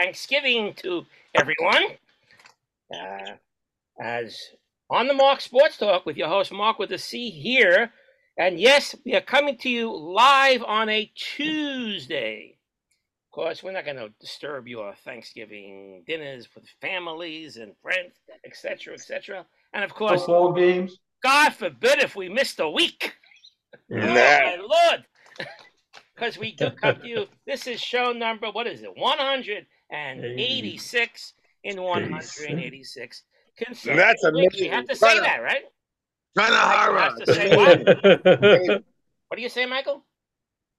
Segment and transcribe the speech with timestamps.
[0.00, 1.04] Thanksgiving to
[1.34, 1.84] everyone.
[2.92, 3.32] Uh,
[4.00, 4.38] as
[4.88, 7.92] on the Mark Sports Talk with your host, Mark with a C here.
[8.38, 12.56] And yes, we are coming to you live on a Tuesday.
[13.28, 18.14] Of course, we're not going to disturb your Thanksgiving dinners with families and friends,
[18.46, 19.44] etc., etc.
[19.74, 20.98] And of course, Football games.
[21.22, 23.14] God forbid if we missed a week.
[23.92, 25.04] Oh, my Lord.
[26.20, 27.26] Because we do come to you.
[27.46, 28.90] This is show number, what is it?
[29.90, 33.22] 186 in 186.
[33.88, 34.64] And that's amazing.
[34.64, 35.64] You have to say that, right?
[36.38, 37.00] Kanahara.
[37.00, 38.82] Have to say what?
[39.28, 40.04] What do you say, Michael?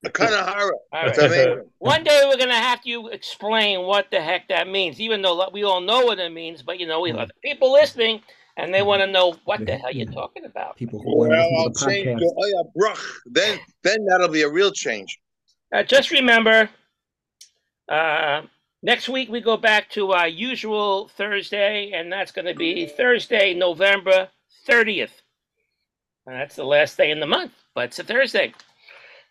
[0.06, 0.72] Kanahara.
[0.92, 1.28] All That's right.
[1.28, 1.70] amazing.
[1.78, 5.64] One day we're gonna have to explain what the heck that means, even though we
[5.64, 6.62] all know what it means.
[6.62, 8.22] But you know, we have people listening,
[8.58, 10.76] and they want to know what the hell you're talking about.
[10.76, 12.20] People who Well, listen I'll to the change podcast.
[12.20, 13.22] to oh yeah, bruch.
[13.28, 15.18] Then then that'll be a real change.
[15.74, 16.70] Uh, just remember,
[17.88, 18.42] uh,
[18.82, 23.54] next week we go back to our usual Thursday, and that's going to be Thursday,
[23.54, 24.30] November
[24.68, 25.22] 30th.
[26.26, 28.54] And that's the last day in the month, but it's a Thursday.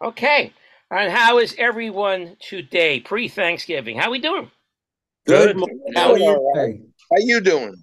[0.03, 0.53] Okay.
[0.91, 3.97] And how is everyone today, pre Thanksgiving?
[3.97, 4.51] How we doing?
[5.27, 5.57] Good.
[5.95, 6.75] How are all right.
[6.75, 7.77] Hey, How you doing?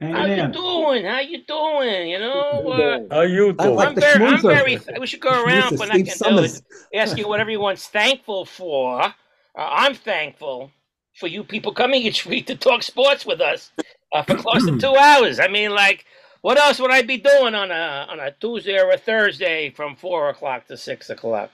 [0.00, 1.04] How Hanging you doing?
[1.04, 2.08] How you doing?
[2.08, 2.72] You know,
[3.10, 3.78] uh, How you doing?
[3.78, 4.42] I'm very, I'm schmoozer.
[4.86, 5.00] very.
[5.00, 6.62] We should go around, Schmoozer, but I Steve can do it,
[6.94, 9.02] ask you what everyone's thankful for.
[9.02, 9.12] Uh,
[9.56, 10.70] I'm thankful
[11.14, 13.70] for you people coming each week to talk sports with us
[14.12, 15.38] uh, for close to two hours.
[15.38, 16.04] I mean, like,
[16.42, 19.96] what else would I be doing on a on a Tuesday or a Thursday from
[19.96, 21.50] four o'clock to six o'clock?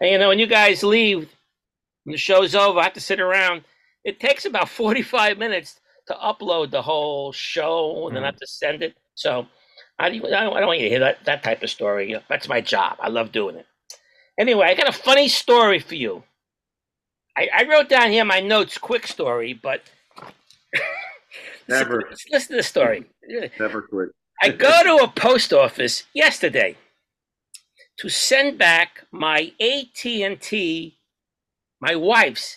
[0.00, 1.28] And you know, when you guys leave,
[2.04, 3.64] when the show's over, I have to sit around.
[4.04, 8.46] It takes about forty-five minutes to upload the whole show, and then I have to
[8.46, 8.96] send it.
[9.14, 9.46] So.
[10.00, 12.16] I don't, I don't I don't want you to hear that, that type of story.
[12.28, 12.98] That's my job.
[13.00, 13.66] I love doing it.
[14.38, 16.22] Anyway, I got a funny story for you.
[17.38, 19.82] I, I wrote down here my notes, quick story, but
[21.68, 22.04] Never.
[22.10, 23.04] Listen, listen to the story.
[23.60, 24.08] Never quit.
[24.42, 26.76] I go to a post office yesterday
[27.98, 30.98] to send back my AT&T,
[31.80, 32.56] my wife's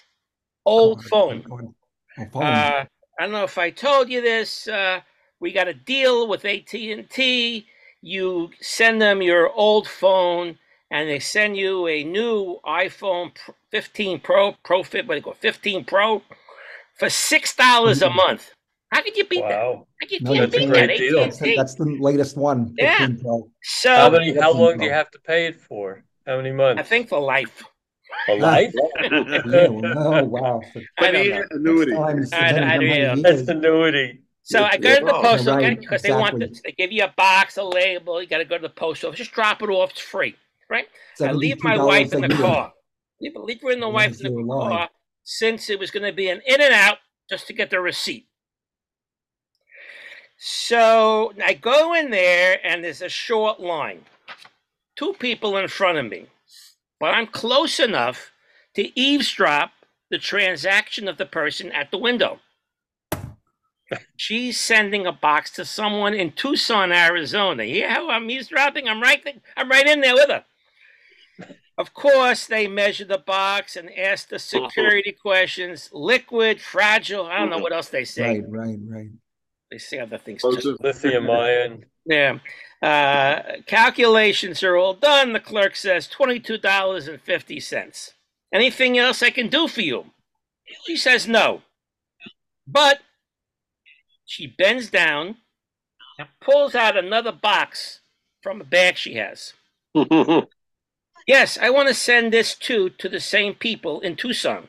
[0.66, 1.74] old phone.
[2.18, 2.44] My phone.
[2.44, 2.86] Uh,
[3.20, 4.68] I don't know if I told you this.
[4.68, 5.02] Uh,
[5.40, 7.68] we got a deal with AT and T.
[8.02, 10.58] You send them your old phone,
[10.92, 13.32] and they send you a new iPhone
[13.72, 16.22] 15 Pro, Pro Fit, what do you call 15 Pro,
[17.00, 18.18] for six dollars a mm-hmm.
[18.18, 18.52] month.
[18.92, 19.64] How could you beat that?
[19.64, 19.88] Wow.
[20.02, 20.98] How could you No, can't that's a great that?
[20.98, 21.20] deal.
[21.22, 21.56] that's, AT&T.
[21.56, 22.76] that's the latest one.
[22.78, 23.08] Yeah.
[23.22, 23.50] Pro.
[23.64, 24.38] So How many?
[24.38, 26.04] How long do you have to pay it for?
[26.28, 26.82] How many months?
[26.82, 27.64] I think for life.
[28.28, 28.36] A ah.
[28.36, 28.74] life?
[28.76, 30.62] Yeah, oh, no, wow.
[31.00, 31.46] I don't.
[31.52, 31.94] Annuity.
[31.94, 33.16] times I- many, I- many yeah.
[33.16, 33.22] years.
[33.22, 34.22] That's annuity.
[34.44, 36.48] So I go to the Oh, post office right, because they want exactly.
[36.48, 38.22] the, they give you a box, a label.
[38.22, 39.18] You got to go to the post office.
[39.18, 39.92] Just drop it off.
[39.92, 40.36] It's free,
[40.72, 40.88] right?
[41.22, 42.74] I leave my wife in the car.
[43.20, 44.90] Leave, leave her in the wife in the car
[45.24, 46.98] since it was going to be an in and out
[47.30, 48.28] just to get the receipt.
[50.40, 54.06] So I go in there and there's a short line.
[54.96, 56.28] Two people in front of me.
[57.00, 58.32] But I'm close enough
[58.76, 59.72] to eavesdrop
[60.10, 62.40] the transaction of the person at the window.
[64.16, 67.64] She's sending a box to someone in Tucson, Arizona.
[67.64, 68.88] Yeah, how I'm eavesdropping.
[68.88, 69.22] I'm right.
[69.58, 70.46] I'm right in there with her.
[71.78, 75.90] Of course, they measure the box and ask the security questions.
[75.92, 77.26] Liquid, fragile.
[77.26, 78.40] I don't know what else they say.
[78.40, 79.10] Right, right, right.
[79.72, 80.42] They say other things.
[80.42, 80.50] too.
[80.50, 80.82] Explosive.
[80.82, 81.86] Lithium ion.
[82.06, 82.40] Yeah.
[82.82, 85.34] Uh, calculations are all done.
[85.34, 88.12] The clerk says $22.50.
[88.54, 90.06] Anything else I can do for you?
[90.86, 91.62] She says no.
[92.68, 93.00] But
[94.26, 95.38] she bends down
[96.20, 98.02] and pulls out another box
[98.42, 99.54] from a bag she has.
[101.28, 104.68] Yes, I want to send this too to the same people in Tucson.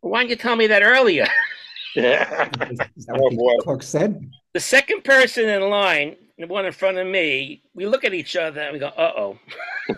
[0.00, 1.26] Why didn't you tell me that earlier?
[1.94, 4.30] Is that Oh, what the clerk said?
[4.54, 8.34] The second person in line, the one in front of me, we look at each
[8.36, 9.38] other and we go, uh oh.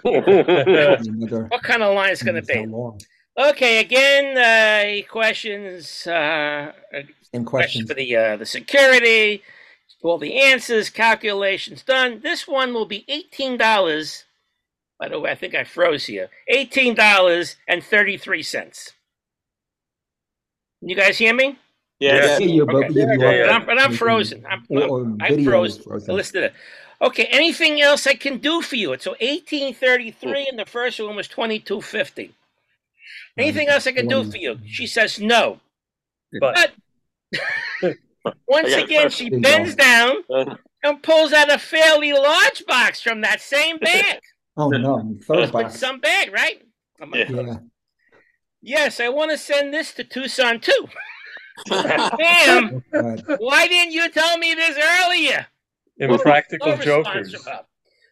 [1.49, 2.67] What kind of line is going to be?
[3.37, 6.73] Okay, again, uh, questions, uh,
[7.33, 9.43] Same question for the, uh, the security,
[10.03, 12.21] all the answers, calculations done.
[12.23, 14.24] This one will be $18.
[15.05, 16.31] By the way, I think I froze here.
[16.51, 18.93] $18.33.
[20.81, 21.59] You guys hear me?
[22.01, 22.39] Yeah.
[22.39, 22.89] See you, but Okay.
[22.89, 23.51] we Yeah, yeah.
[23.51, 23.97] I'm, but I'm mm-hmm.
[23.97, 24.47] frozen.
[24.49, 25.83] I'm, oh, Or- or oh, I'm frozen.
[25.83, 26.15] frozen.
[26.15, 26.55] Listen to that.
[27.03, 28.97] Okay, anything else I can do for you?
[28.99, 32.33] So 1833 and the first one was 2250.
[33.37, 34.59] Anything else I can do for you?
[34.65, 35.61] She says no.
[36.41, 36.73] But
[37.83, 37.99] But
[38.49, 39.43] once I got a again, she question.
[39.43, 40.57] There you bends down uh-huh.
[40.83, 44.21] and pulls out a fairly large box from that same bag.
[44.57, 45.79] Oh no, third With box.
[45.79, 46.63] some bag, right?
[47.01, 47.57] I'm like, Yeah.
[48.63, 50.89] Yes, I want to send this to Tucson too.
[51.69, 53.23] Damn, God.
[53.39, 55.47] why didn't you tell me this earlier?
[55.99, 57.33] Impractical No jokers.
[57.33, 57.67] response about.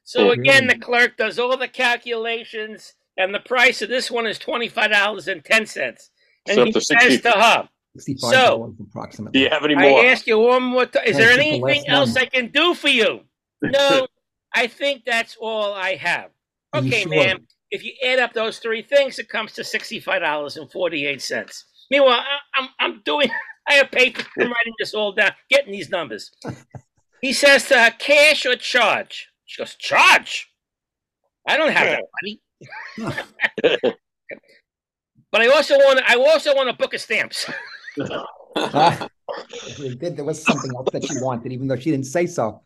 [0.05, 4.27] So oh, again, the clerk does all the calculations, and the price of this one
[4.27, 6.11] is twenty five dollars and ten cents.
[6.49, 7.19] And So he says 60.
[7.21, 9.39] to her, Sixty-five dollars approximately.
[9.39, 10.05] Do you have any more?" "I more?
[10.07, 11.05] ask you one more time.
[11.07, 12.21] Is there anything else number.
[12.21, 13.21] I can do for you?"
[13.63, 14.09] No,
[14.55, 16.31] I think that's all I have.
[16.73, 17.11] Are you Okay, sure?
[17.11, 17.47] ma'am.
[17.71, 21.65] If you add up those three things, it comes to sixty-five dollars and forty-eight cents.
[21.91, 23.31] Meanwhile, I, I'm I'm doing.
[23.69, 24.23] I have paper.
[24.41, 26.31] I'm writing this all down, getting these numbers.
[27.21, 30.49] He says to her, "Cash or charge?" She goes, "Charge."
[31.47, 33.95] I don't have that money.
[35.31, 35.99] But I also want.
[36.07, 37.49] I also want a book of stamps.
[39.79, 42.63] We did- There was something else that she wanted, even though she didn't say so.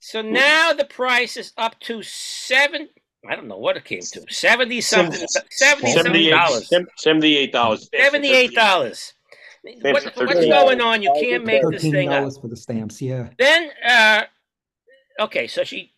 [0.00, 2.88] So now the price is up to seven.
[3.28, 4.24] I don't know what it came to.
[4.28, 5.26] Seventy something.
[5.50, 6.30] Seventy something Seventy-eight.
[6.30, 6.70] dollars.
[6.96, 7.88] Seventy-eight dollars.
[7.94, 9.14] Seventy-eight dollars.
[9.80, 11.02] What, what's going on?
[11.02, 12.20] You can't make this Thirteen thing up.
[12.20, 13.30] dollars for the stamps, yeah.
[13.38, 14.22] Then, uh,
[15.20, 15.92] okay, so she.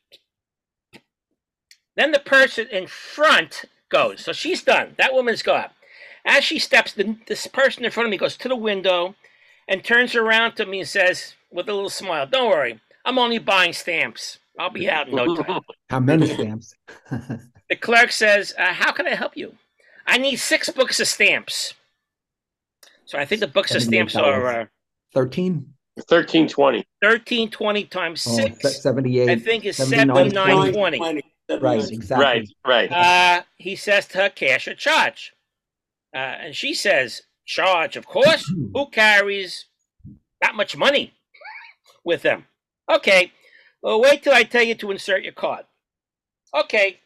[1.97, 4.21] Then the person in front goes.
[4.21, 4.95] So she's done.
[4.99, 5.71] That woman's gone.
[6.25, 9.15] As she steps, the, this person in front of me goes to the window
[9.67, 13.39] and turns around to me and says, with a little smile, Don't worry, I'm only
[13.39, 14.39] buying stamps.
[14.59, 15.61] I'll be out in no time.
[15.89, 16.75] How many stamps?
[17.69, 19.57] The clerk says, uh, How can I help you?
[20.07, 21.75] I need six books of stamps.
[23.07, 24.67] So I think the books of stamps are uh,
[25.13, 25.75] Thirteen?
[26.09, 26.85] Thirteen twenty.
[27.03, 28.83] 13, 20 times Oh, six.
[28.83, 28.91] se-
[29.29, 31.23] I think is 79, 79, 20.
[31.61, 32.25] right, exactly.
[32.25, 32.93] Right, right.
[32.93, 35.33] Uh, he says to her, cash or charge.
[36.15, 38.47] Uh, and she says, charge, of course.
[38.75, 39.65] Who carries
[40.41, 41.15] that much money
[42.05, 42.47] with them?
[42.89, 43.33] Okay.
[43.83, 45.65] Well, wait till I tell you to insert your card.
[46.55, 47.01] Okay.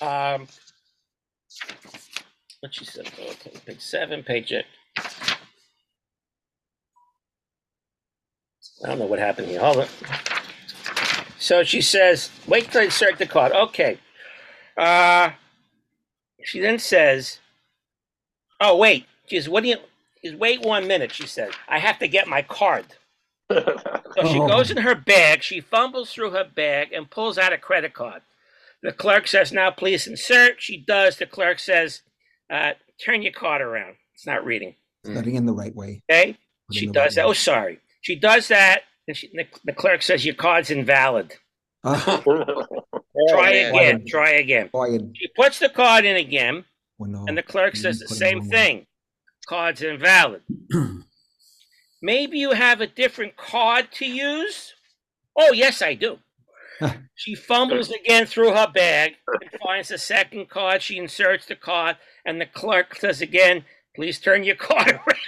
[0.00, 0.46] Um,
[2.60, 3.06] what she said?
[3.18, 4.64] Okay, page seven, page eight.
[8.82, 9.60] I don't know what happened here.
[9.60, 9.86] Hold on.
[11.38, 13.52] So she says, wait till I insert the card.
[13.52, 13.98] Okay.
[14.76, 15.30] Uh,
[16.42, 17.38] she then says,
[18.60, 19.06] oh, wait.
[19.26, 19.76] She says, what do you,
[20.20, 21.52] she says, wait one minute, she says.
[21.68, 22.86] I have to get my card.
[24.16, 24.46] So she Oh.
[24.46, 28.22] goes in her bag, she fumbles through her bag and pulls out a credit card.
[28.82, 30.62] The clerk says, now please insert.
[30.62, 31.16] She does.
[31.18, 32.02] The clerk says,
[32.48, 32.72] uh,
[33.04, 33.96] turn your card around.
[34.14, 34.76] It's not reading.
[35.04, 36.02] Putting in the right way.
[36.10, 36.36] Okay?
[36.68, 37.22] Put She in the does that.
[37.22, 37.80] right Oh, sorry.
[38.02, 38.82] She does that.
[39.08, 41.34] And she, the, the clerk says, your card's invalid.
[41.84, 42.30] Try
[43.52, 43.74] man.
[43.74, 44.04] again.
[44.06, 44.68] Try again.
[44.72, 46.64] boy, She puts the card in again,
[46.98, 47.24] well, no.
[47.28, 48.86] and the clerk you says the didn't put it same thing.
[49.46, 50.42] Card's invalid.
[52.04, 54.74] Maybe you have a different card to use?
[55.38, 56.18] Oh, yes, I do.
[57.14, 60.82] she fumbles again through her bag and finds a second card.
[60.82, 61.96] She inserts the card,
[62.26, 63.64] and the clerk says again,
[63.96, 65.18] Please turn your card around.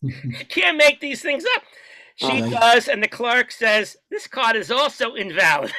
[0.00, 1.64] you can't make these things up.
[2.16, 2.50] She Right.
[2.50, 5.72] does, and the clerk says, This card is also invalid.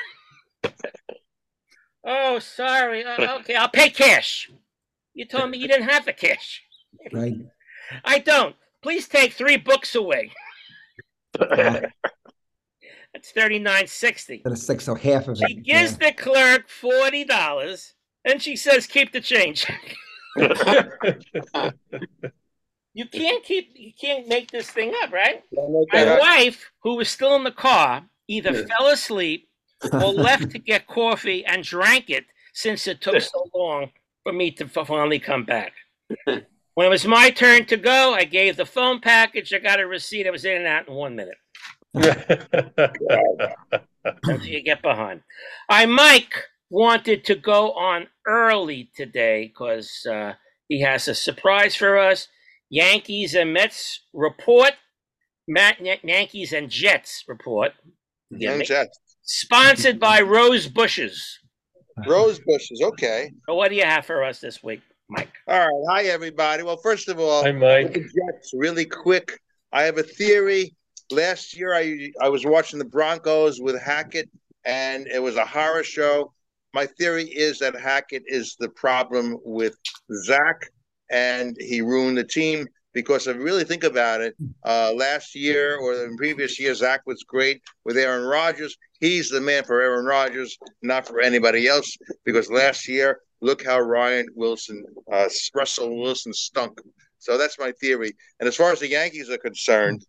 [2.05, 3.03] oh, sorry.
[3.03, 4.51] Uh, okay, I'll pay cash.
[5.15, 6.61] You told me you didn't have the cash.
[7.11, 7.33] Right.
[8.05, 8.55] I don't.
[8.83, 10.31] Please take three books away.
[13.13, 14.41] That's thirty nine sixty.
[14.45, 15.47] Instead of six, so half of it.
[15.47, 16.09] She gives yeah.
[16.09, 17.93] the clerk forty dollars,
[18.25, 19.65] and she says, "Keep the change."
[22.93, 23.71] you can't keep.
[23.75, 25.43] You can't make this thing up, right?
[25.53, 29.47] My wife, who was still in the car, either fell asleep
[29.91, 33.91] or left to get coffee and drank it since it took so long
[34.23, 35.73] for me to finally come back.
[36.75, 39.53] When it was my turn to go, I gave the phone package.
[39.53, 40.25] I got a receipt.
[40.25, 41.37] I was in and out in one minute.
[44.23, 45.21] Until you get behind.
[45.69, 46.33] I Mike
[46.69, 50.33] wanted to go on early today because uh,
[50.67, 52.27] he has a surprise for us.
[52.69, 54.71] Yankees and Mets report.
[55.47, 57.73] Matt Yankees and Jets report.
[58.31, 58.97] Young Jets.
[59.21, 61.39] Sponsored by Rose Bushes.
[62.07, 62.81] Rose bushes.
[62.81, 63.31] Okay.
[63.47, 65.31] So what do you have for us this week, Mike?
[65.47, 65.83] All right.
[65.89, 66.63] Hi, everybody.
[66.63, 67.93] Well, first of all, Hi, Mike.
[67.93, 69.39] the Jets, really quick.
[69.71, 70.75] I have a theory.
[71.11, 74.29] Last year, I I was watching the Broncos with Hackett,
[74.65, 76.33] and it was a horror show.
[76.73, 79.75] My theory is that Hackett is the problem with
[80.23, 80.71] Zach,
[81.11, 82.65] and he ruined the team.
[82.93, 87.01] Because if you really think about it, uh, last year or in previous years, Zach
[87.07, 88.77] was great with Aaron Rodgers.
[88.99, 91.97] He's the man for Aaron Rodgers, not for anybody else.
[92.23, 96.79] Because last year, look how Ryan Wilson, uh, Russell Wilson stunk.
[97.19, 98.13] So that's my theory.
[98.39, 100.05] And as far as the Yankees are concerned,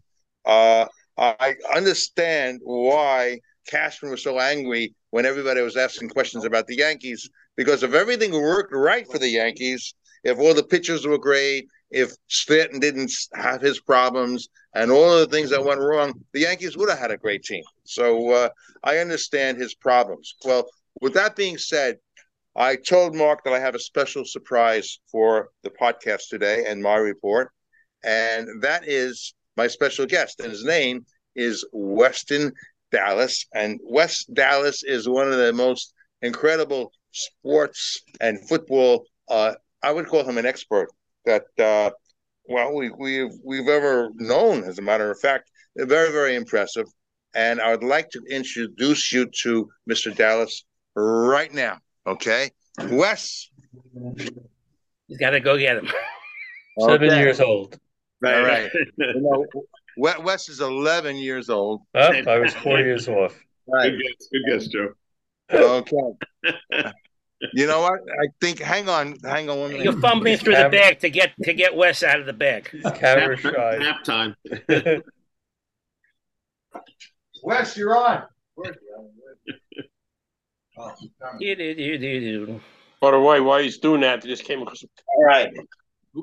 [0.46, 0.86] uh,
[1.18, 7.28] I understand why Cashman was so angry when everybody was asking questions about the Yankees.
[7.56, 12.12] Because if everything worked right for the Yankees, if all the pitchers were great, if
[12.28, 16.76] Stanton didn't have his problems, and all of the things that went wrong, the Yankees
[16.76, 17.62] would have had a great team.
[17.84, 18.48] So uh,
[18.82, 20.34] I understand his problems.
[20.44, 20.66] Well,
[21.00, 21.98] with that being said,
[22.56, 26.96] I told Mark that I have a special surprise for the podcast today and my
[26.96, 27.50] report,
[28.04, 32.52] and that is my special guest, and his name is Weston
[32.92, 39.04] Dallas, and West Dallas is one of the most incredible sports and football.
[39.28, 40.88] Uh, I would call him an expert
[41.24, 41.90] that uh,
[42.48, 44.62] well we we've we've ever known.
[44.62, 46.86] As a matter of fact, very very impressive.
[47.34, 50.14] And I would like to introduce you to Mr.
[50.14, 51.78] Dallas right now.
[52.06, 52.50] Okay,
[52.90, 53.50] Wes.
[55.08, 55.88] You got to go get him.
[56.80, 57.18] Seven Okay.
[57.20, 57.78] years old.
[58.24, 58.70] All right.
[58.98, 59.46] You know,
[59.96, 61.82] Wes is 11 years old.
[61.94, 63.38] Oh, I was four years off.
[63.68, 63.90] Right.
[63.90, 64.92] Good guess, good guess, Joe.
[65.52, 66.90] Okay.
[67.52, 68.00] You know what?
[68.22, 68.58] I think.
[68.58, 69.16] Hang on.
[69.22, 69.84] Hang on one minute.
[69.84, 72.70] You're fumbling through the bag to get to get Wes out of the bag.
[72.94, 73.76] Camera shy.
[73.80, 74.34] nap time.
[77.42, 78.22] Wes, you're on.
[83.00, 84.84] By the way, while he's doing that, they just came across
[85.16, 85.52] All right.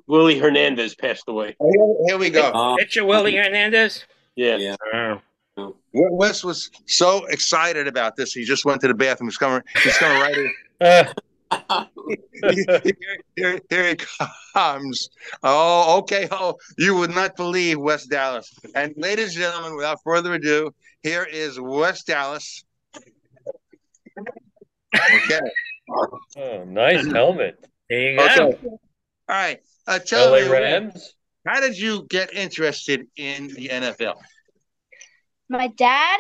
[0.07, 1.55] Willie Hernandez passed away.
[1.59, 2.51] Here, here we go.
[2.51, 4.05] Uh, Pitcher Willie Hernandez.
[4.35, 4.57] Yeah.
[4.57, 5.19] yeah.
[5.57, 5.75] Oh.
[5.93, 8.33] Wes was so excited about this.
[8.33, 9.29] He just went to the bathroom.
[9.29, 9.61] He's coming.
[9.83, 11.07] He's coming right in.
[12.41, 12.81] Here,
[13.35, 13.97] here, here he
[14.53, 15.09] comes.
[15.43, 16.27] Oh, okay.
[16.31, 18.51] Oh, you would not believe West Dallas.
[18.73, 22.63] And ladies and gentlemen, without further ado, here is West Dallas.
[24.95, 25.39] Okay.
[26.37, 27.55] oh, nice helmet.
[27.89, 28.25] There you go.
[28.25, 28.57] Okay.
[28.67, 28.77] All
[29.29, 29.59] right.
[29.87, 31.13] Uh, tell LA me, Rams.
[31.47, 34.15] how did you get interested in the NFL?
[35.49, 36.19] my dad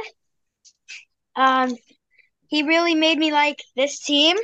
[1.37, 1.73] um
[2.49, 4.35] he really made me like this team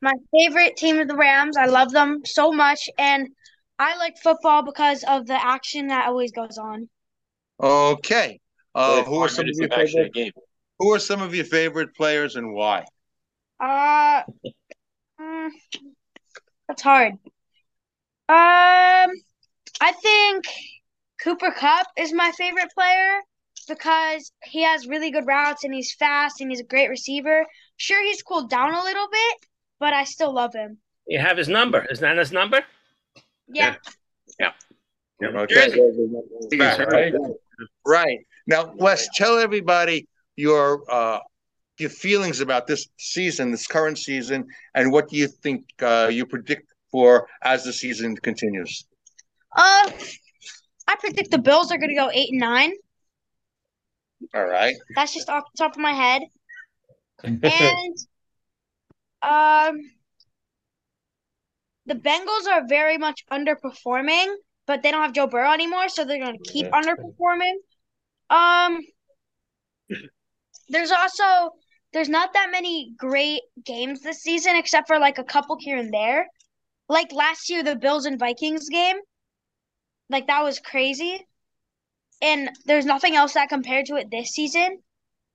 [0.00, 3.28] my favorite team is the rams i love them so much and
[3.80, 6.88] i like football because of the action that always goes on
[7.60, 8.40] Okay.
[8.74, 10.32] Uh, who are some of your of action a favorite, game.
[10.78, 12.84] Who are some of your favorite players and why?
[13.58, 14.22] uh
[15.18, 15.48] mm,
[16.68, 17.18] that's hard um
[18.28, 20.44] i think
[21.22, 23.20] Cooper Kupp is my favorite player
[23.66, 27.46] because he has really good routes and he's fast and he's a great receiver
[27.78, 29.36] sure he's cooled down a little bit
[29.80, 31.86] but i still love him You have his number.
[31.88, 32.60] Is that his number?
[33.48, 33.76] yeah
[35.22, 35.72] Okay.
[36.52, 37.14] Yes, Right.
[37.86, 38.18] Right.
[38.46, 40.06] Now, Wes, tell everybody
[40.36, 41.18] your uh,
[41.78, 46.24] your feelings about this season, this current season, and what do you think uh, you
[46.24, 48.86] predict for as the season continues?
[49.54, 49.90] Uh,
[50.86, 52.72] I predict the Bills are going to go eight and nine.
[54.34, 54.74] All right.
[54.94, 56.22] That's just off the top of my head.
[57.24, 57.96] And
[59.22, 59.78] um,
[61.86, 64.34] the Bengals are very much underperforming,
[64.66, 67.54] but they don't have Joe Burrow anymore, so they're going to keep underperforming.
[68.28, 68.80] Um,
[70.68, 71.52] there's also
[71.92, 75.92] there's not that many great games this season, except for like a couple here and
[75.92, 76.26] there.
[76.88, 78.96] Like last year, the Bills and Vikings game,
[80.10, 81.26] like that was crazy.
[82.22, 84.78] And there's nothing else that compared to it this season,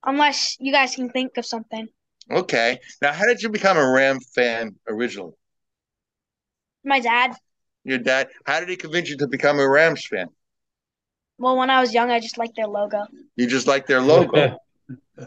[0.04, 1.88] unless you guys can think of something.
[2.30, 2.80] Okay.
[3.02, 5.34] Now, how did you become a Ram fan originally?
[6.84, 7.34] My dad.
[7.84, 8.30] Your dad.
[8.46, 10.28] How did he convince you to become a Rams fan?
[11.38, 14.58] Well, when I was young, I just liked their logo, You just liked their logo.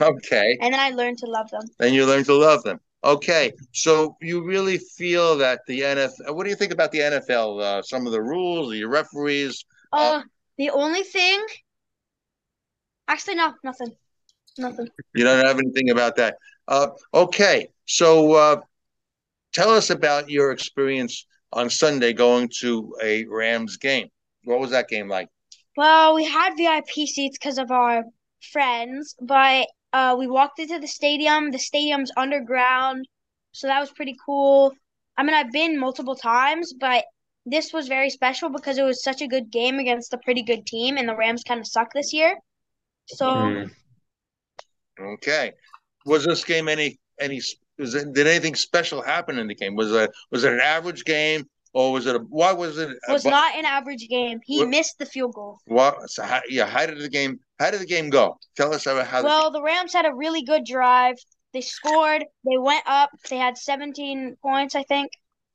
[0.01, 0.59] okay.
[0.61, 1.63] and then I learned to love them.
[1.81, 2.81] And you learned to love them.
[3.03, 3.53] Okay.
[3.73, 6.35] So you really feel that the NFL.
[6.35, 7.61] What do you think about the NFL?
[7.61, 9.65] Uh, some of the rules, the referees.
[9.93, 10.23] Uh,
[10.59, 11.45] the only thing,
[13.09, 13.93] actually, no, nothing,
[14.59, 14.89] nothing.
[15.15, 16.37] You don't have anything about that.
[16.67, 18.61] Uh, okay, so uh,
[19.53, 24.09] tell us about your experience on Sunday going to a Rams game.
[24.45, 25.29] What was that game like?
[25.77, 28.05] Well, we had VIP seats because of our
[28.53, 31.53] friends, but uh, we walked into the stadium.
[31.53, 33.07] The stadium's underground,
[33.53, 34.75] so that was pretty cool.
[35.17, 37.05] I mean, I've been multiple times, but
[37.47, 40.67] this was very special because it was such a good game against a pretty good
[40.67, 42.37] team, and the Rams kind of suck this year.
[43.07, 43.65] So, Hmm.
[45.01, 45.53] Okay,
[46.07, 47.41] was this game any any?
[47.79, 49.75] Was it, did anything special happen in the game?
[49.77, 51.45] Was it was it an average game
[51.75, 52.21] or was it a?
[52.21, 52.91] Why was it?
[52.91, 54.41] it was a, not an average game.
[54.45, 55.59] He What- missed the field goal.
[55.67, 56.09] What?
[56.09, 57.41] So how, yeah, how did the game?
[57.59, 58.39] How did the game go?
[58.57, 59.23] Tell us about how.
[59.23, 61.17] Well, the Rams had a really good drive.
[61.53, 62.25] They scored.
[62.45, 63.11] They went up.
[63.29, 65.11] They had 17 points, I think.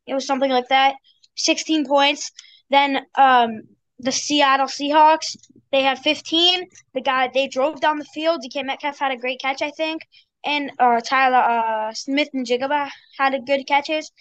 [0.07, 0.95] It was something like that.
[1.35, 2.31] 16 points.
[2.69, 3.61] Then um,
[3.99, 5.35] the Seattle Seahawks,
[5.71, 6.67] they had 15.
[6.93, 8.41] The guy they drove down the field.
[8.43, 10.03] DK Metcalf had a great catch, I think,
[10.45, 14.11] and uh, Tyler uh, Smith-Njigba had a good catches.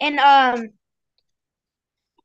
[0.00, 0.70] And um,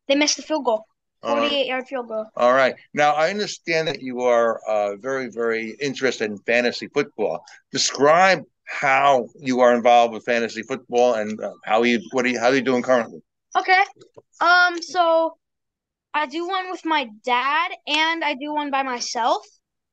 [0.07, 0.85] They missed the field goal,
[1.21, 2.25] Uh, 48 yard field goal.
[2.35, 2.75] all right.
[2.93, 7.43] Now I understand that you are uh, very, very interested in fantasy football.
[7.71, 12.39] Describe how you are involved with fantasy football and uh, how you what are you
[12.39, 13.19] how are you doing currently?
[13.57, 13.83] Okay.
[14.41, 15.37] Um, so
[16.13, 19.45] I do one with my dad and I do one by myself.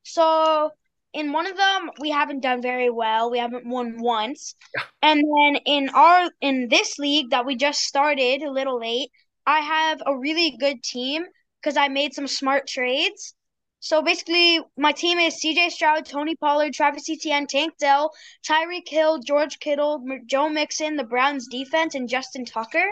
[0.02, 0.70] So
[1.12, 3.30] in one of them we haven't done very well.
[3.30, 4.54] We haven't won once.
[5.02, 9.10] And then in our in this league that we just started a little late,
[9.46, 11.24] I have a really good team
[11.60, 13.34] because I made some smart trades.
[13.82, 18.10] So basically, my team is CJ Stroud, Tony Pollard, Travis Etienne, Tank Dell,
[18.46, 22.84] Tyreek Hill, George Kittle, M- Joe Mixon, the Browns defense, and Justin Tucker.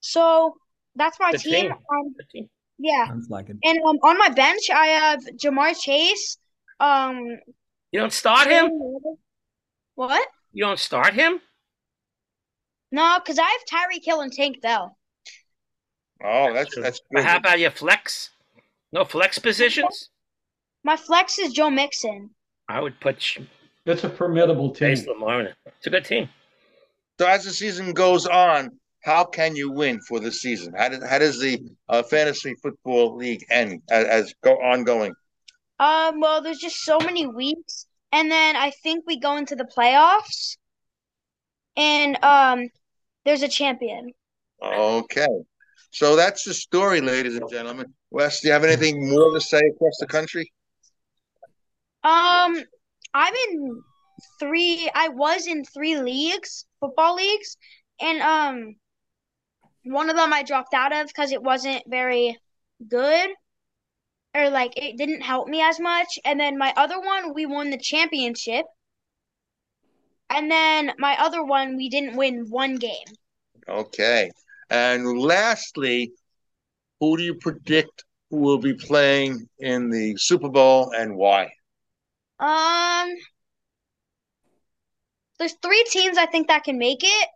[0.00, 0.56] So
[0.96, 1.66] that's my Good team.
[1.68, 1.72] team.
[1.72, 2.50] Um, Good team.
[2.78, 3.56] yeah, Sounds like it.
[3.62, 6.38] and um, on my bench I have Ja'Marr Chase.
[6.80, 7.38] Um,
[7.92, 8.68] You don't start him?
[9.94, 10.26] What?
[10.52, 11.40] You don't start him?
[12.92, 14.96] No, because I have Tyreek Hill and Tank Dell.
[16.24, 17.26] Oh, that's that's But good.
[17.26, 18.30] how about your flex?
[18.92, 20.10] No flex positions?
[20.84, 22.30] My flex is Joe Mixon.
[22.68, 23.36] I would put
[23.84, 24.88] That's a formidable team.
[24.94, 25.54] Chase Lamar in it.
[25.66, 26.28] It's a good team.
[27.18, 28.70] So as the season goes on,
[29.02, 30.74] how can you win for the season?
[30.76, 35.14] How does how does the uh, fantasy football league end as, as go ongoing?
[35.78, 39.64] Um, well, there's just so many weeks, and then I think we go into the
[39.76, 40.56] playoffs,
[41.76, 42.68] and um,
[43.24, 44.12] there's a champion.
[44.62, 45.26] Okay,
[45.96, 47.86] so that's the story, ladies and gentlemen.
[48.10, 50.52] Wes, do you have anything more to say across the country?
[52.04, 52.62] Um,
[53.14, 53.82] I'm in
[54.38, 54.90] three.
[54.94, 57.56] I was in three leagues, football leagues,
[57.98, 58.76] and um,
[59.84, 62.38] one of them I dropped out of because it wasn't very
[62.86, 63.30] good,
[64.34, 66.18] or like it didn't help me as much.
[66.26, 68.66] And then my other one, we won the championship.
[70.28, 73.06] And then my other one, we didn't win one game.
[73.66, 74.30] Okay,
[74.70, 76.12] and lastly,
[77.00, 81.48] who do you predict will be playing in the Super Bowl and why?
[82.38, 83.14] Um,
[85.38, 87.28] there's three teams I think that can make it.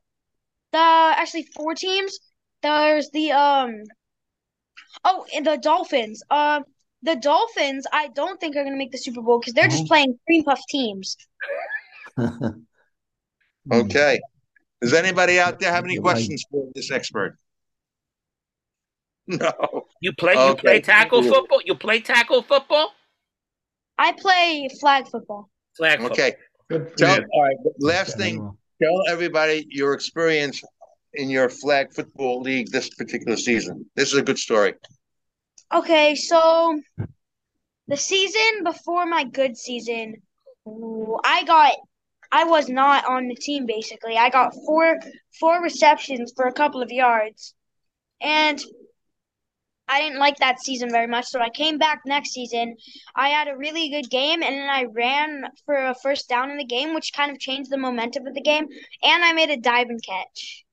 [0.72, 2.18] The actually four teams.
[2.62, 3.84] There's the um.
[5.04, 6.22] Oh, and the Dolphins.
[6.30, 6.64] Um,
[7.02, 7.86] the Dolphins.
[7.92, 9.86] I don't think are gonna make the Super Bowl because they're just Oh.
[9.86, 11.16] playing cream puff teams.
[13.72, 14.20] Okay,
[14.80, 17.36] does anybody out there have any questions for this expert?
[19.26, 19.84] No.
[20.00, 21.60] You play you play tackle football?
[21.64, 22.92] You play tackle football?
[23.96, 25.48] I play flag football.
[25.76, 26.12] Flag football.
[26.12, 26.34] Okay.
[26.68, 27.56] Good Tell, all right.
[27.78, 28.38] Last thing,
[28.82, 30.62] tell everybody your experience
[31.14, 33.86] in your flag football league this particular season.
[33.94, 34.74] This is a good story.
[35.72, 36.80] Okay, so
[37.88, 40.14] the season before my good season,
[40.66, 41.74] I got
[42.32, 44.16] I was not on the team basically.
[44.16, 44.98] I got four
[45.38, 47.54] four receptions for a couple of yards.
[48.20, 48.60] And
[49.88, 52.76] I didn't like that season very much, so I came back next season.
[53.16, 56.58] I had a really good game and then I ran for a first down in
[56.58, 58.66] the game, which kind of changed the momentum of the game,
[59.02, 60.64] and I made a dive and catch.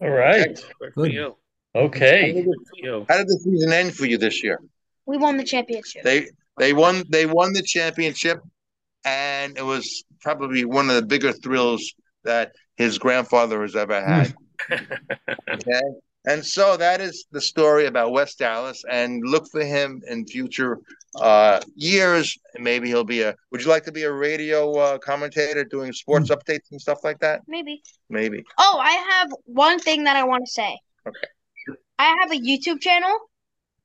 [0.00, 0.54] All right.
[0.78, 1.12] Good for Good.
[1.12, 1.36] you.
[1.74, 2.32] Okay.
[2.32, 3.06] Good for you.
[3.08, 4.58] How did the season end for you this year?
[5.04, 6.02] We won the championship.
[6.02, 6.28] They
[6.58, 8.40] they won they won the championship,
[9.06, 14.34] and it was probably one of the bigger thrills that his grandfather has ever had.
[15.48, 15.80] okay,
[16.26, 20.80] and so that is the story about West Dallas, and look for him in future
[21.20, 22.36] uh, years.
[22.58, 23.34] Maybe he'll be a.
[23.52, 27.20] Would you like to be a radio uh, commentator doing sports updates and stuff like
[27.20, 27.42] that?
[27.46, 27.82] Maybe.
[28.10, 28.44] Maybe.
[28.58, 30.78] Oh, I have one thing that I want to say.
[31.06, 31.78] Okay.
[31.98, 33.16] I have a YouTube channel,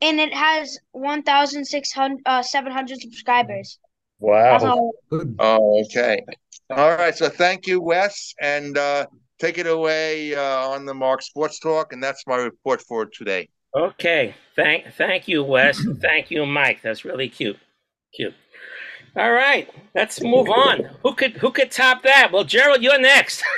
[0.02, 3.78] and it has 1,600, uh, 700 subscribers.
[4.22, 4.92] That's Wow.
[5.40, 6.24] Oh, okay.
[6.70, 7.16] All right.
[7.16, 9.08] So thank you, Wes, and uh,
[9.40, 13.50] take it away uh, on the Mark Sports Talk, and that's my report for today.
[13.76, 14.36] Okay.
[14.56, 15.82] Thank thank you, Wes.
[16.02, 16.82] thank you, Mike.
[16.82, 17.58] That's really cute.
[18.16, 18.34] Cute.
[19.16, 19.70] All right.
[19.96, 20.90] Let's move on.
[21.04, 22.32] Who could who could top that?
[22.32, 23.44] Well, Gerald, you're next.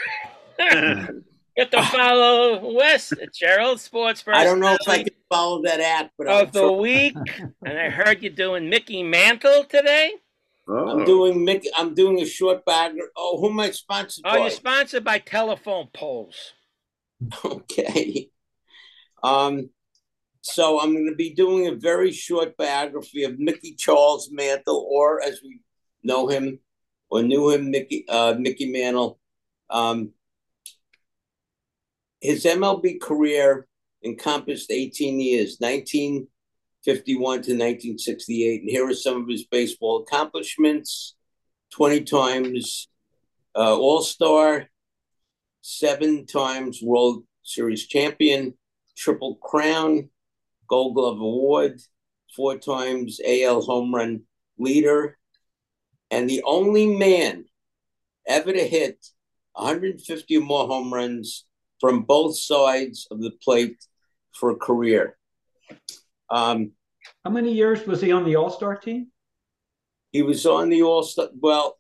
[0.59, 1.23] you
[1.57, 4.37] have to follow Wes, Gerald, sports first.
[4.37, 6.77] I don't know if I can follow that act, but I'm, of the trying.
[6.79, 7.15] week.
[7.65, 10.13] And I heard you doing Mickey Mantle today.
[10.67, 11.65] I'm Oh, doing Mick.
[11.75, 12.93] I'm doing a short bag.
[13.17, 16.53] Oh, who am I sponsored Oh, you're sponsored by Telephone Poles.
[17.45, 18.29] Okay.
[19.23, 19.69] Um,
[20.41, 25.21] so I'm going to be doing a very short biography of Mickey Charles Mantle, or
[25.23, 25.61] as we
[26.03, 26.59] know him
[27.09, 29.19] or knew him, Mickey uh, Mickey Mantle.
[29.69, 30.11] Um,
[32.19, 33.67] his MLB career
[34.03, 35.61] encompassed 18 years,
[36.85, 41.15] 1951 to 1968, and here are some of his baseball accomplishments:
[41.71, 42.89] 20 times
[43.55, 44.69] uh, All Star,
[45.61, 48.55] seven times World Series champion,
[48.97, 50.09] Triple Crown,
[50.67, 51.79] Gold Glove Award,
[52.35, 54.23] four times AL home run
[54.57, 55.17] leader,
[56.11, 57.45] and the only man
[58.27, 59.07] ever to hit
[59.53, 61.45] 150 or more home runs
[61.79, 63.77] from both sides of the plate
[64.33, 65.17] for a career.
[66.33, 66.71] Um,
[67.23, 69.07] How many years was he on the All Star team?
[70.11, 71.29] he was on the All Star.
[71.39, 71.77] Well,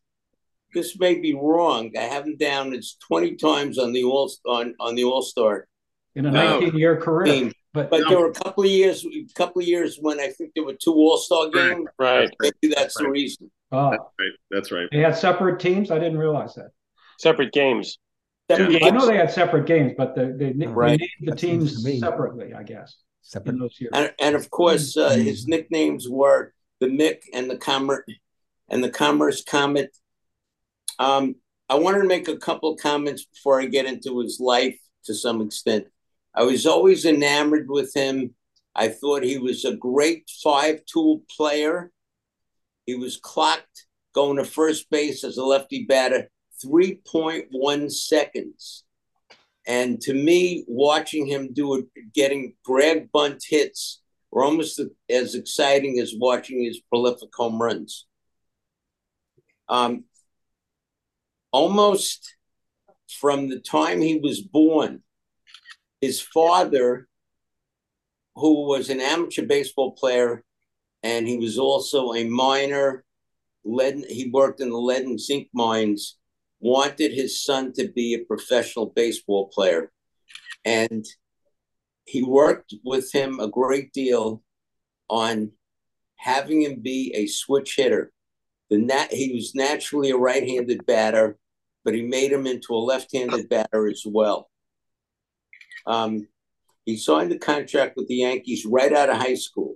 [0.73, 1.91] this may be wrong.
[1.97, 2.73] I have him down.
[2.73, 5.67] It's 20 times on the All on on the All Star
[6.15, 7.25] In a 19 year career.
[7.33, 7.51] team.
[7.73, 10.51] But But there were a couple of years, a couple of years when I think
[10.55, 11.87] there were two All Star games.
[11.97, 12.29] Right.
[12.39, 13.11] Maybe that's the Right.
[13.13, 13.51] reason.
[13.71, 14.31] uh, That's right.
[14.51, 14.87] That's right.
[14.91, 15.89] they had separate teams.
[15.89, 16.69] I didn't realize that.
[17.17, 17.97] Separate games.
[18.51, 21.81] Separate I know they had separate games, but they, they, they named the That teams
[21.99, 23.57] separately, I guess, Separate.
[23.59, 23.91] those years.
[23.93, 25.23] And, and of course, uh, Mm.
[25.23, 28.05] his nicknames were the Mick and the Commerce
[28.69, 29.95] and the Commerce Comet.
[30.99, 31.35] Um,
[31.69, 35.13] I wanted to make a couple of comments before I get into his life to
[35.15, 35.87] some extent.
[36.35, 38.35] I was always enamored with him.
[38.75, 41.91] I thought he was a great five tool player.
[42.85, 46.29] He was clocked going to first base as a lefty batter
[46.63, 48.83] 3.1 seconds.
[49.65, 55.99] And to me, watching him do it, getting grab bunt hits were almost as exciting
[55.99, 58.05] as watching his prolific home runs.
[59.69, 60.05] Um,
[61.51, 62.35] almost
[63.19, 65.03] from the time he was born,
[66.01, 67.07] his father,
[68.35, 70.43] who was an amateur baseball player,
[71.03, 73.05] and he was also a miner,
[73.63, 76.17] lead, he worked in the lead and zinc mines,
[76.63, 79.91] wanted his son to be a professional baseball player.
[80.63, 81.05] And
[82.05, 84.41] he worked with him a great deal
[85.09, 85.51] on
[86.15, 88.13] having him be a switch hitter.
[88.69, 91.37] The nat- he was naturally a right-handed batter,
[91.83, 94.49] but he made him into a left-handed batter as well.
[95.85, 96.27] Um,
[96.85, 99.75] he signed a contract with the Yankees right out of high school.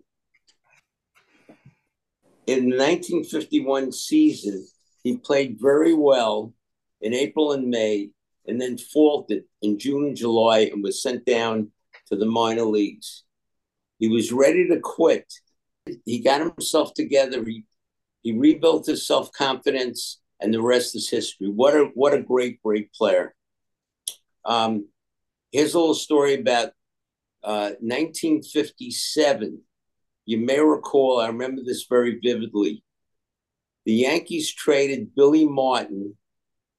[2.47, 4.65] In the 1951 season,
[5.03, 6.53] he played very well
[7.01, 8.09] in April and May,
[8.47, 11.71] and then faltered in June and July and was sent down
[12.07, 13.23] to the minor leagues.
[13.99, 15.31] He was ready to quit.
[16.05, 17.43] He got himself together.
[17.43, 17.65] He,
[18.21, 21.47] he rebuilt his self confidence, and the rest is history.
[21.49, 23.33] What a what a great great player.
[24.45, 24.87] Um,
[25.51, 26.69] here's a little story about
[27.43, 29.61] uh, 1957.
[30.25, 31.19] You may recall.
[31.19, 32.83] I remember this very vividly.
[33.85, 36.15] The Yankees traded Billy Martin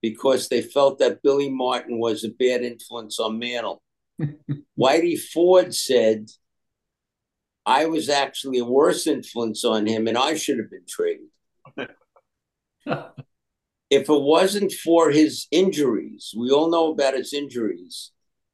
[0.01, 3.83] because they felt that Billy Martin was a bad influence on Mantle.
[4.79, 6.29] Whitey Ford said,
[7.67, 11.29] I was actually a worse influence on him and I should have been traded.
[13.91, 18.13] if it wasn't for his injuries, we all know about his injuries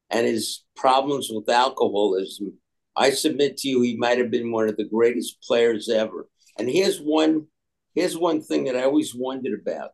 [0.09, 2.57] and his problems with alcoholism.
[2.95, 6.27] I submit to you, he might have been one of the greatest players ever.
[6.57, 7.47] And here's one,
[7.93, 9.91] here's one thing that I always wondered about.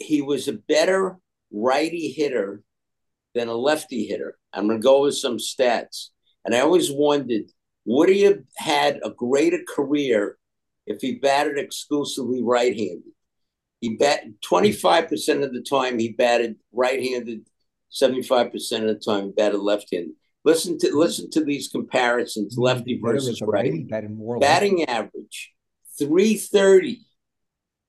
[0.00, 1.18] He was a better
[1.52, 2.62] righty hitter
[3.34, 4.38] than a lefty hitter.
[4.52, 6.08] I'm going to go with some stats.
[6.44, 7.44] And I always wondered,
[7.84, 10.38] would he have had a greater career
[10.86, 13.12] if he batted exclusively right-handed?
[13.80, 17.46] He bat 25% of the time he batted right-handed,
[17.92, 20.12] 75% of the time he batted left-handed.
[20.44, 23.06] Listen to listen to these comparisons, lefty Mm-hmm.
[23.06, 24.88] versus righty, batting left.
[24.88, 25.52] Average,
[25.98, 27.00] 330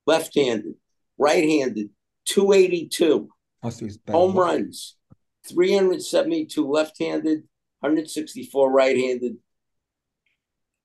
[0.06, 0.74] left-handed,
[1.18, 1.90] right-handed,
[2.26, 3.28] 282
[3.62, 4.96] Oh, so he's batting home runs.
[5.48, 7.44] 372 left-handed
[7.80, 9.36] 164 right-handed.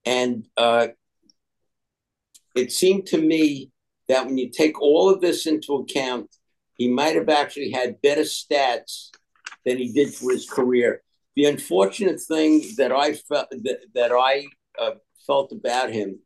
[0.06, 0.88] And uh,
[2.56, 3.72] it seemed to me
[4.08, 6.30] that when you take all of this into account
[6.78, 9.10] he might have actually had better stats
[9.66, 11.02] than he did for his career.
[11.36, 14.46] The unfortunate thing that i felt that, that i
[14.80, 14.92] uh,
[15.26, 16.20] felt about him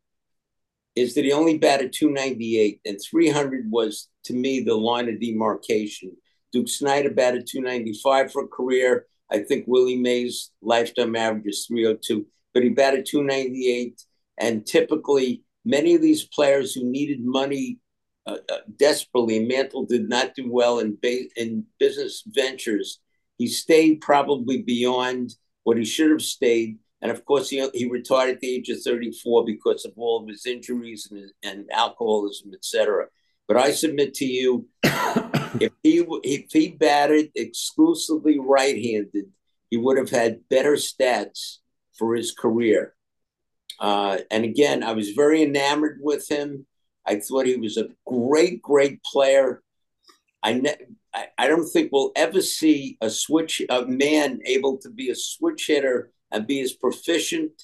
[0.95, 6.11] is that he only batted 298 and 300 was to me the line of demarcation
[6.51, 9.07] Duke Snider batted 295 for a career.
[9.31, 14.01] I think Willie Mays' lifetime average is 302, but he batted 298.
[14.37, 17.79] And typically, many of these players who needed money
[18.25, 22.99] uh, uh, desperately, Mantle did not do well in, ba- in business ventures.
[23.37, 26.77] He stayed probably beyond what he should have stayed.
[27.01, 30.27] And of course, he, he retired at the age of 34 because of all of
[30.27, 33.07] his injuries and, and alcoholism, etc.
[33.47, 39.25] But I submit to you, if he if he batted exclusively right-handed,
[39.69, 41.57] he would have had better stats
[41.97, 42.95] for his career.
[43.79, 46.67] Uh, and again, I was very enamored with him.
[47.05, 49.63] I thought he was a great, great player.
[50.43, 54.89] I ne- I, I don't think we'll ever see a switch a man able to
[54.89, 57.63] be a switch hitter and be as proficient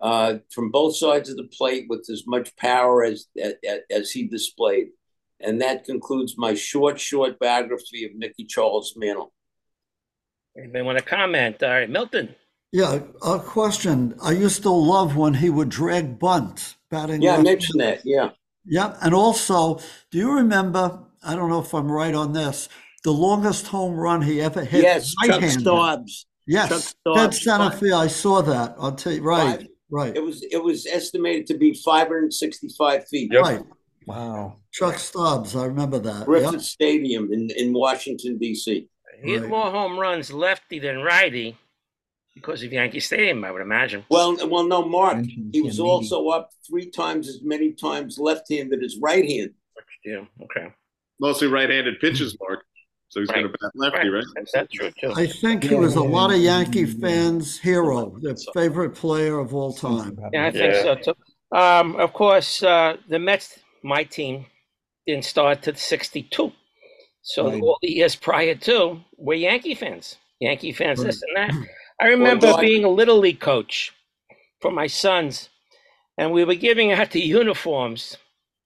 [0.00, 3.54] uh, from both sides of the plate with as much power as, as
[3.90, 4.88] as he displayed.
[5.42, 9.32] And that concludes my short, short biography of Mickey Charles Mantle.
[10.56, 11.62] Anybody want to comment?
[11.62, 12.34] All right, Milton.
[12.72, 14.14] Yeah, a question.
[14.22, 17.22] I used to love when he would drag bunt batting.
[17.22, 18.02] Yeah, I mentioned that.
[18.04, 18.30] Yeah.
[18.64, 21.00] Yeah, and also, do you remember?
[21.22, 22.68] I don't know if I'm right on this.
[23.02, 24.82] The longest home run he ever hit.
[24.82, 25.60] yes, Chuck right-handed.
[25.60, 26.26] Stobbs.
[26.46, 27.42] Yes, Chuck dead Stobbs.
[27.42, 28.02] center field.
[28.02, 28.74] I saw that.
[28.78, 29.22] I'll tell you.
[29.22, 33.30] Right, Five- right, It was it was estimated to be 565 feet.
[33.32, 33.42] Yep.
[33.42, 33.62] right.
[34.10, 34.56] Wow.
[34.72, 35.54] Chuck Stobbs.
[35.56, 36.26] I remember that.
[36.26, 36.60] Griffith Yep.
[36.62, 38.88] Stadium in, in Washington, D.C.
[39.22, 39.50] He had Right.
[39.50, 41.56] more home runs lefty than righty
[42.34, 44.04] because of Yankee Stadium, I would imagine.
[44.10, 45.24] Well, well, no, Mark.
[45.52, 45.84] He was Giannini.
[45.84, 49.54] also up three times as many times left-handed as right-handed.
[50.04, 50.72] Yeah, okay.
[51.20, 52.64] Mostly right-handed pitches, Mark.
[53.08, 54.24] So he's going to bat lefty, right?
[54.36, 55.12] That's, that's true too.
[55.16, 59.72] I think he was a lot of Yankee fans' hero, their favorite player of all
[59.72, 60.16] time.
[60.32, 60.82] Yeah, I think Yeah.
[60.82, 61.14] so too.
[61.58, 64.46] Um, of course, uh, the Mets, my team,
[65.06, 66.52] didn't start to '62,
[67.22, 67.62] so Right.
[67.62, 70.16] all the years prior to were Yankee fans.
[70.40, 71.06] Yankee fans, Right.
[71.06, 71.68] this and that.
[72.00, 73.92] I remember Well, being a little league coach
[74.60, 75.50] for my sons,
[76.16, 78.16] and we were giving out the uniforms.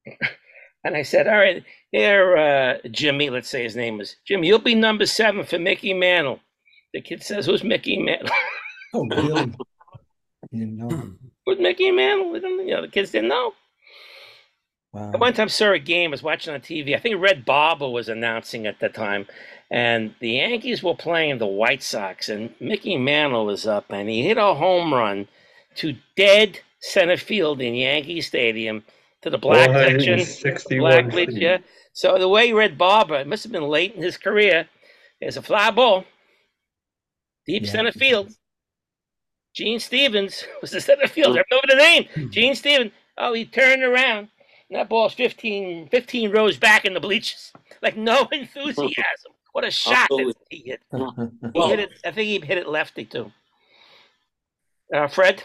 [0.84, 3.30] and I said, "All right, here, uh, Jimmy.
[3.30, 4.46] Let's say his name was Jimmy.
[4.48, 6.40] You'll be number seven for Mickey Mantle."
[6.92, 8.28] The kid says, "Who's Mickey Mantle?"
[8.92, 9.40] Oh, really?
[10.44, 11.12] I didn't know.
[11.46, 12.36] Who's Mickey Mantle?
[12.36, 13.52] You know, the kids didn't know.
[14.94, 15.10] Wow.
[15.16, 16.94] One time saw a game, I was watching on TV.
[16.94, 19.26] I think Red Barber was announcing at the time,
[19.68, 24.22] and the Yankees were playing the White Sox, and Mickey Mantle was up, and he
[24.22, 25.26] hit a home run
[25.76, 28.84] to dead center field in Yankee Stadium
[29.22, 30.20] to the black section.
[30.78, 31.58] Black bleach, yeah.
[31.92, 34.68] So the way Red Barber, it must have been late in his career,
[35.20, 36.04] is a fly ball,
[37.46, 37.70] deep Yeah.
[37.72, 38.32] center field.
[39.54, 41.40] Gene Stephens was the center fielder.
[41.40, 42.92] I remember the name, Gene Stephens.
[43.18, 44.28] Oh, he turned around.
[44.70, 47.52] And that ball's 15, 15 rows back in the bleachers.
[47.82, 49.32] Like no enthusiasm.
[49.52, 50.82] What a shot that he hit.
[51.54, 51.90] He hit it.
[52.04, 53.30] I think he hit it lefty too.
[54.92, 55.42] Uh, Fred?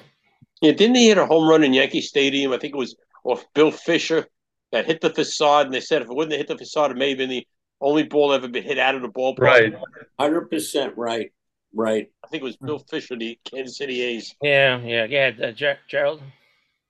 [0.62, 2.52] Yeah, didn't he hit a home run in Yankee Stadium?
[2.52, 4.26] I think it was off Bill Fischer
[4.72, 6.98] that hit the facade, and they said if it wouldn't have hit the facade, it
[6.98, 7.46] may have been the
[7.82, 9.40] only ball ever been hit out of the ballpark.
[9.40, 9.74] Right.
[10.20, 11.32] hundred percent right,
[11.74, 12.10] right.
[12.24, 14.36] I think it was Bill Fischer, the Kansas City A's.
[14.42, 15.32] Yeah, yeah, yeah.
[15.42, 16.22] Uh, Ger- Gerald?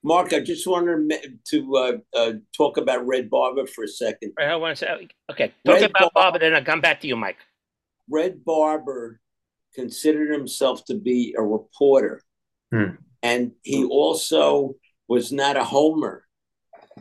[0.04, 1.12] Mark, I just wanted
[1.50, 4.32] to uh, uh, talk about Red Barber for a second.
[4.40, 7.08] I want to say, okay, talk Red about Bar- Barber, then I'll come back to
[7.08, 7.38] you, Mike.
[8.10, 9.20] Red Barber
[9.76, 12.22] considered himself to be a reporter,
[12.72, 12.96] Hmm.
[13.24, 14.76] and he also
[15.08, 16.24] was not a homer.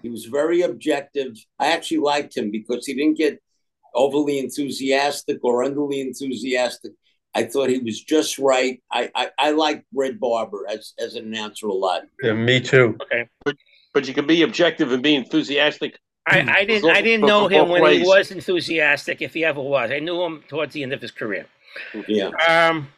[0.02, 1.36] He was very objective.
[1.58, 3.40] I actually liked him because he didn't get
[3.94, 6.92] overly enthusiastic or underly enthusiastic.
[7.34, 8.82] I thought he was just right.
[8.90, 12.02] I I, I like Red Barber as as an announcer a lot.
[12.22, 12.96] Yeah, me too.
[13.02, 13.56] Okay, But
[13.94, 15.98] but you can be objective and be enthusiastic.
[16.26, 19.60] I, I didn't I didn't know him both when he was enthusiastic, if he ever
[19.60, 19.90] was.
[19.90, 21.46] I knew him towards the end of his career.
[22.06, 22.30] Yeah.
[22.48, 22.88] Um,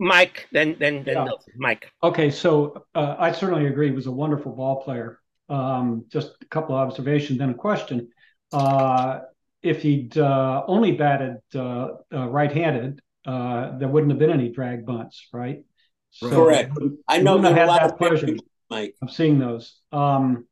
[0.00, 1.24] Mike, then then then Yeah.
[1.24, 1.52] Milton.
[1.56, 1.90] Mike.
[2.02, 3.88] Okay, so uh, I certainly agree.
[3.88, 5.18] He was a wonderful ball player.
[5.48, 8.08] Um, just a couple of observations, then a question.
[8.52, 9.20] Uh,
[9.62, 14.84] if he'd uh, only batted uh, uh, right-handed, uh, there wouldn't have been any drag
[14.86, 15.62] bunts, right?
[16.10, 16.72] So Correct.
[17.08, 18.36] I know wouldn't that have a had lot that of pleasure.
[18.70, 18.94] Mike.
[19.02, 19.78] of seeing those.
[19.92, 20.46] Um,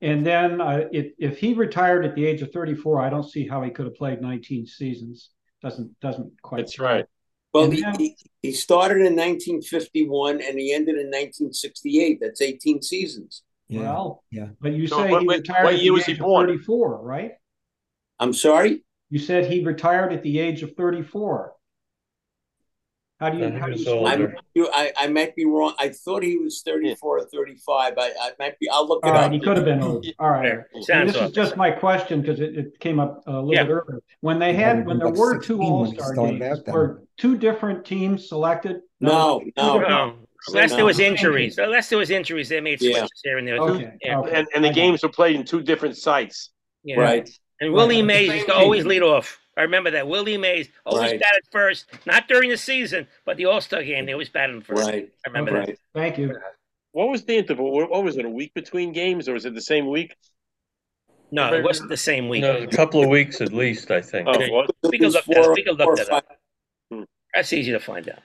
[0.00, 3.46] and then uh, if, if he retired at the age of 34, I don't see
[3.46, 5.30] how he could have played 19 seasons.
[5.62, 6.58] Doesn't doesn't quite.
[6.58, 7.04] That's right.
[7.52, 12.18] Well, he, then- he, he started in 1951 and he ended in 1968.
[12.20, 13.42] That's 18 seasons.
[13.68, 13.80] Yeah.
[13.80, 14.46] Well, yeah.
[14.60, 16.18] but you So say what- he what- retired what at year the was he age
[16.18, 16.46] of born?
[16.46, 17.32] 34, right?
[18.18, 18.84] I'm sorry?
[19.10, 21.52] You said he retired at the age of 34.
[23.20, 23.50] How do you?
[23.50, 23.86] How do you?
[23.90, 24.10] older.
[24.10, 25.74] I'm, you, I, I might be wrong.
[25.78, 27.94] I thought he was 34 or 35.
[27.98, 28.66] I, I might be.
[28.70, 29.32] I'll look it All right, up.
[29.32, 30.06] he could have been old.
[30.18, 30.42] All right.
[30.42, 30.68] Fair.
[30.72, 33.64] And Sounds this is just my question because it, it came up a little Yeah.
[33.64, 34.00] bit earlier.
[34.22, 37.02] When they had, had when there were two 16 when he All-Star games, out were
[37.18, 38.80] two different teams selected?
[39.00, 39.78] No, two no.
[39.80, 40.14] No,
[40.48, 41.58] unless there was injuries.
[41.58, 43.00] Unless there was injuries, they made Yeah.
[43.00, 43.58] switches here and there.
[43.58, 43.92] Okay.
[44.02, 44.20] Yeah.
[44.20, 44.34] okay.
[44.34, 46.50] And, and the games were played in two different sites.
[46.84, 46.98] yeah.
[46.98, 47.28] Right.
[47.60, 48.04] And Willie Right.
[48.06, 49.38] Mays used to always lead off.
[49.60, 50.08] I remember that.
[50.08, 51.20] Willie Mays always Right.
[51.20, 54.62] batted first, not during the season, but the All Star game, they always batted him
[54.62, 54.86] first.
[54.88, 55.10] Right.
[55.26, 55.72] I remember Okay.
[55.72, 55.78] that.
[55.94, 56.34] Thank you.
[56.92, 57.70] What was the interval?
[57.70, 58.24] What what was it?
[58.24, 60.16] A week between games, or was it the same week?
[61.30, 62.40] No, it wasn't the same week.
[62.40, 64.26] No, a couple of weeks at least, I think.
[64.26, 64.50] Oh, Okay.
[64.50, 64.70] what?
[64.82, 66.26] We can look that- Four- we can look or that up.
[66.90, 68.18] five- That's easy to find out.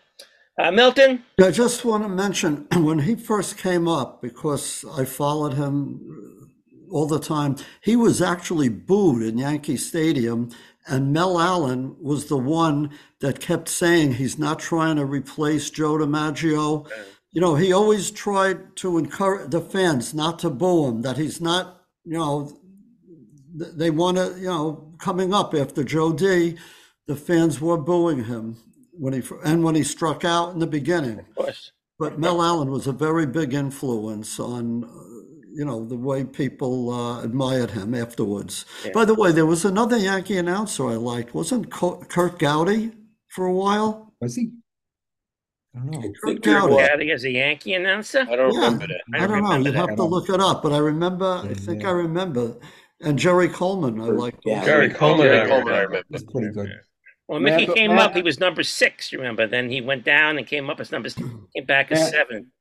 [0.57, 1.23] Uh, Milton?
[1.39, 6.49] I just want to mention when he first came up, because I followed him
[6.89, 10.49] all the time, he was actually booed in Yankee Stadium.
[10.87, 15.97] And Mel Allen was the one that kept saying he's not trying to replace Joe
[15.97, 16.87] DiMaggio
[17.35, 21.41] you know, he always tried to encourage the fans not to boo him, that he's
[21.41, 22.57] not, you know,
[23.53, 26.57] they want to, you know, coming up after Joe D,
[27.07, 28.55] the fans were booing him
[28.93, 31.19] when he, and when he struck out in the beginning.
[31.19, 31.73] Of course.
[31.99, 34.89] But Mel Allen was a very big influence on,
[35.55, 38.65] you know, the way people uh, admired him afterwards.
[38.83, 38.91] Yeah.
[38.93, 41.33] By the way, there was another Yankee announcer I liked.
[41.33, 42.91] Wasn't Co- Kurt Gowdy
[43.29, 44.13] for a while?
[44.21, 44.51] Was he?
[45.75, 46.01] I don't know.
[46.01, 46.87] Kurt Kurt Gowdy.
[46.87, 48.25] Gowdy as a Yankee announcer.
[48.29, 49.01] I don't Yeah, remember that.
[49.13, 49.55] I I don't know.
[49.57, 52.55] You'd have to look it up, but I remember, I think I remember.
[53.01, 54.39] And Jerry Coleman, I liked.
[54.45, 54.55] Yeah.
[54.55, 54.65] also.
[54.67, 56.05] Jerry Coleman, Jerry I Coleman, I remember.
[56.09, 56.69] That's pretty good.
[57.27, 58.15] Well, Mickey Matt- came Matt- up.
[58.15, 59.11] He was number six.
[59.11, 59.47] Remember?
[59.47, 61.09] Then he went down and came up as number.
[61.09, 62.51] Came back as Matt- seven.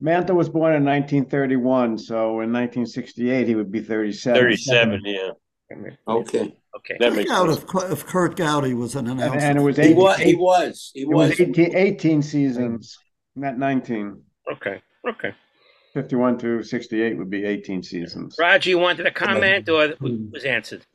[0.00, 4.40] Mantle was born in 1931, so in 1968 he would be 37.
[4.40, 5.30] Thirty-seven, yeah.
[6.08, 6.54] Okay.
[6.76, 6.96] Okay.
[7.00, 7.58] That I makes doubt sense.
[7.58, 9.62] if, Kurt- if Kurt Gowdy was an And, and it announcer.
[9.62, 10.18] was He was.
[10.18, 10.90] He was.
[10.94, 11.40] He was was.
[11.40, 12.98] 18, 18 seasons,
[13.36, 14.22] not 19.
[14.52, 14.80] Okay.
[15.08, 15.32] Okay.
[15.94, 18.36] 51 to 68 would be 18 seasons.
[18.38, 20.86] Roger, you wanted a comment or was answered?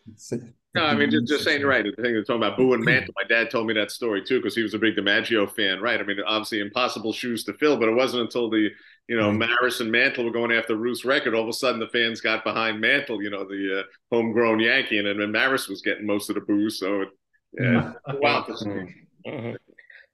[0.74, 1.86] No, I mean, just, just saying, right.
[1.86, 3.14] The thing that's talking about Boo and Mantle.
[3.16, 6.00] My dad told me that story too because he was a big DiMaggio fan, right?
[6.00, 8.70] I mean, obviously impossible shoes to fill, but it wasn't until the,
[9.08, 11.36] you know, Maris and Mantle were going after Ruth's record.
[11.36, 14.98] All of a sudden, the fans got behind Mantle, you know, the uh, homegrown Yankee,
[15.00, 16.70] and then Maris was getting most of the boo.
[16.70, 17.10] So, it,
[17.60, 18.46] yeah, wow.
[18.50, 18.94] Mhm.
[19.28, 19.56] All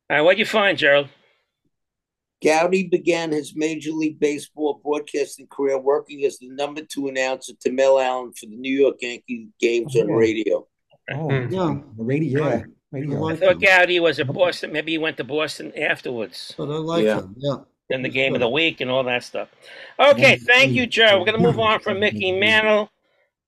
[0.10, 0.22] right.
[0.22, 1.08] What'd you find, Gerald?
[2.44, 7.72] Gowdy began his Major League Baseball broadcasting career working as the number two announcer to
[7.72, 10.14] Mel Allen for the New York Yankee games on Oh.
[10.16, 10.68] radio.
[11.14, 12.64] Oh, Yeah, the radio, Right.
[12.64, 13.18] I radio.
[13.18, 14.72] I like thought him, Gowdy was a Boston.
[14.74, 16.54] Maybe he went to Boston afterwards.
[16.58, 17.20] but I like Yeah.
[17.20, 17.56] him, yeah.
[17.92, 19.50] In the game of the week and all that stuff.
[20.00, 21.20] Okay, thank you, Joe.
[21.20, 22.90] We're going to move on from Mickey Mantle.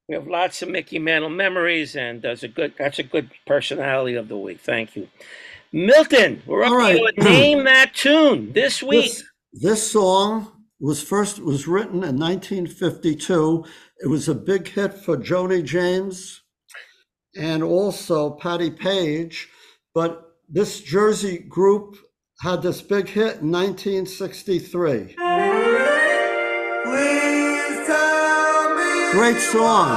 [0.09, 4.15] We have lots of Mickey Mantle memories, and that's a good that's a good personality
[4.15, 4.59] of the week.
[4.59, 5.07] Thank you,
[5.71, 6.41] Milton.
[6.45, 9.11] We're up All to name that tune this week.
[9.11, 13.65] This, this song was first was written in 1952.
[14.03, 16.41] It was a big hit for Joni James
[17.37, 19.47] and also Patti Page,
[19.93, 21.95] but this Jersey group
[22.43, 25.15] had this big hit in 1963.
[29.13, 29.87] Great song.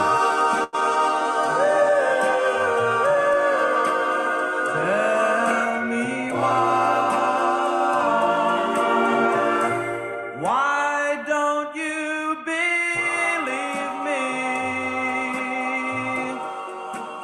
[10.41, 14.23] Why don't you believe me?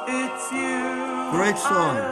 [0.05, 1.31] It's you.
[1.31, 2.02] Great song.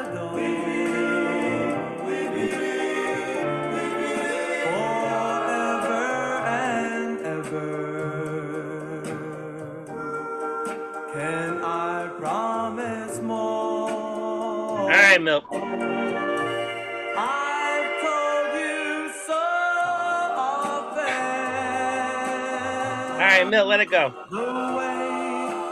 [23.72, 24.14] Let it go.
[24.30, 24.44] The way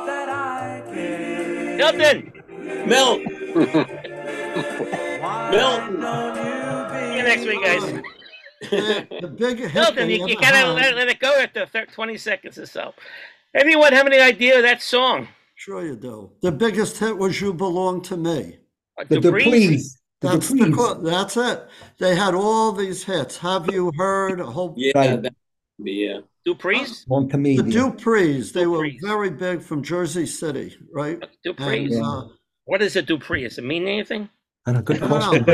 [0.06, 1.76] that I.
[1.76, 2.32] Milton.
[2.88, 3.20] Milt,
[5.22, 5.96] Why Milton.
[6.00, 8.02] you See you next week, guys.
[8.72, 9.74] The, the big.
[9.74, 12.94] Milton, you, you ever gotta let, let it go after thir- 20 seconds or so.
[13.54, 15.28] Anyone have any idea of that song?
[15.56, 16.32] Sure you do.
[16.42, 18.60] The biggest hit was "You Belong to Me."
[18.98, 19.44] Uh, The Duprees?
[19.44, 19.98] Duprees.
[20.22, 21.04] The That's the, Duprees.
[21.04, 21.68] that's it.
[21.98, 23.38] They had all these hits.
[23.40, 24.40] Have you heard?
[24.40, 25.34] A whole yeah, that,
[25.84, 26.20] yeah.
[26.48, 27.06] Duprees?
[27.10, 27.58] Long to me.
[27.58, 28.52] the the- Duprees.
[28.54, 31.22] They were very big from Jersey City, right?
[31.46, 31.96] Duprees.
[31.96, 32.24] And, uh,
[32.66, 33.44] What is a Dupree?
[33.44, 34.30] Does it mean anything?
[34.66, 35.46] And don't good question.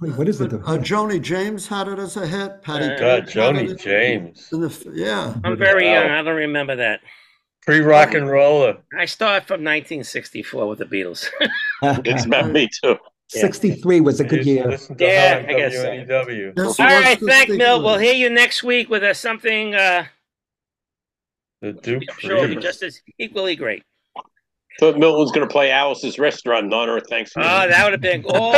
[0.00, 0.50] Wait, What is it?
[0.50, 2.62] but, uh, Joni James had it as a hit.
[2.62, 3.78] Patty Uh, God, Joni.
[3.78, 4.48] James.
[4.50, 5.34] the- yeah.
[5.44, 5.92] I'm very Wow.
[6.02, 6.10] young.
[6.10, 7.00] I don't remember that.
[7.64, 8.78] Pre rock and roller.
[8.98, 11.28] I start from 1964 with the Beatles.
[12.04, 12.96] It's about me too.
[13.40, 14.78] 63 was a good year.
[14.98, 15.86] Yeah, I guess so.
[15.86, 16.54] WNEW.
[16.54, 17.82] This All was right, the thank big Milt.
[17.82, 20.06] We'll hear you next week with uh, something uh,
[21.62, 21.68] The
[22.08, 22.62] I'm sure will be Dupree.
[22.62, 23.82] just as equally great.
[24.80, 27.48] Thought Milton was going to play Alice's restaurant in honor of Thanksgiving.
[27.52, 28.24] Oh, that would have been.
[28.26, 28.50] Oh,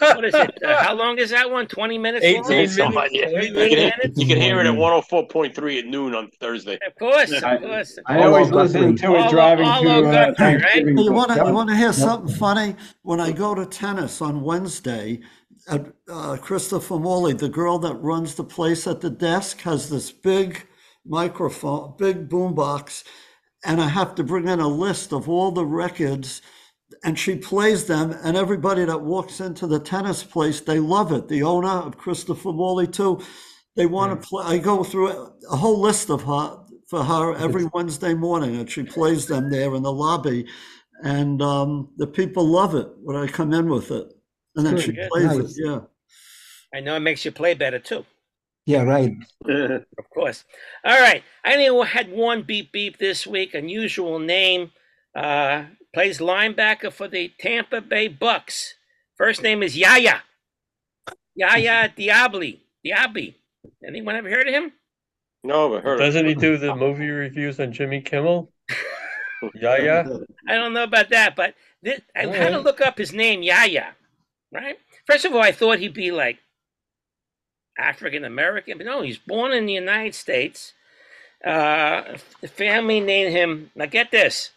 [0.00, 0.62] what is it?
[0.62, 1.66] Uh, how long is that one?
[1.66, 3.14] 20 minutes 18 It's on, minutes.
[3.14, 3.28] yeah.
[3.28, 4.18] You can, hear- minutes?
[4.20, 6.78] you can hear it at 104.3 at noon on Thursday.
[6.86, 7.98] Of course, of I- course.
[8.06, 10.84] I always listen to it driving all to over uh, country, right?
[10.86, 11.46] You want to Yep.
[11.46, 12.74] you want to hear something funny?
[13.02, 15.20] When I go to tennis on Wednesday,
[15.68, 20.10] at uh, Christopher Morley, the girl that runs the place at the desk, has this
[20.10, 20.66] big
[21.06, 23.04] microphone, big boombox,
[23.64, 26.42] and I have to bring in a list of all the records,
[27.04, 31.28] and she plays them, and everybody that walks into the tennis place, they love it.
[31.28, 33.20] The owner of Christopher Morley too,
[33.76, 34.44] they want to play.
[34.44, 36.58] I go through a whole list of her
[36.88, 40.46] for her every Wednesday morning, and she plays them there in the lobby
[41.02, 44.06] and um, the people love it when I come in with it,
[44.56, 45.58] and then Good, she plays Nice.
[45.58, 45.64] it.
[45.64, 45.80] Yeah,
[46.72, 48.06] I know it makes you play better too.
[48.66, 49.12] Yeah, right.
[49.48, 50.44] Of course.
[50.84, 51.22] All right.
[51.44, 53.54] I only had one beep beep this week.
[53.54, 54.70] Unusual name.
[55.16, 58.74] Uh, plays linebacker for the Tampa Bay Bucks.
[59.16, 60.22] First name is Yaya.
[61.34, 62.60] Yaya Diabli.
[62.84, 63.34] Diaby.
[63.86, 64.72] Anyone ever heard of him?
[65.44, 68.52] No, but heard of Doesn't he do the movie reviews on Jimmy Kimmel?
[69.60, 70.04] Yeah, yeah.
[70.48, 73.42] I don't know about that, but this, I All had to look up his name,
[73.42, 73.88] Yaya.
[74.52, 74.76] Right?
[75.04, 76.38] First of all, I thought he'd be like
[77.82, 80.72] African American, but no, he's born in the United States.
[81.44, 83.70] Uh, the family named him.
[83.74, 84.50] Now get this: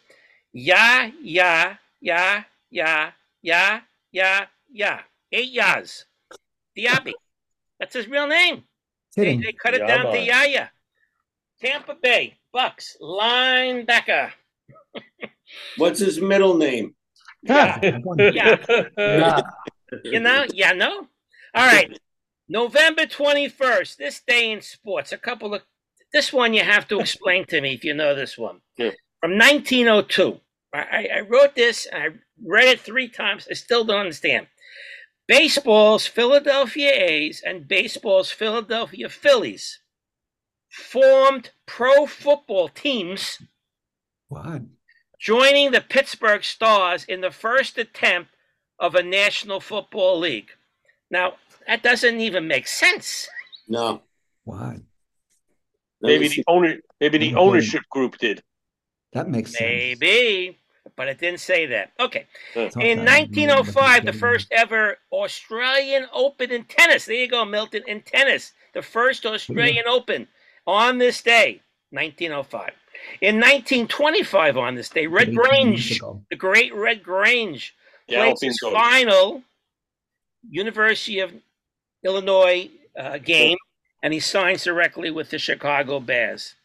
[0.53, 3.11] Ya Ya Ya Ya
[3.41, 4.99] Ya Ya Ya.
[5.31, 6.05] Eight Yas.
[6.77, 7.13] Diaby.
[7.79, 8.63] That's his real name.
[9.15, 10.25] They, they cut it down to Yaba.
[10.25, 10.71] Yaya.
[11.61, 14.31] Tampa Bay Bucks linebacker.
[15.77, 16.95] What's his middle name?
[17.43, 17.79] Yeah.
[18.17, 18.57] Yeah.
[18.97, 19.41] Yeah.
[20.03, 21.07] You know, yeah, no.
[21.53, 21.99] All right.
[22.47, 25.11] November 21st, this day in sports.
[25.11, 25.61] A couple of
[26.13, 28.61] this one you have to explain to me if you know this one.
[28.77, 28.91] Yeah.
[29.21, 30.39] From 1902.
[30.73, 32.07] I, I- I wrote this and I
[32.43, 33.47] read it three times.
[33.49, 34.47] I still don't understand.
[35.27, 39.79] Baseball's Philadelphia A's and baseball's Philadelphia Phillies
[40.69, 43.41] formed pro football teams
[44.27, 44.61] What?
[45.19, 48.31] joining the Pittsburgh Stars in the first attempt
[48.77, 50.49] of a National Football League.
[51.09, 51.35] Now,
[51.67, 53.27] that doesn't even make sense.
[53.67, 54.01] No.
[54.43, 54.79] Why?
[56.01, 58.43] Maybe the owner, maybe the ownership group did.
[59.13, 59.61] That makes sense.
[59.61, 60.59] Maybe,
[60.95, 61.91] but it didn't say that.
[61.99, 62.27] Okay.
[62.55, 62.69] Yeah.
[62.79, 63.29] In that.
[63.29, 67.05] 1905, the first ever Australian Open in tennis.
[67.05, 68.51] There you go, Milton, in tennis.
[68.73, 70.27] The first Australian Open
[70.67, 71.61] on this day,
[71.91, 72.71] 1905.
[73.21, 75.99] In 1925, on this day, Red Grange,
[76.29, 77.75] the great Red Grange,
[78.07, 78.73] Yeah, played his Gold.
[78.73, 79.43] final
[80.49, 81.33] University of
[82.05, 83.57] Illinois uh, game,
[84.03, 86.55] and he signs directly with the Chicago Bears.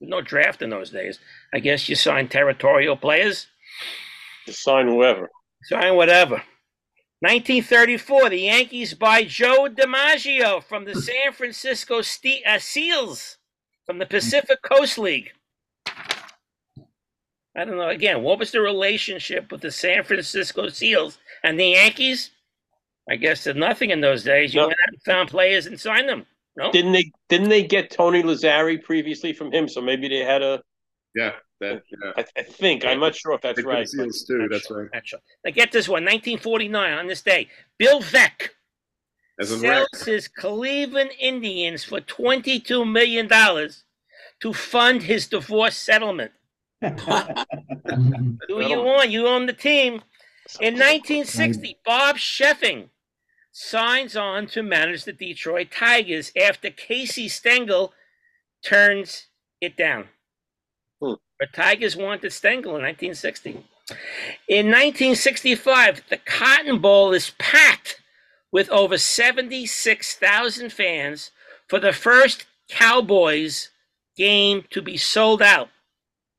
[0.00, 1.18] No draft in those days.
[1.52, 3.46] I guess you sign territorial players,
[4.46, 5.30] Just sign whoever.
[5.64, 6.42] sign whatever.
[7.20, 13.38] 1934, the Yankees buy Joe DiMaggio from the San Francisco Ste- uh, Seals
[13.86, 15.30] from the Pacific Coast League.
[17.56, 17.88] I don't know.
[17.88, 22.30] Again, what was the relationship with the San Francisco Seals and the Yankees?
[23.08, 24.54] I guess there's nothing in those days.
[24.54, 24.66] You No.
[24.68, 26.26] went out and found players and signed them.
[26.56, 27.10] No, Didn't they?
[27.28, 29.68] Didn't they get Tony Lazzeri previously from him?
[29.68, 30.62] So maybe they had a.
[31.14, 32.12] Yeah, that yeah.
[32.16, 33.88] I, I think I'm not sure if that's They right.
[33.88, 34.46] Seals too.
[34.50, 34.88] That's right.
[34.94, 35.18] Not sure.
[35.44, 36.02] Now get this one.
[36.04, 37.48] 1949 on this day,
[37.78, 38.50] Bill Veeck
[39.40, 39.86] As in Rex.
[39.98, 43.84] sells his Cleveland Indians for 22 million dollars
[44.40, 46.32] to fund his divorce settlement.
[46.82, 49.10] Who you want?
[49.10, 50.02] You own the team.
[50.60, 52.88] In 1960, Bob Scheffing
[53.54, 57.92] signs on to manage the Detroit Tigers after Casey Stengel
[58.64, 59.28] turns
[59.60, 60.08] it down.
[61.00, 61.14] Hmm.
[61.38, 63.50] The Tigers wanted Stengel in 1960.
[64.48, 68.00] In 1965, the Cotton Bowl is packed
[68.50, 71.30] with over 76,000 fans
[71.68, 73.70] for the first Cowboys
[74.16, 75.68] game to be sold out.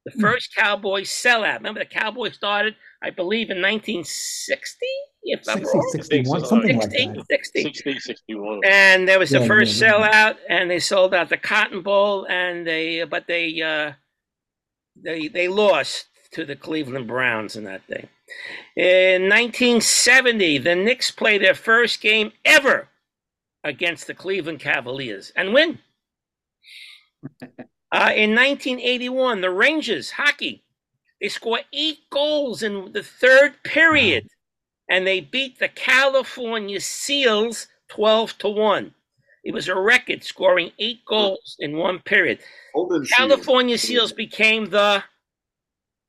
[0.06, 1.58] The first Cowboys sellout.
[1.58, 4.86] Remember, the Cowboys started, I believe, in 1960,
[5.26, 6.48] if I'm 60, 61, so.
[6.48, 7.26] something like that.
[7.30, 7.64] 60.
[7.64, 8.62] 60, 61.
[8.66, 10.34] And there was the first yeah, yeah.
[10.34, 13.94] sellout, and they sold out the Cotton Bowl, and they, but they, uh,
[14.96, 18.08] they, they lost to the Cleveland Browns in that day.
[18.76, 22.90] In 1970, the Knicks play their first game ever
[23.64, 25.80] against the Cleveland Cavaliers and win.
[27.92, 30.66] Uh, in 1981, the Rangers hockey
[31.22, 34.28] they score eight goals in the third period,
[34.90, 38.94] and they beat the California Seals 12 to one.
[39.44, 42.40] It was a record, scoring eight goals in one period.
[42.74, 45.04] Golden California Seals became the.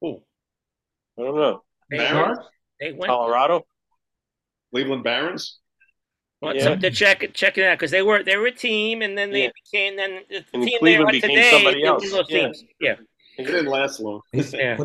[0.03, 0.23] Oh,
[1.19, 1.63] I don't know.
[1.91, 2.39] they, Barons?
[2.81, 3.11] they went.
[3.11, 3.67] Colorado.
[4.73, 5.59] Cleveland Barons.
[6.43, 6.65] Want Yeah.
[6.65, 9.17] something to check it, check it out because they were they were a team, and
[9.17, 9.51] then they Yeah.
[9.71, 11.51] became then the And team Cleveland they are became today.
[11.51, 12.11] somebody else.
[12.11, 12.53] those Yeah.
[12.81, 12.97] Yeah.
[13.39, 14.23] It didn't last long.
[14.33, 14.77] Yeah.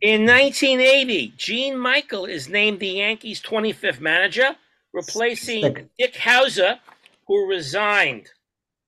[0.00, 4.56] In 1980, Gene Michael is named the Yankees' 25th manager,
[4.92, 5.88] replacing Sick.
[5.98, 6.78] Dick Howser,
[7.26, 8.30] who resigned.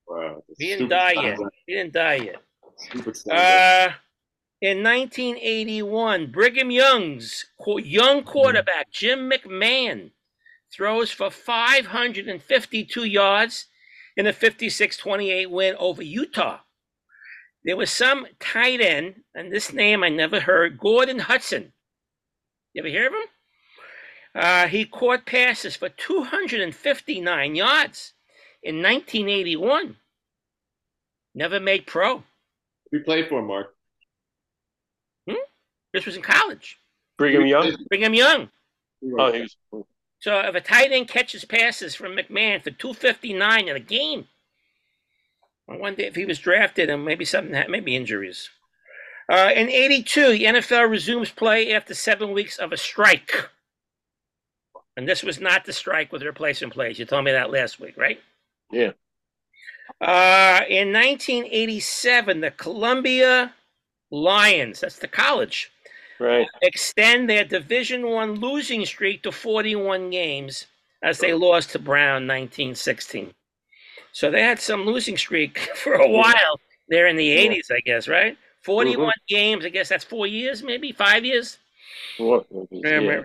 [0.07, 0.43] Wow.
[0.57, 1.23] He didn't die stuff.
[1.23, 1.39] yet.
[1.67, 2.41] He didn't die yet.
[3.29, 3.91] Uh,
[4.61, 7.45] in 1981, Brigham Young's
[7.77, 10.11] young quarterback, Jim McMahon,
[10.73, 13.67] throws for 552 yards
[14.17, 16.59] in a 56 28 win over Utah.
[17.63, 21.73] There was some tight end, and this name I never heard, Gordon Hudson.
[22.73, 23.29] You ever hear of him?
[24.33, 28.13] Uh, he caught passes for 259 yards
[28.63, 29.97] in 1981.
[31.35, 32.23] Never made pro.
[32.91, 33.75] We played for Mark.
[35.93, 36.79] This was in college.
[37.17, 37.75] Brigham Young.
[37.89, 38.49] Brigham Young.
[39.17, 39.85] Oh, he was.
[40.19, 44.27] So if a tight end catches passes from McMahon for 259 in a game,
[45.71, 48.49] I wonder if he was drafted and maybe something, ha- maybe injuries.
[49.29, 53.31] Uh, in 82, the NFL resumes play after seven weeks of a strike.
[54.97, 56.99] And this was not the strike with replacement plays.
[56.99, 58.19] You told me that last week, right?
[58.71, 58.91] Yeah.
[60.01, 63.53] Uh, in 1987, the Columbia
[64.11, 65.71] Lions, that's the college,
[66.19, 66.47] Right.
[66.61, 70.67] extend their Division One losing streak to 41 games
[71.01, 73.33] as they lost to Brown 1916.
[74.13, 77.51] So they had some losing streak for a while there in the Yeah.
[77.51, 78.37] 80s, I guess, right?
[78.63, 81.57] 41 games, I guess that's four years, maybe five years.
[82.17, 82.45] What?
[82.69, 83.21] Yeah.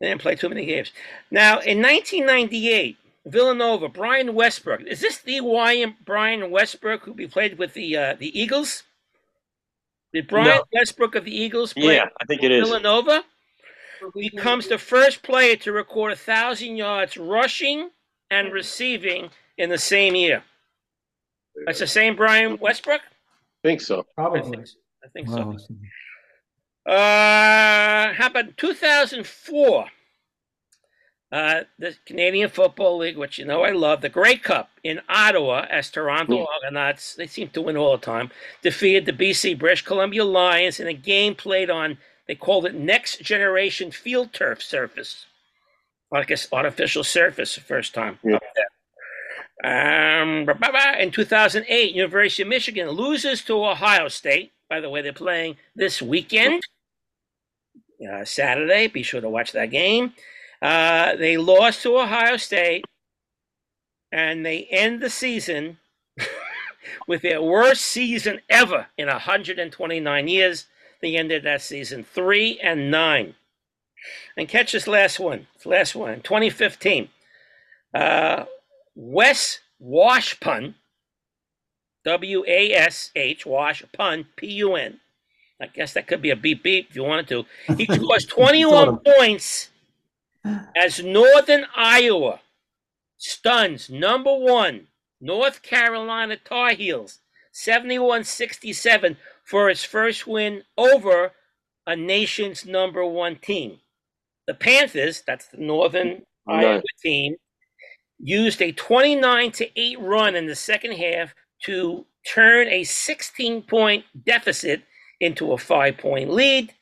[0.00, 0.92] They didn't play too many games.
[1.30, 2.96] Now, in 1998,
[3.26, 4.82] Villanova, Brian Westbrook.
[4.82, 8.82] Is this the Hawaiian Brian Westbrook who be played with the uh, the Eagles?
[10.12, 10.64] Did Brian No.
[10.72, 12.68] Westbrook of the Eagles play Yeah, I think it is.
[12.68, 13.24] Villanova?
[14.14, 17.90] He becomes the first player to record a thousand yards rushing
[18.30, 20.42] and receiving in the same year.
[21.66, 23.00] That's the same Brian Westbrook.
[23.00, 24.04] I think so.
[24.14, 24.58] Probably.
[25.04, 25.56] I think so.
[26.86, 26.92] Wow.
[26.92, 29.86] Uh, how about 2004?
[31.32, 35.66] Uh, the Canadian Football League, which you know I love, the Grey Cup in Ottawa,
[35.68, 36.46] as Toronto Mm.
[36.46, 38.30] Argonauts, they seem to win all the time,
[38.62, 41.98] defeated the BC British Columbia Lions in a game played on,
[42.28, 45.26] they called it Next Generation Field Turf Surface.
[46.12, 48.20] Like I guess artificial surface the first time.
[48.22, 48.38] Yeah.
[49.64, 51.02] Um, ba- ba- ba.
[51.02, 54.52] in 2008, University of Michigan loses to Ohio State.
[54.68, 56.62] By the way, they're playing this weekend,
[58.06, 58.88] uh, Saturday.
[58.88, 60.12] Be sure to watch that game.
[60.60, 62.84] Uh, they lost to Ohio State,
[64.12, 65.78] and they end the season
[67.06, 70.66] with their worst season ever in 129 years.
[71.00, 73.34] They ended that season three and nine.
[74.36, 75.46] And catch this last one.
[75.56, 76.20] This last one.
[76.20, 77.08] 2015.
[77.94, 78.44] Uh,
[78.94, 80.74] Wes Washpun,
[82.04, 85.00] W A S H, Washpun, P U N.
[85.60, 87.44] I guess that could be a beep beep if you wanted to.
[87.76, 89.70] He scores 21 points
[90.76, 92.40] as Northern Iowa
[93.18, 94.88] stuns number one
[95.20, 97.20] North Carolina Tar Heels
[97.52, 101.32] 71 67 for its first win over
[101.86, 103.78] a nation's number one team.
[104.46, 107.36] The Panthers, that's the Northern Iowa team,
[108.18, 111.34] used a 29 to 8 run in the second half
[111.64, 114.82] to turn a 16 point deficit
[115.20, 116.72] into a 5 point lead.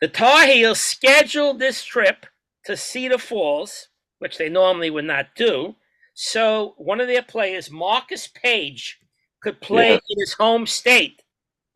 [0.00, 2.26] The Tar Heels scheduled this trip
[2.66, 5.76] to Cedar Falls, which they normally would not do.
[6.14, 8.98] So one of their players, Marcus Paige,
[9.42, 10.00] could play Yeah.
[10.08, 11.22] in his home state.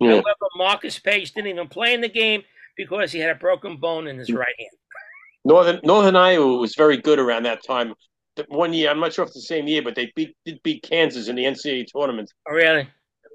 [0.01, 0.11] Yeah.
[0.11, 2.45] However, Marcus Paige didn't even play in the game
[2.77, 4.37] because he had a broken bone in his hmm.
[4.37, 4.71] right hand.
[5.45, 7.95] Northern Northern Iowa was very good around that time.
[8.39, 10.62] The One year, I'm not sure if it's the same year, but they beat did
[10.62, 12.32] beat Kansas in the NCAA tournament.
[12.49, 12.89] Oh, really?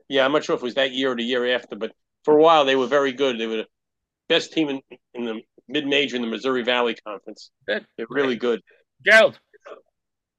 [0.07, 1.91] Yeah, I'm not sure if it was that year or the year after, but
[2.23, 3.37] for a while they were very good.
[3.37, 3.67] They were the
[4.29, 4.81] best team in,
[5.13, 7.51] in the mid major in the Missouri Valley Conference.
[7.67, 7.85] Good.
[7.97, 8.61] They're really good.
[9.05, 9.37] Gerald.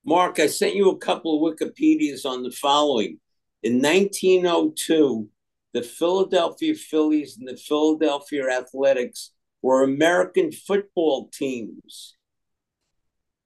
[0.06, 3.20] Mark, I sent you a couple of Wikipedias on the following.
[3.62, 5.28] In 1902,
[5.74, 12.16] the Philadelphia Phillies and the Philadelphia Athletics were American football teams.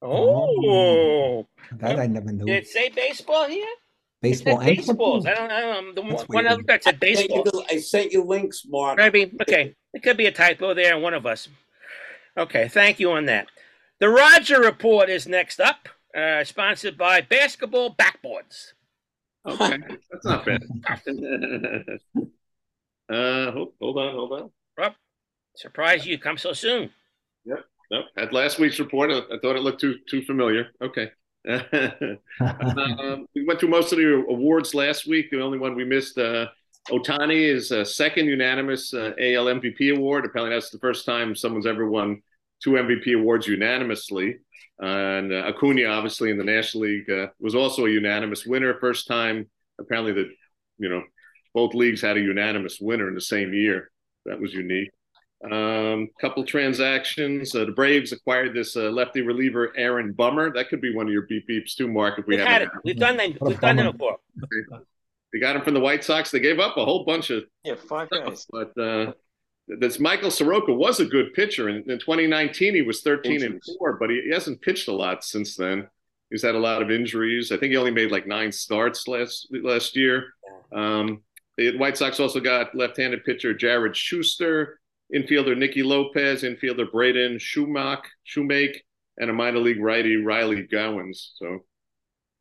[0.01, 2.45] Oh, That I never knew.
[2.45, 3.65] did it say baseball here?
[4.21, 5.25] Baseball it and said baseballs.
[5.25, 5.27] football?
[5.27, 5.51] I don't.
[5.51, 5.95] I don't.
[5.95, 7.43] The That's one other that said I sent, baseball.
[7.43, 8.97] the, I sent you links, Mark.
[8.97, 9.31] Maybe.
[9.41, 9.75] Okay.
[9.93, 11.47] It could be a typo there in one of us.
[12.37, 12.67] Okay.
[12.67, 13.47] Thank you on that.
[13.99, 18.73] The Roger Report is next up, uh, sponsored by Basketball Backboards.
[19.45, 19.77] Okay,
[20.11, 20.63] that's not bad.
[23.09, 24.51] uh, hold, hold on, hold on.
[24.77, 24.93] Rob,
[25.55, 26.91] surprise you come so soon.
[27.45, 28.05] Yep, nope.
[28.17, 29.11] At last week's report.
[29.11, 30.67] I, I thought it looked too too familiar.
[30.81, 31.11] Okay.
[31.49, 35.29] um, we went through most of the awards last week.
[35.31, 36.47] The only one we missed, uh,
[36.89, 40.25] Ohtani, is a second unanimous uh, AL MVP award.
[40.25, 42.21] Apparently, that's the first time someone's ever won
[42.61, 44.37] two MVP awards unanimously.
[44.79, 48.77] and uh, Acuna, obviously, in the National League, uh, was also a unanimous winner.
[48.79, 50.29] First time, apparently, that
[50.77, 51.03] you know
[51.53, 53.91] both leagues had a unanimous winner in the same year.
[54.25, 54.91] That was unique.
[55.49, 57.55] Um, couple transactions.
[57.55, 60.51] Uh, the Braves acquired this uh, lefty reliever Aaron Bummer.
[60.51, 62.19] That could be one of your beep beeps too, Mark.
[62.19, 62.81] If we We've had haven't, it.
[62.83, 63.41] We've done that.
[63.41, 64.17] We've done it before.
[65.31, 66.29] they got him from the White Sox.
[66.31, 68.45] They gave up a whole bunch of Yeah, five guys.
[68.51, 69.13] but uh,
[69.67, 71.69] this Michael Soroka was a good pitcher.
[71.69, 75.23] In, in 2019, he was 13 and four, but he, he hasn't pitched a lot
[75.23, 75.87] since then.
[76.29, 77.51] He's had a lot of injuries.
[77.51, 80.33] I think he only made like nine starts last last year.
[80.73, 81.21] Um,
[81.57, 84.78] the White Sox also got left-handed pitcher Jared Shuster,
[85.13, 88.77] infielder Nicky Lopez, infielder Braden Schumach, Shewmake,
[89.17, 91.31] and a minor league righty Riley Gowens.
[91.35, 91.65] So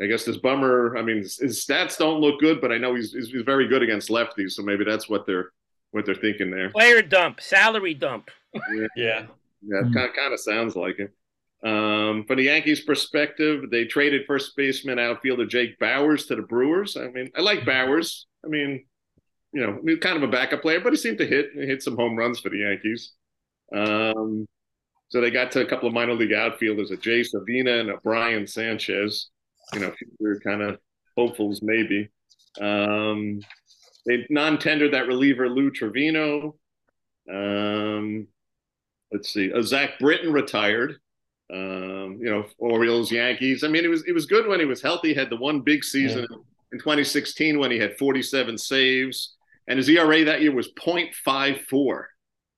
[0.01, 0.97] I guess this bummer.
[0.97, 3.67] I mean, his, his stats don't look good, but I know he's, he's he's very
[3.69, 4.53] good against lefties.
[4.53, 5.51] So maybe that's what they're
[5.91, 6.71] what they're thinking there.
[6.71, 8.31] Player dump, salary dump.
[8.55, 9.27] Yeah, Yeah.
[9.63, 11.13] yeah, it kind of, kind of sounds like it.
[11.65, 16.97] Um, from the Yankees' perspective, they traded first baseman outfielder Jake Bauers to the Brewers.
[16.97, 18.27] I mean, I like Bauers.
[18.45, 18.85] I mean,
[19.53, 22.17] you know, kind of a backup player, but he seemed to hit hit some home
[22.17, 23.13] runs for the Yankees.
[23.75, 24.47] Um,
[25.09, 27.97] so they got to a couple of minor league outfielders, a Jace Avina and a
[28.03, 29.31] Brian Sanchez.
[29.73, 30.79] You know, were kind of
[31.17, 32.09] hopefuls maybe.
[32.61, 33.41] Um,
[34.07, 36.55] they non-tendered that reliever Lou Trivino.
[37.31, 38.27] Um,
[39.13, 40.97] let's see, uh, Zach Britton retired.
[41.53, 43.65] Um, you know, Orioles, Yankees.
[43.65, 45.09] I mean, it was it was good when he was healthy.
[45.09, 46.27] He had the one big season
[46.73, 49.37] in 2016 when he had 47 saves,
[49.69, 52.05] and his ERA that year was 0.54,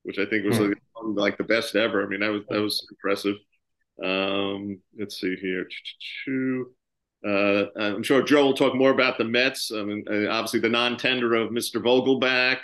[0.05, 0.69] which I think was Hmm.
[0.69, 0.79] like,
[1.17, 2.03] like the best ever.
[2.03, 3.37] I mean, that was that was impressive.
[4.03, 5.69] Um, let's see here.
[7.23, 9.71] Uh, I'm sure Joe will talk more about the Mets.
[9.71, 11.77] I mean, uh, obviously the non-tender of Mr.
[11.79, 12.61] Vogelbach,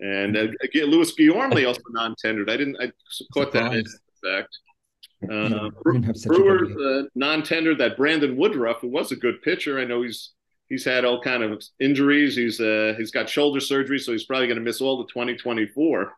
[0.00, 2.50] and uh, again, Luis Guillorme also non-tendered.
[2.50, 2.76] I didn't.
[2.80, 2.90] I
[3.32, 3.84] caught that in
[4.24, 4.58] fact.
[5.30, 9.12] Uh, we didn't have such a good Brewers uh, non-tendered that Brandon Woodruff, who was
[9.12, 9.78] a good pitcher.
[9.78, 10.32] I know he's
[10.68, 12.36] he's had all kind of injuries.
[12.36, 16.12] He's uh, he's got shoulder surgery, so he's probably going to miss all the 2024.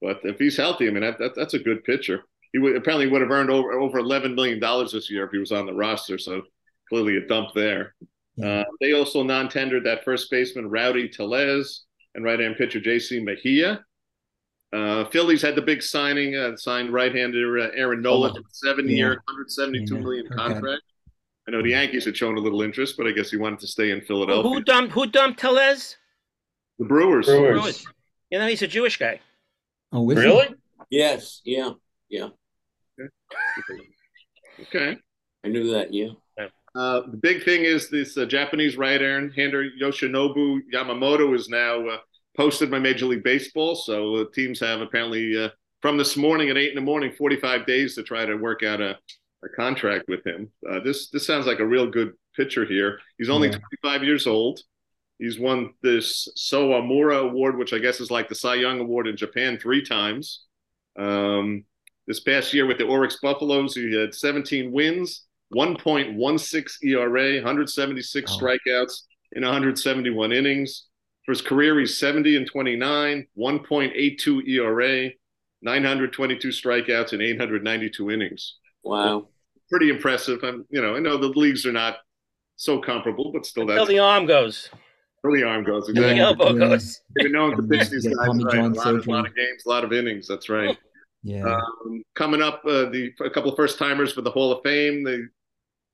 [0.00, 2.22] But if he's healthy, I mean that, that that's a good pitcher.
[2.52, 5.38] He would apparently would have earned over over 11 million dollars this year if he
[5.38, 6.18] was on the roster.
[6.18, 6.42] So
[6.88, 7.94] clearly a dump there.
[8.42, 11.84] Uh, they also non-tendered that first baseman Rowdy Tellez
[12.14, 13.20] and right-hand pitcher J.C.
[13.20, 13.84] Mejia.
[14.72, 19.14] Uh, Phillies had the big signing, uh, signed right-hander uh, Aaron Nola a seven-year, Yeah.
[19.26, 20.82] 172 Yeah, million contract.
[21.46, 23.66] I know the Yankees had shown a little interest, but I guess he wanted to
[23.66, 24.50] stay in Who, Philadelphia.
[24.50, 25.96] who dumped who dumped Tellez?
[26.78, 27.26] the Brewers.
[27.26, 27.60] Brewers.
[27.60, 27.86] Brewers.
[28.30, 29.20] You know, he's a Jewish guy.
[29.92, 30.24] Oh, is he?
[30.24, 30.48] Really?
[30.90, 31.70] Yes, yeah,
[32.08, 32.28] yeah.
[34.60, 34.96] Okay.
[35.44, 35.92] I knew that.
[35.92, 36.10] Yeah.
[36.74, 41.98] Uh, the big thing is this uh, Japanese right-hander Yoshinobu Yamamoto is now uh,
[42.34, 43.74] posted by Major League Baseball.
[43.74, 45.50] So uh, teams have apparently uh,
[45.82, 48.80] from this morning at eight in the morning, 45 days to try to work out
[48.80, 48.96] a,
[49.44, 50.50] a contract with him.
[50.68, 52.98] Uh, this this sounds like a real good pitcher here.
[53.18, 53.58] He's only Yeah.
[53.82, 54.60] 25 years old.
[55.18, 59.16] He's won this Sawamura Award, which I guess is like the Cy Young Award in
[59.16, 60.44] Japan, three times.
[60.98, 61.64] Um,
[62.06, 68.36] this past year with the Orix Buffaloes, he had 17 wins, 1.16 ERA, 176 Wow.
[68.38, 70.88] strikeouts in 171 innings.
[71.24, 75.10] For his career, he's 70 and 29, 1.82 ERA,
[75.62, 78.56] 922 strikeouts in 892 innings.
[78.82, 79.28] Wow.
[79.72, 80.38] Pretty impressive.
[80.44, 81.96] I'm, you know, I know the leagues are not
[82.56, 84.68] so comparable, but still, Until that's the arm goes.
[85.22, 85.86] where the arm goes.
[85.86, 86.20] Till the Exactly.
[86.20, 86.68] elbow Yeah.
[86.68, 87.00] goes.
[87.16, 88.36] They've been known to pitch these Get guys right.
[88.36, 89.12] A lot, of, surgery.
[89.14, 90.28] lot of games, a lot of innings.
[90.28, 90.76] That's right.
[91.24, 91.44] Yeah.
[91.54, 95.04] Um, coming up, uh, the a couple of first timers for the Hall of Fame.
[95.04, 95.28] The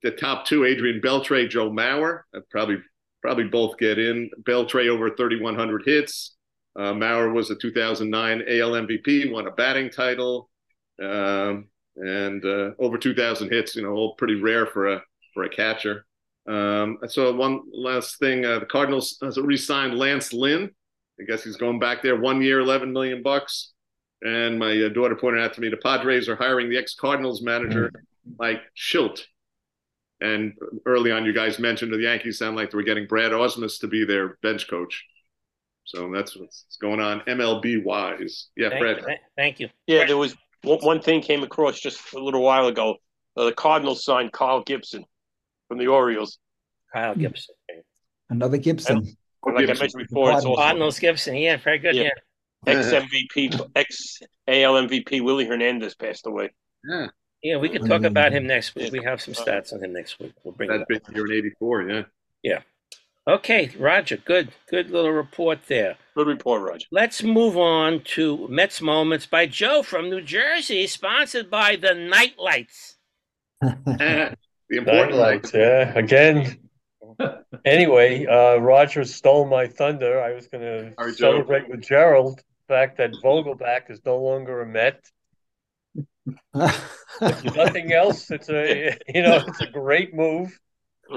[0.01, 2.77] the top two, Adrian Beltre, Joe Mauer, uh, probably
[3.21, 4.31] probably both get in.
[4.41, 6.35] Beltre over 3,100 hits.
[6.75, 10.49] Uh, Mauer was a 2009 AL MVP, won a batting title,
[10.99, 11.67] um,
[11.99, 13.75] and uh, over 2,000 hits.
[13.75, 15.01] You know, all pretty rare for a
[15.33, 16.05] for a catcher.
[16.47, 20.71] Um, so one last thing, uh, the Cardinals has re-signed Lance Lynn.
[21.19, 23.73] I guess he's going back there, one year, 11 million bucks.
[24.21, 27.91] And my uh, daughter pointed out to me the Padres are hiring the ex-Cardinals manager,
[28.37, 29.21] Mike Shildt.
[30.21, 30.53] And
[30.85, 33.87] early on, you guys mentioned the Yankees sound like they were getting Brad Ausmus to
[33.87, 35.05] be their bench coach.
[35.85, 38.47] So that's what's going on MLB wise.
[38.57, 39.05] Yeah, Thank, Fred.
[39.05, 39.69] th- thank you.
[39.87, 42.95] Yeah, there was one, one thing came across just a little while ago.
[43.35, 45.05] Uh, the Cardinals signed Carl Gibson
[45.67, 46.39] from the Orioles.
[46.93, 47.55] Kyle Gibson.
[48.29, 48.97] Another Gibson.
[48.97, 51.35] And like I mentioned before, it's also Cardinals Gibson.
[51.35, 51.95] Yeah, very good.
[51.95, 52.09] Yeah.
[52.67, 52.73] Yeah.
[52.73, 56.49] ex MVP, ex AL MVP Willie Hernandez passed away.
[56.83, 57.07] Yeah,
[57.41, 58.91] Yeah, we could talk about him next week.
[58.91, 60.33] We have some stats on him next week.
[60.43, 60.87] We'll bring it that up.
[60.87, 61.89] big year in '84.
[61.89, 62.03] Yeah.
[62.43, 62.59] Yeah.
[63.29, 64.17] Okay, Roger.
[64.17, 65.97] Good, good little report there.
[66.15, 66.87] Good report, Roger.
[66.91, 72.95] Let's move on to Mets Moments by Joe from New Jersey, sponsored by the Nightlights.
[73.61, 74.35] the
[74.71, 75.93] important Nightlights, yeah.
[75.95, 76.57] Again.
[77.65, 80.19] Anyway, uh, Roger stole my thunder.
[80.19, 81.31] I was going to Sorry, Joe.
[81.33, 85.05] celebrate with Gerald the fact that Vogelbach is no longer a Met.
[87.21, 90.57] If nothing else, it's a you know it's a great move.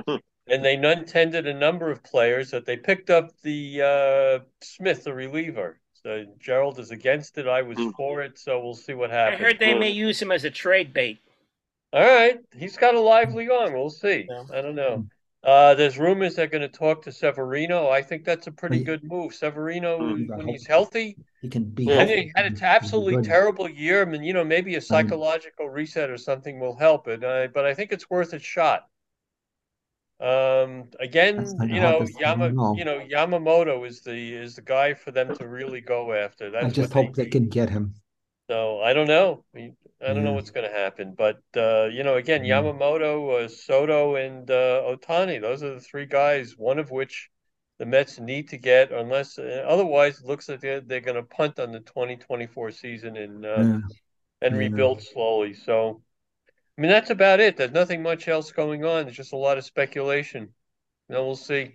[0.49, 5.14] And they non-tendered a number of players that they picked up the uh, Smith, the
[5.14, 5.78] reliever.
[5.95, 7.47] So Gerald is against it.
[7.47, 8.38] I was for it.
[8.38, 9.40] So we'll see what happens.
[9.40, 11.20] I heard they may use him as a trade bait.
[11.93, 13.74] All right, he's got a lively arm.
[13.74, 14.26] We'll see.
[14.53, 15.07] I don't know.
[15.45, 17.88] Uh, there's rumors they're going to talk to Severino.
[17.90, 18.86] I think that's a pretty Right.
[18.86, 19.34] good move.
[19.34, 20.28] Severino, Mm.
[20.36, 21.84] when he's healthy, He can be.
[21.84, 22.01] Yeah.
[22.01, 22.22] and healthy.
[22.26, 24.03] he had an absolutely terrible year.
[24.03, 27.22] I mean, you know, maybe a psychological reset or something will help it.
[27.24, 28.88] Uh, but I think it's worth a shot.
[30.23, 32.77] Um, again, you know, Yama, no.
[32.77, 36.51] you know, Yamamoto is the is the guy for them to really go after.
[36.51, 37.95] That's I just hope they can get him.
[38.49, 39.45] so I don't know.
[39.57, 39.73] I
[40.05, 42.61] I don't know what's going to happen, but uh, you know, again, Yeah.
[42.61, 45.41] Yamamoto, uh, Soto, and uh, Ohtani.
[45.41, 46.57] Those are the three guys.
[46.59, 47.31] One of which
[47.79, 51.23] the Mets need to get, unless uh, otherwise, it looks like they're, they're going to
[51.23, 53.79] punt on the 2024 season and uh, Yeah.
[54.43, 54.59] and Yeah.
[54.59, 55.55] rebuild slowly.
[55.55, 56.03] So,
[56.77, 57.57] I mean, that's about it.
[57.57, 59.05] There's nothing much else going on.
[59.05, 60.49] There's just a lot of speculation.
[61.09, 61.75] You know, we'll see.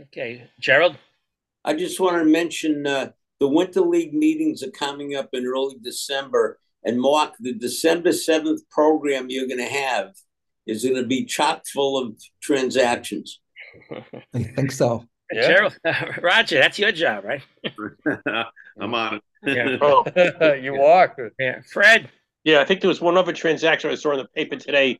[0.00, 0.96] Okay, Gerald.
[1.64, 5.76] I just want to mention uh, the Winter League meetings are coming up in early
[5.82, 6.58] December.
[6.84, 10.14] And Mark, the December 7th program you're going to have
[10.66, 13.40] is going to be chock full of transactions.
[14.34, 15.04] I think so.
[15.32, 15.46] Yeah.
[15.46, 15.78] Gerald,
[16.22, 17.42] Roger, that's your job, right?
[18.80, 19.22] I'm on it.
[19.44, 19.76] Yeah.
[19.80, 21.14] Oh, you are.
[21.38, 22.08] Yeah, Fred.
[22.44, 22.60] Yeah.
[22.60, 24.98] I think there was one other transaction I saw in the paper today.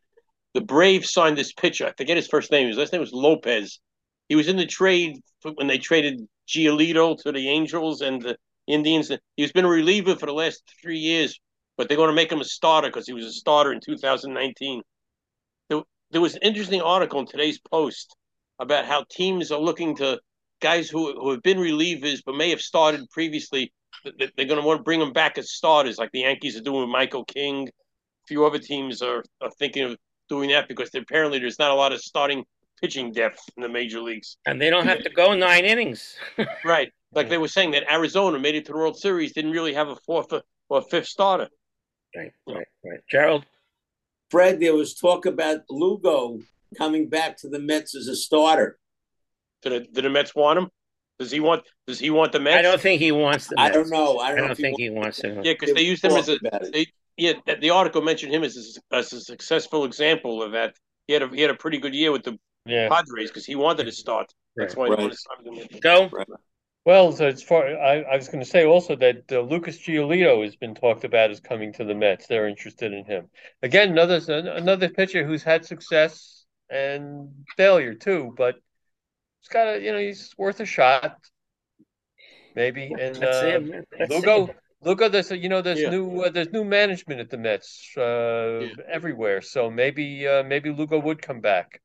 [0.55, 1.87] The Braves signed this pitcher.
[1.87, 2.69] I forget his first name.
[2.69, 3.81] His last name was Lopez.
[4.29, 5.17] He was in the trade
[5.55, 8.37] when they traded Giolito to the Angels and the
[8.67, 9.11] Indians.
[9.37, 11.39] He's been a reliever for the last three years,
[11.77, 14.83] but they're going to make him a starter because he was a starter in 2019.
[15.69, 18.15] There, there was an interesting article in today's Post
[18.59, 20.21] about how teams are looking to
[20.61, 23.73] guys who, who have been relievers but may have started previously.
[24.05, 26.57] That- that They're going to want to bring them back as starters, like the Yankees
[26.57, 27.69] are doing with Michael King.
[27.69, 29.97] A few other teams are, are thinking of
[30.29, 32.45] doing that because apparently there's not a lot of starting
[32.81, 34.37] pitching depth in the major leagues.
[34.47, 36.17] And they don't have to go nine innings.
[36.65, 36.93] Right.
[37.13, 39.89] Like they were saying that Arizona made it to the World Series, didn't really have
[39.89, 40.33] a fourth
[40.69, 41.49] or fifth starter.
[42.15, 43.01] Right, right, right.
[43.11, 43.45] Gerald.
[44.31, 46.39] Fred, there was talk about Lugo
[46.77, 48.79] coming back to the Mets as a starter.
[49.63, 50.69] Did the, did the Mets want him?
[51.19, 51.65] Does he want?
[51.87, 52.57] Does he want the Mets?
[52.59, 54.19] I don't think he wants the I don't know.
[54.19, 55.29] I I don't, know don't if think he he wants to.
[55.43, 56.39] Yeah, because they used him as a.
[56.39, 56.73] talked about it.
[56.73, 60.75] They, yeah, the article mentioned him as a, as a successful example of that.
[61.07, 62.89] He had a he had a pretty good year with the Yeah.
[62.89, 64.33] Padres because he wanted to start.
[64.57, 64.99] That's why Right.
[64.99, 65.81] he wanted to sign him.
[65.81, 66.11] Go.
[66.85, 70.43] Well, so as far I, I was going to say also that uh, Lucas Giolito
[70.45, 72.27] has been talked about as coming to the Mets.
[72.27, 73.29] They're interested in him.
[73.63, 74.21] Again, another
[74.53, 78.57] another pitcher who's had success and failure too, but
[79.41, 81.17] he's got a you know he's worth a shot,
[82.55, 82.93] maybe.
[82.99, 83.85] And uh, it, man.
[83.99, 84.57] That's Lugo, it.
[84.83, 85.91] Lugo, there's you know there's Yeah.
[85.91, 90.99] new uh, there's new management at the Mets uh, everywhere, so maybe uh, maybe Lugo
[90.99, 91.81] would come back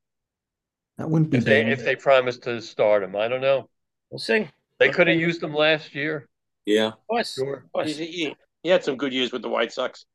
[0.97, 1.71] That wouldn't be if they bad.
[1.71, 3.15] if they promise to start him.
[3.15, 3.69] I don't know.
[4.09, 4.47] We'll see.
[4.79, 6.27] They could have used him last year.
[6.65, 6.87] Yeah.
[6.87, 7.33] Of course.
[7.35, 7.55] Sure.
[7.65, 7.95] Of course.
[7.97, 10.05] He, he, he had some good years with the White Sox.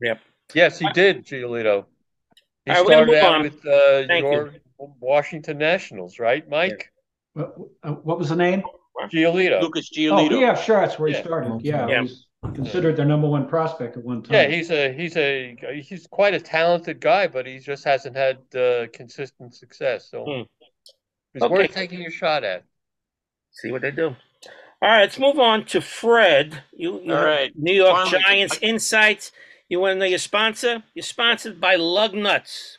[0.00, 0.20] Yep.
[0.54, 1.86] Yes, he did, Giolito.
[2.64, 3.42] He All right, we're gonna started move out on.
[3.42, 6.90] with uh, Thank your Washington Nationals, right, Mike?
[7.34, 8.62] What, uh, what was the name?
[9.12, 9.60] Giolito.
[9.60, 10.32] Lucas Giolito.
[10.32, 10.80] Oh, yeah, sure.
[10.80, 11.22] That's where he Yeah.
[11.22, 11.60] started.
[11.62, 11.94] Yeah, Yeah.
[11.96, 14.34] he was considered their number one prospect at one time.
[14.34, 18.38] Yeah, he's a he's a he's quite a talented guy, but he just hasn't had
[18.54, 20.08] uh, consistent success.
[20.10, 20.42] So Hmm.
[21.32, 21.52] he's Okay.
[21.52, 22.62] worth taking a shot at.
[23.52, 24.14] See what they do.
[24.82, 26.62] All right, let's move on to Fred.
[26.72, 27.52] You, you All have right.
[27.56, 28.22] New York Finally.
[28.22, 29.32] Giants Insights.
[29.68, 30.82] You want to know your sponsor?
[30.94, 32.78] You're sponsored by Lug Nuts.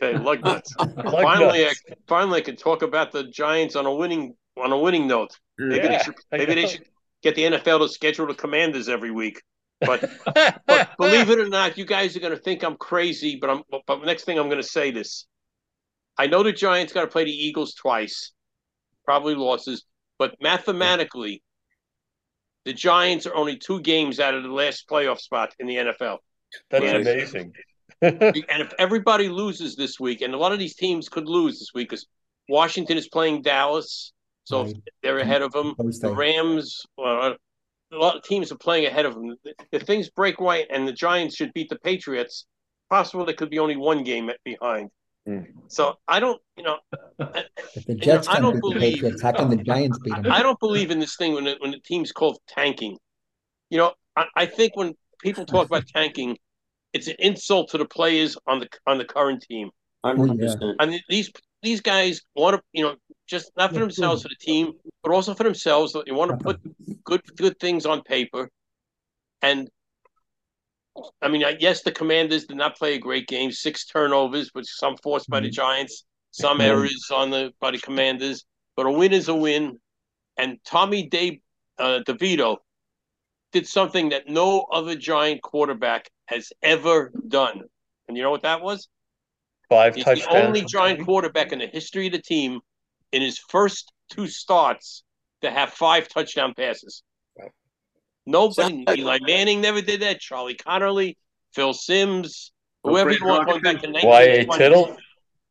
[0.00, 0.74] Okay, lug nuts.
[0.78, 1.72] Like finally, I,
[2.06, 5.38] finally, I can talk about the Giants on a winning on a winning note.
[5.58, 6.84] Maybe they should maybe they should
[7.22, 9.42] get the NFL to schedule the Commanders every week.
[9.80, 10.08] But
[10.66, 13.38] but believe it or not, you guys are going to think I'm crazy.
[13.40, 15.26] But I'm but, but next thing I'm going to say this.
[16.18, 18.32] I know the Giants got to play the Eagles twice,
[19.04, 19.84] probably losses,
[20.18, 21.42] but mathematically,
[22.64, 26.18] the Giants are only two games out of the last playoff spot in the NFL.
[26.70, 26.96] That's Yeah.
[26.96, 27.54] amazing.
[28.02, 31.70] And if everybody loses this week, and a lot of these teams could lose this
[31.74, 32.06] week, because
[32.48, 34.12] Washington is playing Dallas,
[34.44, 34.74] so Right.
[35.02, 35.74] they're ahead of them.
[35.78, 37.36] The Rams, a
[37.92, 39.36] lot of teams are playing ahead of them.
[39.70, 42.46] If things break right and the Giants should beat the Patriots,
[42.90, 44.90] possible they could be only one game behind.
[45.26, 45.42] Hmm.
[45.68, 46.78] So I don't, you know,
[47.76, 50.10] If the know, Jets I don't beat the believe- Patriots, how can the Giants beat
[50.20, 50.32] them?
[50.32, 52.98] I don't believe in this thing when it, when the team's called tanking.
[53.70, 56.36] You know, I, I think when people talk about tanking,
[56.92, 59.70] it's an insult to the players on the on the current team.
[60.04, 60.76] Hundred percent.
[60.78, 61.30] I mean, these
[61.62, 64.72] these guys want to, you know, just not for themselves, for the team,
[65.02, 65.94] but also for themselves.
[66.06, 66.60] They want to put
[67.04, 68.50] good good things on paper.
[69.42, 69.68] And
[71.22, 73.50] I mean, yes, the Commanders did not play a great game.
[73.52, 78.44] Six turnovers, but some forced by the Giants, some errors on the by the Commanders.
[78.76, 79.78] But a win is a win.
[80.38, 81.40] And Tommy De,
[81.78, 82.56] uh, DeVito
[83.52, 87.62] did something that no other Giant quarterback has ever done.
[88.08, 88.88] And you know what that was?
[89.68, 92.60] Five He's the only Giant quarterback in the history of the team
[93.12, 95.04] in his first two starts
[95.42, 97.02] to have five touchdown passes.
[98.26, 100.20] Nobody, Eli Manning never did that.
[100.20, 101.16] Charlie Conerly,
[101.54, 102.52] Phil Simms,
[102.84, 104.46] whoever you want going back to Y.A.
[104.46, 104.58] 1920.
[104.58, 104.96] Tittle.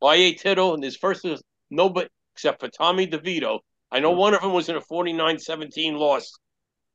[0.00, 0.34] Y.A.
[0.34, 3.58] Tittle, and his first was nobody except for Tommy DeVito.
[3.90, 6.32] I know one of them was in a 49-17 loss,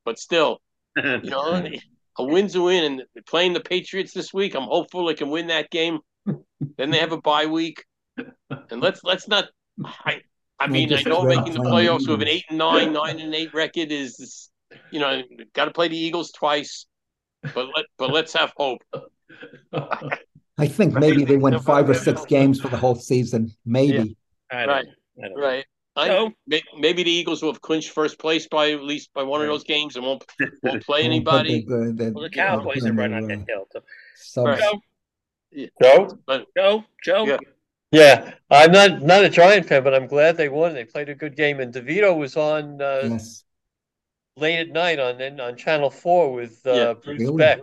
[0.04, 0.60] but still,
[0.96, 1.62] you know,
[2.18, 2.84] a win's a win.
[2.84, 4.54] And playing the Patriots this week.
[4.54, 5.98] I'm hopeful they can win that game.
[6.76, 7.84] then they have a bye week,
[8.16, 9.46] and let's let's not.
[9.84, 10.20] I,
[10.58, 13.54] I mean, I know making the playoffs with an eight and nine, nine and eight
[13.54, 14.50] record is, is
[14.90, 15.22] you know,
[15.54, 16.86] got to play the Eagles twice.
[17.42, 18.82] But let but let's have hope.
[20.58, 23.52] I think maybe they win five or six games for the whole season.
[23.64, 24.16] Maybe.
[24.50, 24.88] I don't,
[25.36, 25.64] Right,
[25.98, 26.32] I know.
[26.50, 29.46] So- maybe the Eagles will have clinched first place by at least by one of
[29.48, 30.24] those games and won't
[30.62, 31.62] won't play anybody.
[31.66, 33.66] the- the- Well, the the- Cowboys are the- running on that hill.
[33.70, 33.82] So.
[34.16, 34.60] subs- Right.
[35.54, 36.18] Joe, Joe?
[36.26, 37.24] But Joe, Joe.
[37.26, 37.38] Yeah.
[37.90, 40.74] Yeah, I'm not not a Giant fan, but I'm glad they won.
[40.74, 43.44] They played a good game, and DeVito was on uh, Yes.
[44.36, 46.92] late at night on on Channel Four with uh, Yeah.
[46.92, 47.36] Bruce Really?
[47.38, 47.60] Beck.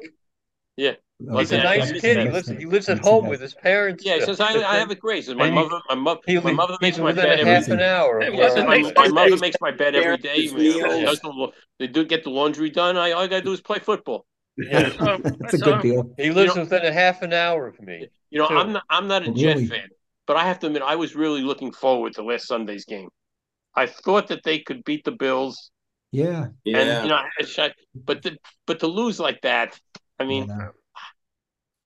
[0.77, 0.93] yeah,
[1.29, 2.17] Oh, he's a nice kid.
[2.17, 4.03] He lives he lives at home with his parents.
[4.05, 4.15] yeah.
[4.15, 5.17] He says I, I have it great.
[5.17, 7.53] He says my mother my mother He, my mother makes my within bed a every
[7.53, 8.19] half an hour.
[8.19, 10.47] Hey, of what's Yeah, the where I my, my mother makes my bed every day.
[10.49, 11.09] Parents' You know, meals.
[11.11, 12.97] does the- They do get the laundry done.
[12.97, 14.25] I all I gotta do is play football.
[14.57, 14.91] Yeah.
[14.99, 16.13] Oh, That's a good uh, deal.
[16.17, 18.07] He lives know- within a half an hour of me.
[18.29, 18.57] You know, Sure.
[18.57, 19.67] I'm not I'm not a Oh, Jet really?
[19.67, 19.87] fan,
[20.27, 23.07] but I have to admit I was really looking forward to last Sunday's game.
[23.73, 25.71] I thought that they could beat the Bills,
[26.11, 26.47] Yeah.
[26.65, 28.37] and you know, I- I- but to,
[28.67, 29.79] but to lose like that,
[30.19, 30.71] I mean, I know.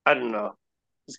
[0.06, 0.56] I don't know.
[1.08, 1.18] It's,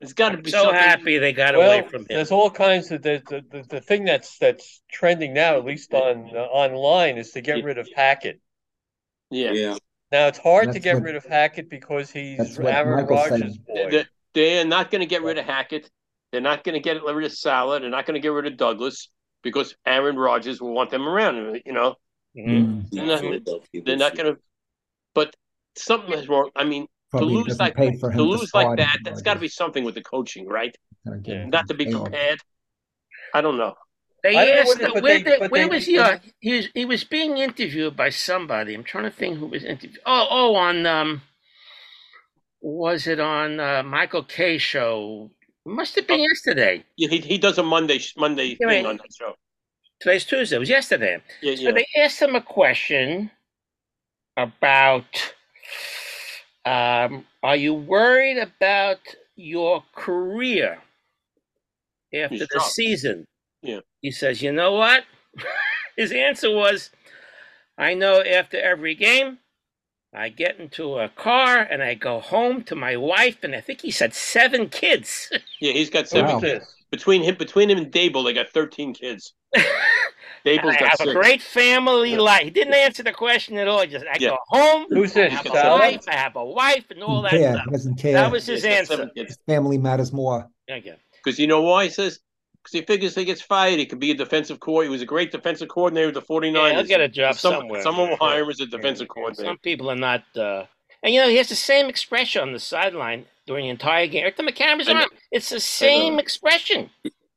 [0.00, 0.74] it's got to be So something.
[0.80, 2.06] happy they got Well, away from him.
[2.10, 5.92] there's all kinds of the, the the the thing that's that's trending now, at least
[5.94, 8.40] on uh, online, is to get rid of Hackett.
[9.30, 9.76] Yeah, Yeah.
[10.12, 13.16] Now it's hard to get what- rid of Hackett because he's Aaron Michael.
[13.16, 13.88] Rodgers' boy.
[13.90, 14.04] They-
[14.34, 15.90] they're not going to get rid of Hackett.
[16.30, 17.80] They're not going to get rid of Salah.
[17.80, 19.08] They're not going to get rid of Douglas
[19.42, 21.62] because Aaron Rodgers will want them around.
[21.64, 21.94] You know,
[22.36, 22.46] Mhm.
[22.46, 22.90] Mm.
[22.90, 24.40] They're not, not going to.
[25.14, 25.34] But
[25.74, 26.50] something is wrong.
[26.54, 29.34] I mean, Probably to lose like pay for to him lose like that, that's got
[29.34, 30.74] to be something with the coaching, right?
[31.06, 31.46] Gotta Yeah.
[31.46, 32.04] Not to be payoff.
[32.04, 32.40] prepared.
[33.34, 33.74] I don't know.
[34.22, 35.98] They I asked whether- but where, they- the- where they- was he?
[35.98, 38.74] Uh, he was he was being interviewed by somebody.
[38.74, 40.00] I'm trying to think who was interviewed.
[40.04, 41.22] Oh, oh, on um,
[42.60, 45.30] was it on uh, Michael Kay show?
[45.64, 46.84] It must have been yesterday.
[46.96, 48.86] Yeah, he he does a Monday Monday Yeah, thing right.
[48.86, 49.34] on that show.
[50.00, 50.56] Today's Tuesday.
[50.56, 51.22] It was yesterday.
[51.40, 51.72] Yeah, So yeah.
[51.72, 53.30] they asked him a question
[54.36, 55.32] about
[56.66, 58.98] um, Are you worried about
[59.36, 60.78] your career
[62.14, 63.24] after He's the season?
[63.62, 63.80] Yeah.
[64.02, 65.04] He says, You know what?
[65.96, 66.90] His answer was,
[67.78, 69.38] I know after every game,
[70.14, 73.82] I get into a car and I go home to my wife, and I think
[73.82, 75.30] he said seven kids.
[75.60, 76.40] Yeah, he's got seven Wow.
[76.40, 76.66] kids.
[76.90, 79.34] Between him between him and Daboll, they got thirteen kids.
[80.46, 81.10] And Daboll's I have six.
[81.10, 82.18] a great family Yeah.
[82.20, 82.44] life.
[82.44, 83.80] He didn't answer the question at all.
[83.82, 84.30] He just, I Yeah.
[84.30, 85.32] go home, Who's I this?
[85.34, 87.64] have a wife, I have a wife, and all that Yeah, stuff.
[87.66, 88.12] he doesn't care.
[88.14, 88.92] That was his he's answer.
[88.96, 89.38] seven kids.
[89.46, 90.48] Family matters more.
[90.70, 90.94] Okay.
[91.24, 91.84] Because you know why?
[91.84, 92.20] He says
[92.62, 94.90] because he figures he gets fired, he could be a defensive coordinator.
[94.90, 96.68] He was a great defensive coordinator with the 49ers.
[96.70, 97.82] Yeah, he'll get a job Some- somewhere.
[97.82, 99.50] Someone will hire him as a defensive Yeah, coordinator.
[99.50, 100.24] Some people are not.
[100.36, 100.64] Uh...
[101.02, 104.22] And you know, he has the same expression on the sideline during the entire game.
[104.22, 106.90] Every time the camera's on, it's the same expression.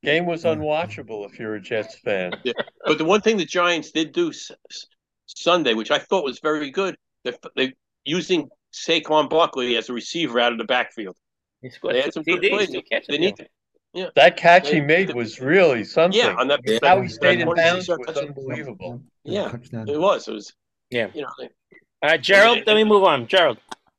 [0.03, 2.31] Game was unwatchable if you're a Jets fan.
[2.85, 4.85] But the one thing the Giants did do s- s-
[5.25, 7.73] Sunday, which I thought was very good, they they
[8.05, 11.17] using Saquon Barkley as a receiver out of the backfield.
[11.61, 13.03] He They had some good TDs, plays.
[13.09, 16.17] They need to, That catch he They- made was really something.
[16.17, 16.61] yeah, on that.
[16.63, 16.79] Yeah.
[16.81, 18.27] How he that stayed in bounds was touchdown.
[18.27, 19.01] unbelievable.
[19.25, 20.27] Yeah, it was.
[20.29, 20.53] It was.
[20.91, 21.11] Yeah.
[21.13, 21.49] You know, they-
[22.01, 23.27] All right, Gerald, let me move on.
[23.27, 23.57] Gerald.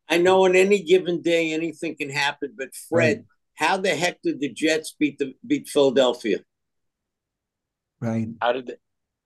[0.08, 3.26] I know on any given day anything can happen, but Fred,
[3.60, 6.38] how the heck did the Jets beat the beat Philadelphia?
[8.00, 8.28] Right.
[8.40, 8.76] how did they?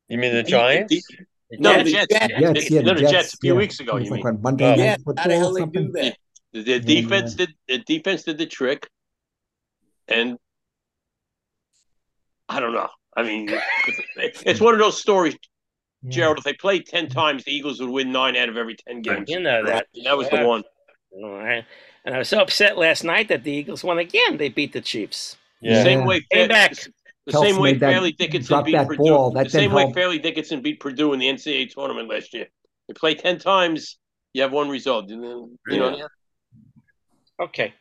[0.08, 0.92] You mean the The- Giants?
[1.08, 2.12] the- No, Yeah, the the Jets.
[2.18, 2.32] Jets.
[2.40, 3.34] Yes, yeah, no, the the Jets.
[3.34, 3.58] a few yeah.
[3.58, 3.96] weeks ago.
[3.96, 4.76] You like mean on Monday.
[4.76, 6.16] Yeah, how Football the hell they do that?
[6.52, 7.46] the, the defense yeah.
[7.46, 8.88] did the defense did the trick,
[10.08, 10.36] and
[12.48, 12.88] I don't know.
[13.16, 13.48] I mean,
[14.16, 15.36] it's, it's one of those stories,
[16.02, 16.10] Yeah.
[16.10, 16.38] Gerald.
[16.38, 19.30] If they played ten times, the Eagles would win nine out of every ten games.
[19.30, 19.86] You know that.
[19.94, 20.42] And that was Yeah.
[20.42, 20.64] the one.
[21.12, 21.64] All right.
[22.04, 24.36] And I was so upset last night that the Eagles won again.
[24.36, 25.36] They beat the Chiefs.
[25.62, 25.82] Yeah.
[25.82, 26.72] Same way, Came back.
[27.26, 29.02] the Kelce same way made that- Fairleigh Dickinson beat that Purdue.
[29.04, 29.30] ball.
[29.30, 29.94] That the same didn't way help.
[29.94, 32.46] Fairleigh Dickinson beat Purdue in the NCAA tournament last year.
[32.88, 33.96] You play ten times,
[34.34, 35.08] you have one result.
[35.08, 36.08] You know,
[37.40, 37.72] Okay.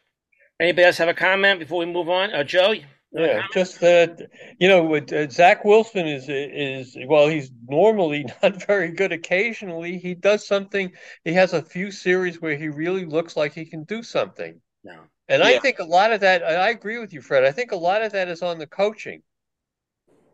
[0.59, 2.34] Anybody else have a comment before we move on?
[2.34, 2.76] Uh, Joe?
[3.14, 3.53] You have a Yeah, comment?
[3.53, 8.91] just that you know, with, uh, Zach Wilson is is well, he's normally not very
[8.91, 9.11] good.
[9.11, 10.91] Occasionally, he does something.
[11.24, 14.59] He has a few series where he really looks like he can do something.
[14.84, 15.09] No.
[15.30, 17.45] And I think a lot of that, I I agree with you, Fred.
[17.45, 19.24] I think a lot of that is on the coaching.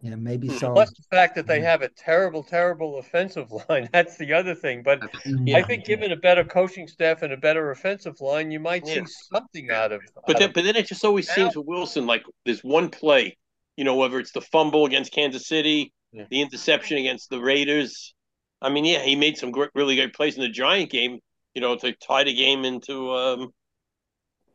[0.01, 0.57] Yeah, maybe Hmm.
[0.57, 0.73] so.
[0.73, 3.89] Plus the fact that they have a terrible, terrible offensive line.
[3.91, 4.81] That's the other thing.
[4.83, 8.59] But Mm, I think given a better coaching staff and a better offensive line, you
[8.59, 9.03] might Yeah.
[9.05, 10.01] see something out of.
[10.25, 12.89] But out then, of- but then it just always seems with Wilson like there's one
[12.89, 13.37] play,
[13.75, 16.25] you know, whether it's the fumble against Kansas City, Yeah.
[16.29, 18.13] the interception against the Raiders.
[18.61, 21.19] I mean, yeah, he made some great, really great plays in the Giant game,
[21.53, 23.53] you know, to tie the game into, um,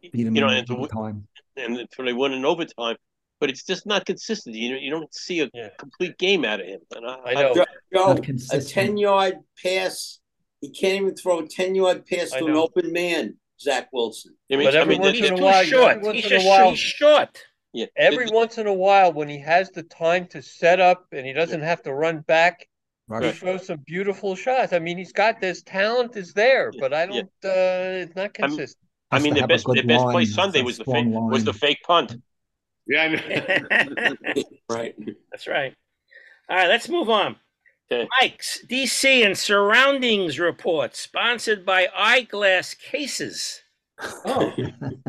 [0.00, 1.26] Beat him you know, into overtime.
[1.56, 2.96] and so they won in overtime.
[3.44, 4.54] But it's just not consistent.
[4.56, 5.68] You know, you don't see a Yeah.
[5.78, 6.80] complete game out of him.
[6.96, 7.54] And I, I know.
[7.54, 8.16] Joe, Joe,
[8.52, 10.18] a 10 yard pass,
[10.62, 14.34] he can't even throw a 10 yard pass to an open man, Zach Wilson.
[14.50, 16.00] I mean, But I every mean, once in a too while, every short.
[16.00, 17.38] once He's in a just while- short.
[17.74, 21.04] yeah, Every the- once in a while, when he has the time to set up
[21.12, 22.66] and he doesn't have to run back,
[23.10, 23.40] he Rush.
[23.40, 24.72] shows some beautiful shots.
[24.72, 27.18] I mean, he's got this talent is there, Yeah, but I don't.
[27.44, 28.78] Uh, it's not I'm- consistent.
[29.10, 31.52] I mean, the best, good the best play Sunday was the fake, strong was the
[31.52, 32.16] fake punt.
[32.86, 34.42] Yeah, I know.
[34.70, 34.94] Right.
[35.30, 35.74] That's right.
[36.48, 37.36] All right, let's move on.
[37.90, 38.08] Okay.
[38.20, 43.60] Mike's DC and surroundings report, sponsored by Eyeglass Cases.
[44.24, 44.52] Oh,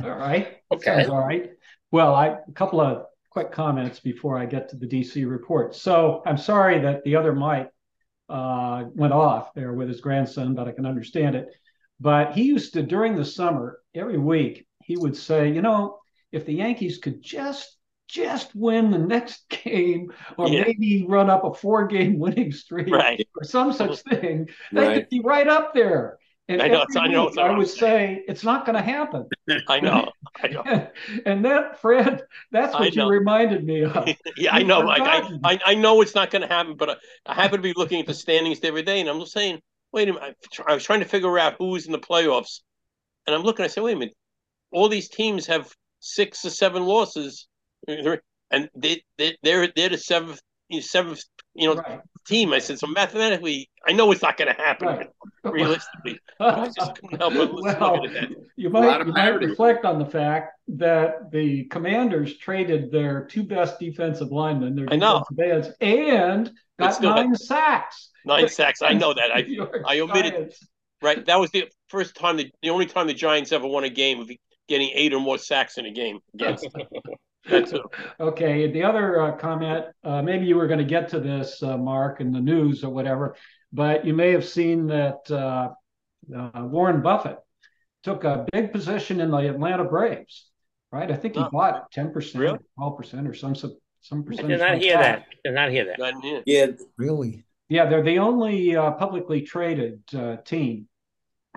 [0.04, 0.58] all right.
[0.72, 0.98] Okay.
[0.98, 1.52] Sounds all right.
[1.92, 5.76] Well, I a couple of quick comments before I get to the DC report.
[5.76, 7.70] So I'm sorry that the other Mike
[8.30, 11.50] uh, went off there with his grandson, but I can understand it.
[12.00, 16.00] But he used to during the summer every week he would say, you know,
[16.32, 17.72] if the Yankees could just
[18.08, 20.64] just win the next game, or Yeah.
[20.66, 23.28] maybe run up a four-game winning streak, Right.
[23.36, 24.94] or some such thing, they Right.
[25.00, 26.20] could be right up there.
[26.48, 27.80] And I know, every I know, it's I would saying.
[28.18, 29.26] say it's not going to happen.
[29.68, 30.12] I know,
[30.44, 30.64] I know.
[31.26, 32.22] and that, Fred,
[32.52, 34.08] that's what you reminded me of.
[34.38, 34.82] Yeah, I You've know.
[34.82, 35.28] Like, I.
[35.44, 36.96] I, I know it's not going to happen, but I,
[37.26, 39.60] I happen to be looking at the standings every day, and I'm just saying,
[39.92, 40.36] wait a minute.
[40.68, 42.60] I, was trying to figure out who's in the playoffs,
[43.26, 43.66] and I'm looking.
[43.66, 44.16] I said, wait a minute.
[44.72, 45.74] All these teams have
[46.06, 47.48] six or seven losses,
[47.88, 50.40] and they, they they're they're the seventh
[50.82, 52.00] seventh you know Right.
[52.28, 52.54] team.
[52.54, 55.08] I said, so mathematically, I know it's not going to happen Right.
[55.44, 56.20] realistically.
[56.40, 58.38] I just couldn't help but well, looking at that.
[58.56, 63.80] you might you might reflect on the fact that the Commanders traded their two best
[63.80, 65.24] defensive linemen, their I know.
[65.30, 68.10] defensive ends, and got still, that- nine sacks.
[68.26, 68.82] Nine sacks.
[68.82, 69.32] I know that.
[69.34, 69.46] I
[69.88, 70.68] I omitted Giants.
[71.02, 71.24] Right.
[71.28, 74.20] That was the first time, the, the only time the Giants ever won a game
[74.20, 74.28] of
[74.68, 76.88] getting eight or more sacks in a game against them.
[77.50, 77.74] That's.
[78.20, 81.78] Okay, the other uh, comment, uh, maybe you were going to get to this, uh,
[81.78, 83.36] Mark, in the news or whatever,
[83.72, 85.70] but you may have seen that uh,
[86.36, 87.38] uh, Warren Buffett
[88.04, 90.50] took a big position in the Atlanta Braves,
[90.92, 91.12] right?
[91.12, 92.58] I think he Oh, bought 10%, really?
[92.80, 95.26] 12%, or some some some I did not hear that.
[95.44, 96.00] Did not hear that.
[96.00, 96.14] Not.
[96.46, 97.46] Yeah, Really?
[97.70, 100.88] Yeah, they're the only uh, publicly traded uh, team.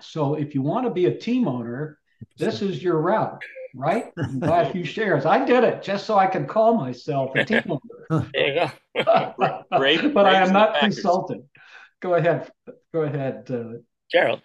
[0.00, 1.98] So if you want to be a team owner,
[2.36, 3.42] this is your route,
[3.74, 4.12] right?
[4.16, 5.26] You buy a few shares.
[5.26, 8.30] I did it just so I could call myself a team owner.
[8.32, 9.64] There you go.
[9.76, 10.94] Brave- but I am not Packers.
[10.94, 11.42] consulted.
[12.00, 12.50] Go ahead.
[12.94, 13.78] Go ahead, uh,
[14.10, 14.40] Gerald.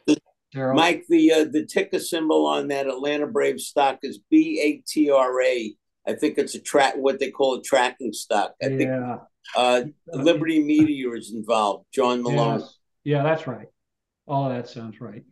[0.54, 0.76] Daryl.
[0.76, 5.10] Mike, the uh, the ticker symbol on that Atlanta Braves stock is B A T
[5.10, 5.76] R A.
[6.08, 8.54] I think it's a track, what they call a tracking stock.
[8.62, 9.18] I think yeah.
[9.56, 11.86] uh, Liberty Media is involved.
[11.94, 12.60] John Malone.
[12.60, 12.78] Yes.
[13.06, 13.68] Yeah, that's right.
[14.28, 15.24] All of that sounds right.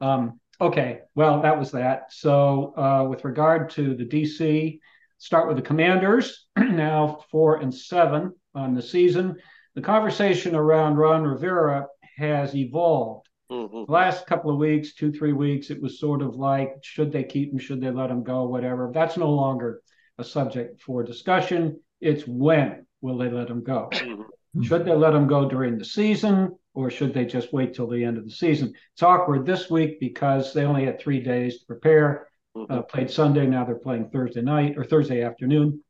[0.00, 2.12] Um, okay, well, that was that.
[2.12, 4.80] So, uh, with regard to the DC,
[5.18, 6.46] start with the Commanders.
[6.56, 9.36] now four and seven on the season.
[9.74, 11.86] The conversation around Ron Rivera
[12.16, 13.28] has evolved.
[13.50, 13.86] Mhm.
[13.86, 17.24] The last couple of weeks, two, three weeks, it was sort of like, should they
[17.24, 17.58] keep him?
[17.58, 18.44] Should they let him go?
[18.44, 18.90] Whatever.
[18.92, 19.80] That's no longer
[20.18, 21.80] a subject for discussion.
[22.00, 23.88] It's when will they let him go?
[23.92, 24.24] Mhm.
[24.62, 28.04] Should they let him go during the season or should they just wait till the
[28.04, 28.72] end of the season?
[28.94, 32.28] It's awkward this week because they only had three days to prepare.
[32.68, 35.80] Uh, played Sunday, now they're playing Thursday night or Thursday afternoon.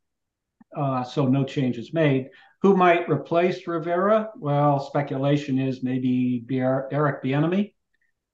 [0.77, 2.29] Uh, so no changes made.
[2.63, 4.31] Who might replace Rivera?
[4.37, 7.73] Well, speculation is maybe Eric Bieniemy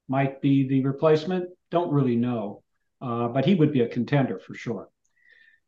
[0.09, 1.51] might be the replacement.
[1.71, 2.63] Don't really know,
[3.01, 4.89] uh, but he would be a contender for sure.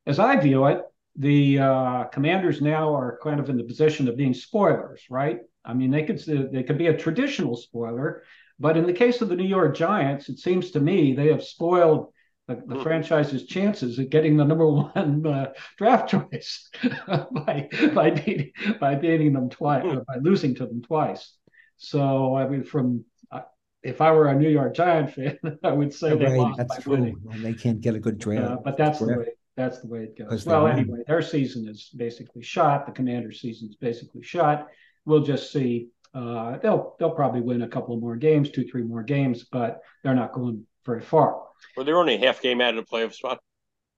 [0.06, 0.82] As I view it,
[1.18, 5.40] the uh, Commanders now are kind of in the position of being spoilers, right?
[5.64, 6.18] I mean, they could
[6.52, 8.22] they could be a traditional spoiler,
[8.58, 11.42] but in the case of the New York Giants, it seems to me they have
[11.42, 12.12] spoiled
[12.48, 12.82] the, the Mhm.
[12.82, 16.70] franchise's chances at getting the number one uh, draft choice
[17.08, 19.96] by by beating by beating them twice Hmm.
[19.98, 21.34] or by losing to them twice.
[21.78, 23.42] So I mean, from uh,
[23.82, 26.78] if I were a New York Giant fan, I would say they lost that's by
[26.78, 26.96] true.
[26.98, 27.20] winning.
[27.30, 28.44] And they can't get a good draft.
[28.44, 29.26] Uh, but that's the way
[29.56, 30.28] that's the way it goes.
[30.28, 30.72] Because Well, won.
[30.78, 32.86] anyway, their season is basically shot.
[32.86, 34.68] The Commanders' season is basically shot.
[35.04, 35.88] We'll just see.
[36.14, 39.80] Uh, they'll they'll probably win a couple of more games, two, three more games, but
[40.02, 41.42] they're not going very far.
[41.76, 43.40] Well, they're only a half game out of the playoff spot.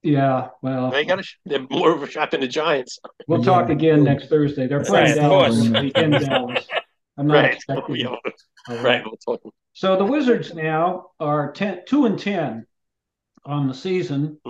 [0.02, 3.00] Yeah, well, They got a, sh- they're more of a shot than the Giants.
[3.26, 4.68] we'll talk again next Thursday.
[4.68, 5.56] They're playing Right, of Dallas.
[5.56, 5.68] course.
[5.70, 6.68] this week in Dallas.
[7.16, 7.54] I'm not Right.
[7.54, 7.96] expecting.
[7.96, 8.20] Yeah, All
[8.68, 8.84] right.
[8.84, 9.04] right.
[9.04, 9.52] We'll talk.
[9.72, 12.66] So the Wizards now are 10, 2 and 10
[13.44, 14.40] on the season.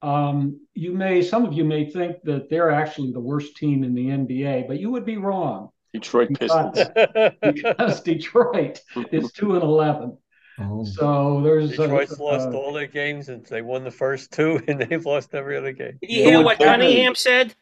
[0.00, 3.94] Um, you may, some of you may think that they're actually the worst team in
[3.94, 6.78] the NBA, but you would be wrong Detroit Pistons.
[6.94, 8.80] because, because Detroit
[9.10, 10.16] is 2 and 11.
[10.60, 14.32] Oh, So there's Detroit's uh, lost uh, all their games and they won the first
[14.32, 15.98] two and they've lost every other game.
[16.00, 17.54] Did you hear what Cunningham said?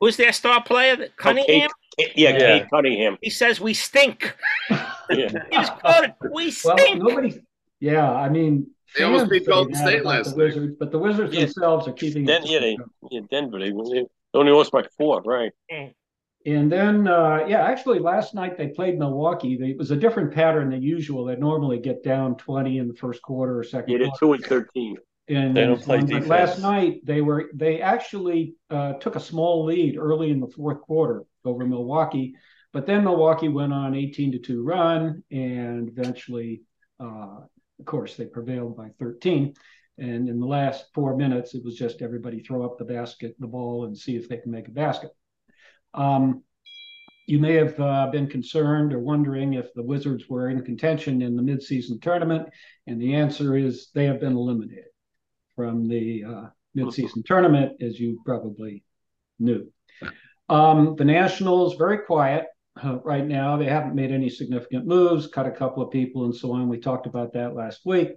[0.00, 1.08] Who's their star player?
[1.16, 1.70] Cunningham?
[1.98, 2.38] Yeah, Yeah.
[2.38, 3.16] Cade Cunningham.
[3.22, 4.36] He says we stink.
[4.70, 5.28] Yeah.
[5.50, 7.40] He just quoted, we well, nobody.
[7.80, 10.44] Yeah, I mean, They almost fans beat say Golden State last the night.
[10.44, 11.40] Wizards, but the Wizards Yeah.
[11.40, 12.26] themselves are keeping it.
[12.26, 12.76] Den- yeah, they,
[13.10, 13.58] yeah, Denver.
[13.58, 15.52] They, they only lost by four, right?
[16.46, 19.56] And then, uh, yeah, actually, last night they played Milwaukee.
[19.56, 21.24] They, it was a different pattern than usual.
[21.24, 24.44] They normally get down 20 in the first quarter or second Yeah, they're two and
[24.44, 24.96] thirteen.
[25.28, 26.28] And They don't play but defense.
[26.28, 30.80] last night they were they actually uh, took a small lead early in the fourth
[30.82, 32.36] quarter over Milwaukee,
[32.72, 36.62] but then Milwaukee went on 18 to two run, and eventually,
[37.00, 37.40] uh,
[37.78, 39.54] of course, they prevailed by 13.
[39.98, 43.46] And in the last four minutes, it was just everybody throw up the basket, the
[43.46, 45.10] ball, and see if they can make a basket.
[45.94, 46.42] Um,
[47.26, 51.34] you may have uh, been concerned or wondering if the Wizards were in contention in
[51.34, 52.48] the midseason tournament,
[52.86, 54.84] and the answer is they have been eliminated
[55.56, 56.46] from the uh,
[56.76, 58.84] midseason tournament, as you probably
[59.38, 59.66] knew.
[60.48, 62.46] Um, the Nationals very quiet
[62.82, 63.56] uh, right now.
[63.56, 66.68] They haven't made any significant moves, cut a couple of people, and so on.
[66.68, 68.12] We talked about that last week.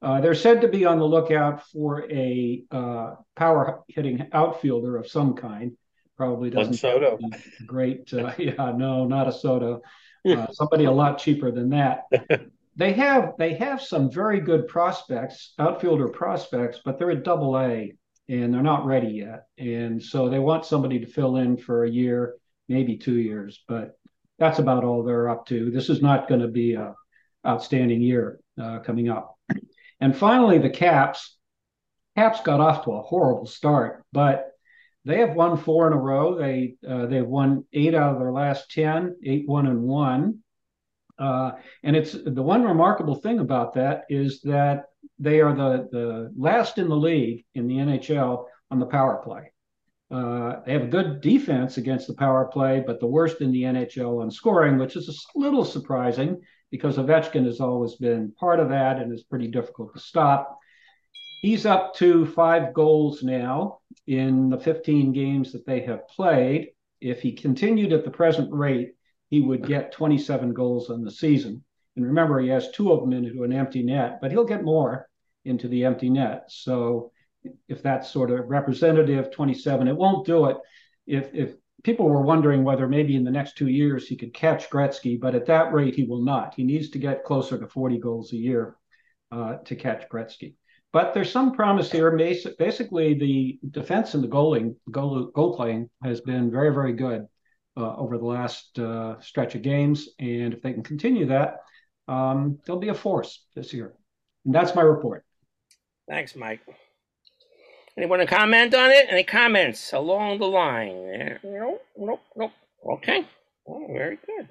[0.00, 5.06] Uh, they're said to be on the lookout for a uh, power hitting outfielder of
[5.06, 5.76] some kind.
[6.16, 7.18] Probably doesn't Soto.
[7.66, 8.12] great.
[8.12, 9.82] Uh, yeah, no, not a Soto.
[10.24, 12.04] Uh, somebody a lot cheaper than that.
[12.76, 17.94] They have they have some very good prospects, outfielder prospects, but they're at Double A
[18.28, 19.46] and they're not ready yet.
[19.58, 22.36] And so they want somebody to fill in for a year,
[22.68, 23.98] maybe two years, but
[24.42, 25.70] that's about all they're up to.
[25.70, 26.96] This is not going to be a
[27.46, 29.38] outstanding year uh, coming up.
[30.00, 31.36] And finally, the Caps.
[32.16, 34.50] Caps got off to a horrible start, but
[35.04, 36.36] they have won four in a row.
[36.36, 40.40] They uh, they've won eight out of their last ten, eight one and one.
[41.18, 41.52] Uh,
[41.84, 44.86] and it's the one remarkable thing about that is that
[45.20, 49.51] they are the the last in the league in the NHL on the power play.
[50.12, 53.62] Uh, they have a good defense against the power play, but the worst in the
[53.62, 56.38] NHL on scoring, which is a little surprising
[56.70, 60.58] because Ovechkin has always been part of that and is pretty difficult to stop.
[61.40, 66.68] He's up to five goals now in the 15 games that they have played.
[67.00, 68.92] If he continued at the present rate,
[69.30, 71.64] he would get 27 goals on the season.
[71.96, 75.08] And remember, he has two of them into an empty net, but he'll get more
[75.46, 76.44] into the empty net.
[76.48, 77.12] So
[77.68, 80.56] if that's sort of representative 27, it won't do it.
[81.06, 84.70] If if people were wondering whether maybe in the next two years he could catch
[84.70, 86.54] Gretzky, but at that rate he will not.
[86.54, 88.76] He needs to get closer to 40 goals a year
[89.30, 90.54] uh, to catch Gretzky.
[90.92, 92.10] But there's some promise here.
[92.58, 97.26] Basically, the defense and the goaling, goal, goal playing has been very, very good
[97.78, 100.10] uh, over the last uh, stretch of games.
[100.18, 101.56] And if they can continue that,
[102.08, 103.94] um, they'll be a force this year.
[104.44, 105.24] And that's my report.
[106.08, 106.60] Thanks, Mike.
[107.96, 109.06] Anyone to comment on it?
[109.10, 111.38] Any comments along the line?
[111.44, 112.52] Nope, nope, nope.
[112.94, 113.26] Okay.
[113.68, 114.48] Oh, very good.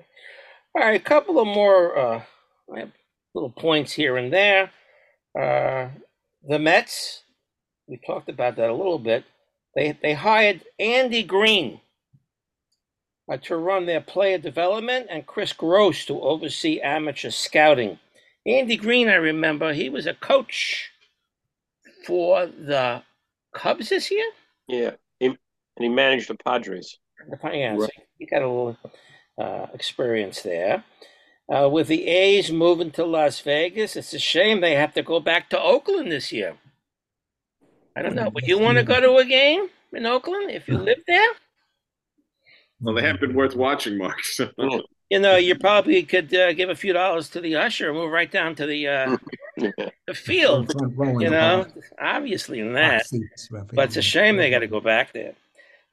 [0.76, 2.24] All right, a couple of more uh,
[3.34, 4.72] little points here and there.
[5.38, 5.90] Uh,
[6.48, 7.24] the Mets,
[7.88, 9.26] we talked about that a little bit.
[9.76, 11.82] They they hired Andy Green
[13.32, 18.00] uh, to run their player development and Chris Gross to oversee amateur scouting.
[18.46, 20.92] Andy Green, I remember, he was a coach
[22.06, 23.04] for the
[23.54, 24.30] Cubs this year.
[24.68, 25.38] Yeah, he, and
[25.78, 26.98] he managed the Padres.
[27.30, 27.88] The yeah, so
[28.18, 28.78] he got a little
[29.38, 30.84] uh, experience there.
[31.54, 35.20] Uh, with the A's moving to Las Vegas, it's a shame they have to go
[35.20, 36.58] back to Oakland this year.
[37.96, 38.30] I don't know.
[38.34, 41.30] Would you want to go to a game in Oakland if you live there?
[42.80, 44.24] Well, they haven't been worth watching, Mark.
[44.24, 44.50] So.
[45.12, 48.12] You know, you probably could uh, give a few dollars to the usher and move
[48.12, 49.18] right down to the uh,
[49.58, 50.72] the field.
[50.72, 51.92] Front row in You know, box.
[52.00, 55.34] obviously in that, seats, but it's a shame they got to go back there.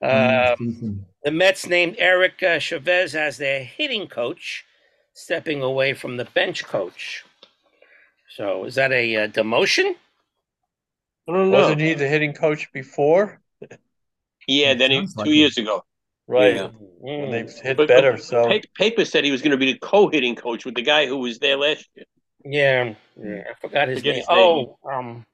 [0.01, 1.05] Um.
[1.25, 4.65] The Mets named Eric uh, Chavez as their hitting coach,
[5.15, 7.25] stepping away from the bench coach.
[8.37, 9.95] So is that a uh, demotion?
[11.29, 11.59] I don't know.
[11.59, 13.41] Wasn't he the hitting coach before?
[14.47, 15.37] Yeah, then he, Sounds like two it.
[15.37, 15.85] years ago.
[16.29, 16.57] Right.
[16.57, 16.69] Yeah.
[17.01, 18.13] When they've hit But- better.
[18.13, 20.83] but So Pa- Paper said he was going to be the co-hitting coach with the
[20.83, 22.05] guy who was there last year.
[22.45, 23.43] Yeah, yeah.
[23.51, 24.21] I forgot his Forget name.
[24.21, 24.39] his name.
[24.39, 25.27] Oh, um,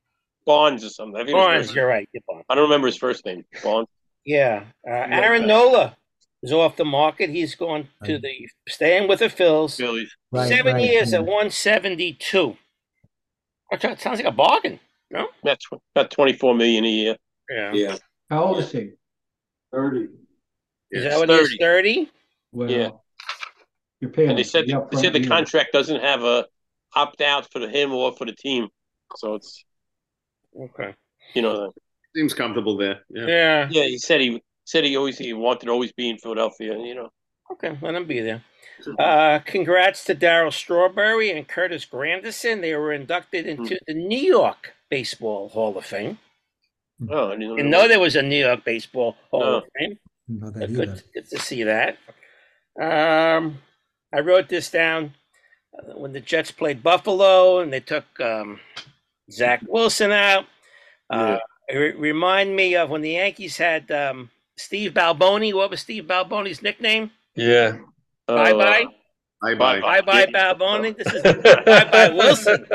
[0.46, 1.16] Bonds or something.
[1.16, 1.66] I think it was Barnes.
[1.66, 2.08] first- You're right.
[2.12, 2.44] You're Barnes.
[2.48, 3.44] I don't remember his first name.
[3.62, 3.90] Bonds.
[4.26, 5.96] Yeah, uh, Aaron Nola
[6.42, 7.28] is off the market.
[7.30, 9.76] He's going to the staying with the Phils.
[9.76, 10.14] Phillies.
[10.32, 11.18] Right, Seven right, years yeah.
[11.18, 12.56] at one seventy two.
[13.70, 14.80] That sounds like a bargain.
[15.10, 15.28] No.
[15.42, 17.16] That's about twenty four million a year.
[17.50, 17.72] Yeah.
[17.74, 17.96] Yeah.
[18.30, 18.92] How old is he?
[19.72, 20.08] Thirty.
[20.94, 21.56] Is that what he's 30.
[21.58, 22.10] thirty?
[22.52, 22.90] Well, Yeah.
[24.00, 24.30] you're paying.
[24.30, 25.28] And they said the they said the year.
[25.28, 26.46] contract doesn't have a
[26.94, 28.68] opt out for him or for the team.
[29.16, 29.64] So it's
[30.58, 30.94] Okay.
[31.34, 31.72] you know
[32.14, 33.00] Seems comfortable there.
[33.10, 33.26] Yeah.
[33.26, 33.68] Yeah.
[33.70, 33.84] yeah.
[33.84, 36.78] He said he said he always he wanted to always be in Philadelphia.
[36.78, 37.10] You know.
[37.52, 37.76] Okay.
[37.82, 38.42] Let him be there.
[38.98, 42.60] Uh, congrats to Darryl Strawberry and Curtis Granderson.
[42.60, 46.18] They were inducted into the New York Baseball Hall of Fame.
[47.08, 49.54] Oh, I didn't You know there was a New York Baseball Hall No.
[49.58, 49.98] of Fame.
[50.28, 50.86] Know that But either.
[50.86, 51.98] good, good to see that.
[52.80, 53.58] Um,
[54.12, 55.14] I wrote this down
[55.78, 58.60] uh, when the Jets played Buffalo and they took um,
[59.30, 60.46] Zach Wilson out.
[61.10, 61.38] Uh,
[61.68, 65.52] it re- remind me of when the Yankees had um, Steve Balboni.
[65.54, 67.10] What was Steve Balboni's nickname?
[67.36, 67.78] Yeah.
[68.26, 68.84] Bye bye.
[69.42, 69.80] Bye bye.
[69.80, 70.96] Bye bye Balboni.
[70.96, 71.22] This is
[71.66, 72.66] bye bye Wilson.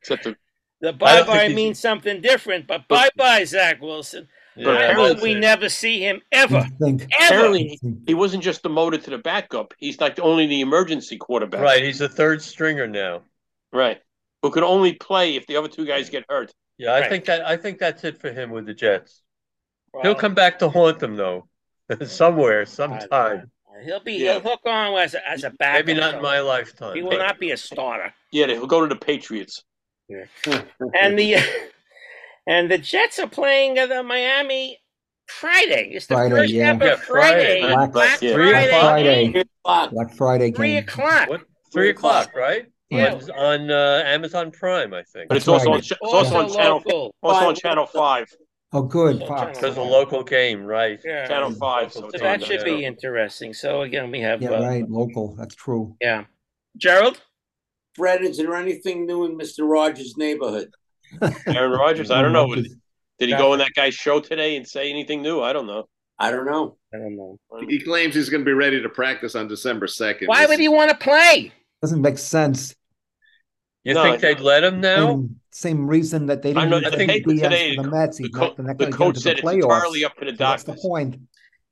[0.00, 0.36] Except the,
[0.80, 4.28] The bye bye means something different, but bye bye Zach Wilson.
[4.56, 7.34] But Yeah, apparently- we never see him ever, think ever.
[7.34, 9.74] apparently he wasn't just demoted to the backup.
[9.78, 11.60] He's like only the emergency quarterback.
[11.60, 11.82] Right.
[11.84, 13.22] He's a third stringer now.
[13.72, 14.00] Right.
[14.42, 16.52] Who could only play if the other two guys get hurt.
[16.78, 17.10] Yeah, I Right.
[17.10, 19.22] think that I think that's it for him with the Jets.
[19.92, 21.48] Well, He'll come back to haunt them though,
[22.06, 23.50] somewhere, sometime.
[23.84, 24.32] He'll be Yeah.
[24.34, 25.86] he'll hook on as a, as a backup.
[25.86, 26.96] Maybe not in my lifetime.
[26.96, 28.14] He will not be a starter.
[28.32, 29.64] Yeah, he'll go to the Patriots.
[30.08, 30.24] Yeah.
[30.98, 31.36] and the
[32.46, 34.78] and the Jets are playing uh, the Miami
[35.26, 35.90] Friday.
[35.94, 36.70] It's the Friday, first yeah.
[36.70, 37.60] ever Yeah, Friday.
[37.60, 37.74] Friday.
[37.74, 38.32] Black- Black yeah.
[38.34, 38.70] Three Friday.
[38.80, 39.24] Friday.
[39.24, 39.32] game.
[39.32, 39.90] Three o'clock.
[39.90, 41.28] Black Friday Three o'clock.
[41.28, 41.40] What?
[41.72, 42.66] Three o'clock, right?
[42.90, 43.14] Yeah.
[43.14, 43.30] On,
[43.64, 45.28] on uh, Amazon Prime, I think.
[45.28, 45.74] But it's That's also right.
[45.74, 47.14] on, it's also on channel local.
[47.22, 48.26] also on channel five.
[48.72, 49.20] Oh, good.
[49.26, 49.58] Fox.
[49.58, 51.00] Because a local game, right?
[51.04, 51.26] Yeah.
[51.26, 51.92] Channel five.
[51.92, 52.66] So, So it's So on that should there.
[52.78, 53.52] be interesting.
[53.54, 54.88] So again, we have Yeah, uh, right.
[54.88, 55.34] Local.
[55.36, 55.96] That's true.
[56.00, 56.24] yeah.
[56.76, 57.20] Gerald,
[57.94, 59.66] Fred, is there anything new in Mr.
[59.68, 60.68] Rogers' neighborhood?
[61.46, 62.10] Aaron Rodgers.
[62.10, 62.46] I don't know.
[62.46, 62.80] Nothing.
[63.18, 65.40] Did he go on that guy's show today and say anything new?
[65.40, 65.88] I don't know.
[66.18, 66.76] I don't know.
[66.94, 67.38] I don't know.
[67.68, 70.28] He claims he's going to be ready to practice on December 2nd.
[70.28, 71.52] Why would he want to play?
[71.82, 72.74] Doesn't make sense.
[73.84, 75.06] You No, think they'd let him now?
[75.06, 77.82] Same, same reason that they I didn't know use the the paper BS today, for
[77.82, 78.16] the Mets.
[78.16, 79.62] The, He's co- not, the going to coach into said the it's playoffs.
[79.62, 81.16] entirely up to the So What's the point?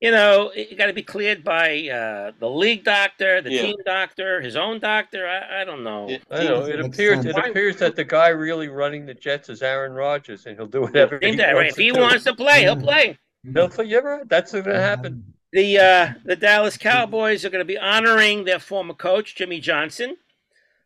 [0.05, 3.63] You know, it got to be cleared by uh, the league doctor, the Yeah.
[3.63, 5.27] team doctor, his own doctor.
[5.27, 6.11] I, I don't know.
[6.11, 6.19] Yeah.
[6.31, 6.67] I know.
[6.67, 7.35] It appears sense.
[7.35, 10.83] it appears that the guy really running the Jets is Aaron Rodgers, and he'll do
[10.83, 11.55] whatever he Ain't that right?
[11.55, 12.01] wants If he to do.
[12.01, 12.83] wants to play, he'll Mhm.
[12.83, 13.19] play.
[13.55, 13.85] He'll play.
[13.87, 14.25] You ever?
[14.27, 15.25] That's going to happen.
[15.53, 20.19] The uh, the Dallas Cowboys are going to be honoring their former coach Jimmy Johnson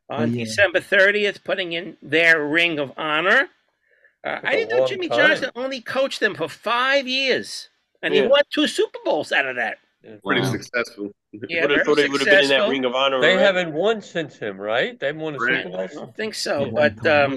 [0.09, 0.45] on Oh, yeah.
[0.45, 3.49] December 30th, putting in their ring of honor.
[4.23, 5.19] Uh, That's I a didn't know Jimmy time.
[5.19, 7.69] Johnson only coached them for five years,
[8.03, 9.79] and he won two Super Bowls out of that.
[10.25, 10.51] Pretty Wow.
[10.53, 11.11] successful.
[11.49, 12.71] Yeah, would have thought he would have been in that successful.
[12.71, 13.21] ring of honor.
[13.21, 13.43] They already.
[13.43, 14.99] haven't won since him, right?
[14.99, 15.65] They haven't won a Right.
[15.65, 17.33] Super I don't think so, Yeah, but Tom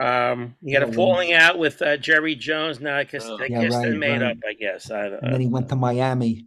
[0.00, 2.80] um, um, you got a falling out with uh, Jerry Jones.
[2.80, 3.36] Now I guess Oh.
[3.40, 4.30] I Yeah, guess they're made right.
[4.30, 4.38] up.
[4.48, 4.90] I guess.
[4.90, 6.46] I, and then he went to Miami.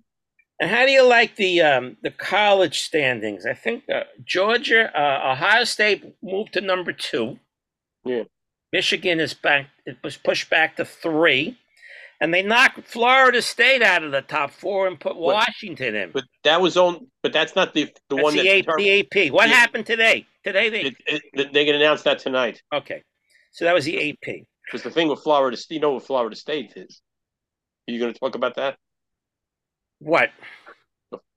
[0.60, 3.46] And how do you like the um, the college standings?
[3.46, 7.38] I think uh, Georgia, uh, Ohio State moved to number two.
[8.06, 8.24] Yeah.
[8.72, 9.68] Michigan is back.
[9.86, 11.58] It was pushed back to three,
[12.22, 16.12] and they knocked Florida State out of the top four and put Washington in.
[16.12, 17.08] But that was on.
[17.24, 19.32] But that's not the the That's one the, that's A- the AP.
[19.34, 19.56] What Yeah.
[19.56, 20.26] happened today?
[20.44, 22.62] Today they It, it, they can announce that tonight.
[22.74, 23.02] okay.
[23.52, 24.44] So that was the AP.
[24.66, 27.02] Because the thing with Florida, State- you know what Florida State is.
[27.88, 28.78] Are you going to talk about that?
[30.00, 30.32] What?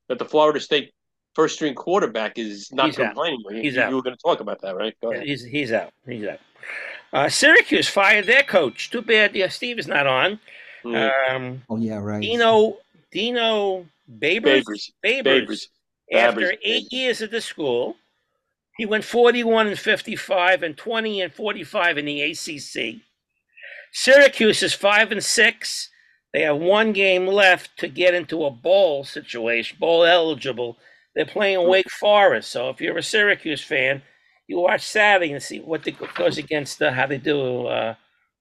[0.09, 0.93] That the Florida State
[1.35, 3.07] first string quarterback is not He's out.
[3.09, 3.41] complaining.
[3.51, 3.91] You, He's you, out.
[3.91, 4.95] you were going to talk about that, right?
[5.03, 5.25] Go ahead.
[5.27, 5.93] He's he's out.
[6.07, 6.39] He's out.
[7.13, 8.91] Uh, Syracuse fired their coach.
[8.91, 9.37] Too bad.
[9.37, 10.41] Yeah, Steve is not on.
[10.89, 11.35] Mm.
[11.35, 12.21] Um, Oh yeah, right.
[12.21, 12.79] Dino
[13.11, 14.91] Dino Babers, Babers.
[15.05, 15.67] Babers, Babers.
[16.13, 16.59] after Babers.
[16.65, 17.97] eight years at the school,
[18.77, 23.01] he went 41 and 55 and 20 and 45 in the ACC.
[23.93, 25.91] Syracuse is five and six.
[26.33, 30.77] They have one game left to get into a bowl situation, bowl eligible.
[31.15, 32.51] They're playing Wake Forest.
[32.51, 34.03] So if you're a Syracuse fan,
[34.47, 37.95] you watch Saturday and see what the, goes against uh, how they do uh,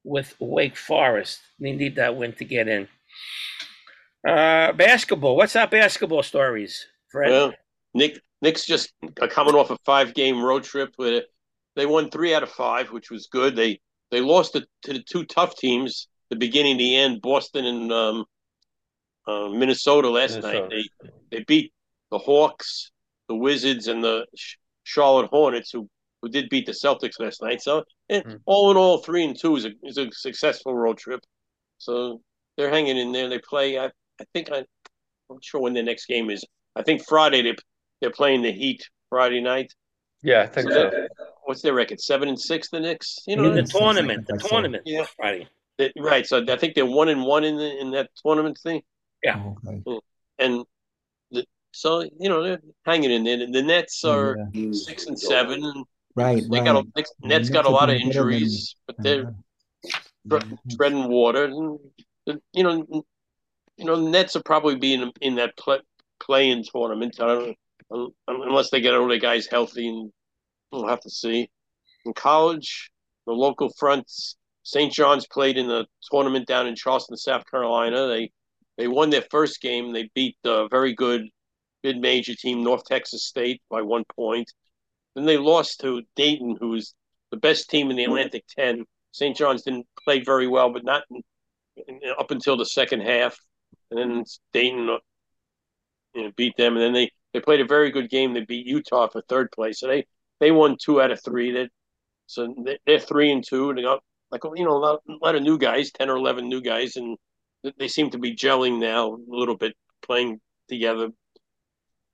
[0.08, 1.42] with Wake Forest.
[1.60, 2.88] They need that win to get in.
[4.28, 5.36] Uh, basketball.
[5.36, 7.30] What's our basketball stories, Fred?
[7.30, 7.54] Well,
[7.94, 8.94] Nick Knicks just
[9.30, 11.26] coming off a five game road trip with it.
[11.76, 13.56] They won three out of five, which was good.
[13.56, 13.80] They
[14.10, 18.26] they lost to, to the two tough teams, the beginning, the end, Boston and um,
[19.28, 20.60] uh, Minnesota last Minnesota.
[20.60, 20.70] night.
[21.02, 21.74] They they beat
[22.12, 22.92] the Hawks,
[23.28, 24.26] the Wizards, and the
[24.84, 25.90] Charlotte Hornets, who
[26.22, 27.62] who did beat the Celtics last night.
[27.62, 31.22] So, and all in all, three and two is a is a successful road trip.
[31.78, 32.22] So
[32.58, 33.30] they're hanging in there.
[33.30, 33.78] They play.
[33.78, 33.86] I
[34.20, 34.64] I think I,
[35.30, 36.44] I'm sure when their next game is.
[36.76, 37.56] I think Friday they
[38.02, 39.74] they're playing the Heat Friday night.
[40.24, 40.90] Yeah, I think so.
[40.90, 41.10] that-
[41.46, 42.02] What's their record?
[42.02, 42.70] Seven and six.
[42.70, 43.20] The Knicks.
[43.26, 44.48] You know, In know, the tournament, the I saw.
[44.50, 44.84] tournament.
[44.86, 45.06] Yeah.
[45.16, 45.48] Friday.
[45.78, 46.26] that- right.
[46.28, 48.82] So I think they're one and one in the in that tournament thing.
[49.24, 49.42] Yeah.
[49.42, 50.00] Oh, okay.
[50.40, 50.66] and
[51.32, 53.38] the, so you know they're hanging in there.
[53.50, 54.72] The Nets are Yeah.
[54.74, 55.86] six and seven, and
[56.18, 56.66] Right, they right.
[56.66, 59.28] got a, Nets, The Nets got a lot of doing better than- injuries, but they're
[60.32, 61.44] Uh, tre- treading water.
[61.46, 61.80] And
[62.54, 63.04] you know,
[63.78, 65.80] you know, the Nets will probably be in that play,
[66.20, 67.20] play-in tournament.
[67.22, 67.28] I
[67.92, 70.12] don't, unless they get all their guys healthy, and
[70.72, 71.50] we'll have to see.
[72.06, 72.90] In college,
[73.28, 74.92] the local fronts, St.
[74.92, 78.08] John's played in the tournament down in Charleston, South Carolina.
[78.08, 78.32] They
[78.78, 79.94] they won their first game.
[79.94, 81.30] They beat the very good
[81.84, 84.52] mid-major team, North Texas State, by one point.
[85.18, 86.94] Then they lost to Dayton, who's
[87.32, 88.86] the best team in the Atlantic Ten.
[89.14, 89.36] St.
[89.36, 91.24] John's didn't play very well, but not in,
[91.88, 93.36] in, up until the second half.
[93.90, 94.24] And then
[94.54, 94.98] Dayton uh,
[96.14, 98.36] you know, beat them, and then they, they played a very good game.
[98.36, 99.80] They beat Utah for third place.
[99.80, 100.06] So they,
[100.40, 101.52] they won two out of three.
[101.52, 101.70] They,
[102.28, 105.14] so they- they're three and two, and they got like you know a lot, a
[105.26, 107.18] lot of new guys, ten or eleven new guys, and
[107.80, 110.40] they seem to be gelling now a little bit, playing
[110.70, 111.10] together.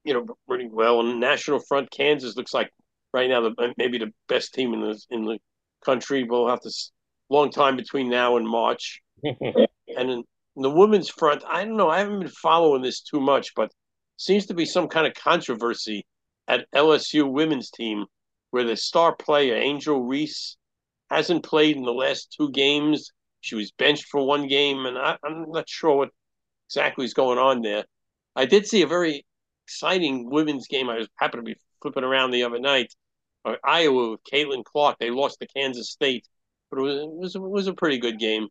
[0.05, 1.01] You know, pretty well.
[1.01, 2.71] And National Front, Kansas looks like
[3.13, 5.39] right now the uh, maybe the best team in the in the
[5.85, 6.23] country.
[6.23, 6.71] We'll have to
[7.29, 9.01] long time between now and March.
[9.95, 10.23] And in
[10.55, 11.89] the women's front, I don't know.
[11.89, 13.71] I haven't been following this too much, but
[14.17, 16.05] seems to be some kind of controversy
[16.47, 18.05] at LSU women's team
[18.51, 20.57] where the star player Angel Reese
[21.09, 23.11] hasn't played in the last two games.
[23.41, 26.09] She was benched for one game, and I, I'm not sure what
[26.67, 27.83] exactly is going on there.
[28.35, 29.25] I did see a very
[29.65, 30.89] exciting women's game.
[30.89, 32.93] I was happened to be flipping around the other night.
[33.45, 34.97] Uh, Iowa with Caitlin Clark.
[34.99, 36.27] They lost to Kansas State,
[36.69, 38.47] but it was it was, it was a pretty good game.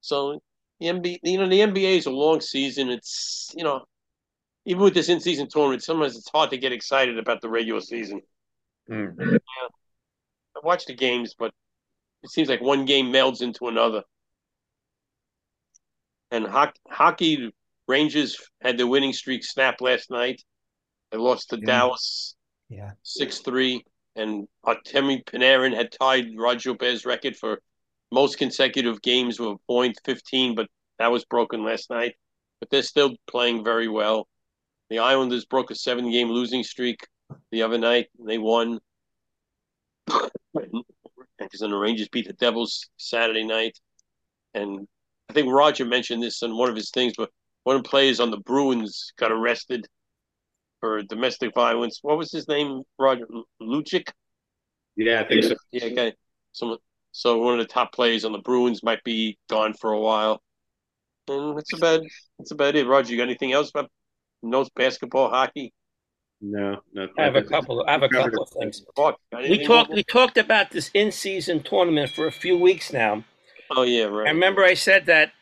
[0.00, 0.40] So
[0.80, 2.90] the NBA, you know, the NBA is a long season.
[2.90, 3.84] It's you know,
[4.66, 8.22] even with this in-season tournament, sometimes it's hard to get excited about the regular season.
[8.90, 9.14] Mm.
[9.18, 9.38] Yeah.
[10.56, 11.52] I watch the games, but
[12.22, 14.04] it seems like one game melds into another.
[16.30, 17.52] And ho- hockey,
[17.88, 20.42] Rangers had their winning streak snap last night.
[21.10, 21.66] They lost to Yeah.
[21.66, 22.36] Dallas
[22.68, 22.92] Yeah.
[23.02, 23.84] six three,
[24.20, 27.60] and Artemi Panarin had tied Roger Bear's record for
[28.12, 30.68] most consecutive games with a point, fifteen, but
[30.98, 32.14] that was broken last night.
[32.60, 34.28] But they're still playing very well.
[34.90, 37.06] The Islanders broke a seven-game losing streak
[37.50, 38.08] the other night.
[38.18, 38.80] They won
[40.06, 43.78] because then the Rangers beat the Devils Saturday night.
[44.52, 44.86] And
[45.28, 47.30] I think Roger mentioned this in one of his things, but
[47.62, 49.86] one of the players on the Bruins got arrested
[50.80, 52.00] for domestic violence.
[52.02, 52.82] What was his name?
[52.98, 53.26] Roger
[53.62, 54.08] Lucic.
[54.96, 55.54] Yeah, I think so.
[55.70, 56.14] Yeah, okay.
[56.52, 56.78] Someone,
[57.12, 60.42] so one of the top players on the Bruins might be gone for a while.
[61.28, 62.02] And that's about
[62.38, 62.86] that's about it.
[62.86, 63.90] Roger, you got anything else about
[64.42, 65.72] no basketball, hockey?
[66.40, 67.06] No, no.
[67.18, 67.84] I have a couple.
[67.86, 68.82] I have a couple of things.
[69.32, 69.90] We talked.
[69.92, 73.24] We talked about this in-season tournament for a few weeks now.
[73.70, 74.26] Oh yeah, right.
[74.26, 75.32] I remember I said that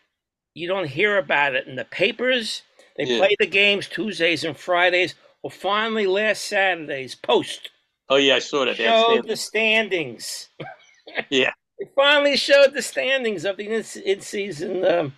[0.55, 2.63] you don't hear about it in the papers.
[2.97, 3.19] They Yeah.
[3.19, 5.15] play the games Tuesdays and Fridays.
[5.43, 7.71] Well, finally, last Saturday's Post
[8.11, 8.77] Oh yeah, I saw that.
[8.77, 10.49] Showed the standings.
[11.31, 11.53] Yeah.
[11.81, 15.15] They finally showed the standings of the in- in-season, um,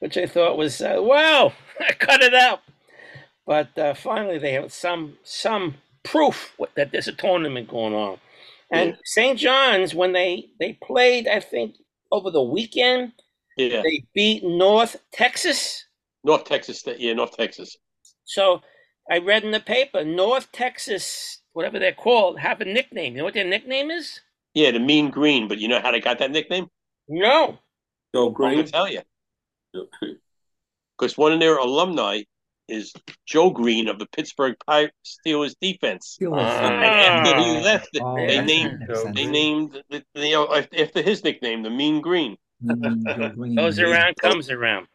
[0.00, 1.54] which I thought was uh, wow.
[1.80, 2.60] I cut it out,
[3.46, 8.18] but uh, finally they have some some proof that there's a tournament going on.
[8.70, 9.38] And St.
[9.38, 11.76] John's, when they they played, I think
[12.12, 13.12] over the weekend,
[13.56, 13.80] Yeah.
[13.82, 15.86] they beat North Texas.
[16.22, 17.78] North Texas Yeah, North Texas.
[18.24, 18.60] So
[19.10, 23.12] I read in the paper, North Texas, whatever they're called, have a nickname.
[23.14, 24.20] You know what their nickname is?
[24.54, 25.48] Yeah, the Mean Green.
[25.48, 26.68] But you know how they got that nickname?
[27.08, 27.58] No.
[28.14, 29.00] Joe I'm gonna tell you.
[30.98, 32.22] Because one of their alumni
[32.68, 32.92] is
[33.26, 36.16] Joe Greene of the Pittsburgh Pirates Steelers defense.
[36.20, 36.38] Steelers.
[36.40, 37.60] And after he Ah.
[37.62, 39.16] left, Oh, they named makes sense.
[39.16, 42.36] they named the, the, you know after his nickname, the Mean Green.
[42.64, 43.56] Joe Greene.
[43.56, 44.86] Goes around, comes around.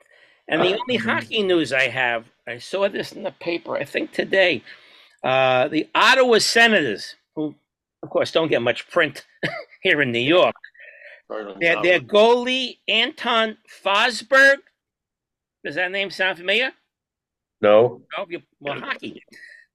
[0.47, 4.11] And the only hockey news I have, I saw this in the paper, I think
[4.11, 4.63] today.
[5.23, 7.55] Uh, the Ottawa Senators, who,
[8.03, 9.25] of course, don't get much print
[9.81, 10.55] here in New York,
[11.27, 14.57] Right on their, their goalie, Anton Forsberg,
[15.63, 16.71] does that name sound familiar?
[17.61, 18.01] No.
[18.15, 19.23] Oh, you, well, hockey.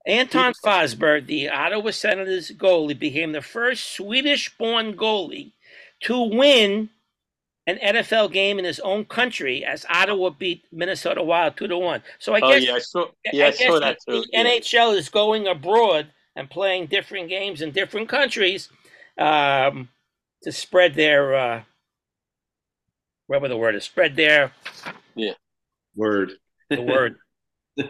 [0.07, 5.53] Anton Forsberg, the Ottawa Senators goalie, became the first Swedish-born goalie
[6.03, 6.91] to win
[7.79, 12.03] an NFL game in his own country as Ottawa beat Minnesota Wild two to one.
[12.19, 13.07] So I oh guess yeah, I saw.
[13.33, 14.25] Yeah, I, guess saw that the too.
[14.33, 14.45] Yeah.
[14.45, 18.69] NHL is going abroad and playing different games in different countries.
[19.19, 19.89] um,
[20.43, 21.63] to spread their uh,
[23.27, 24.53] whatever the word is, spread their
[25.15, 25.33] yeah
[25.95, 26.33] Word.
[26.71, 27.17] the word.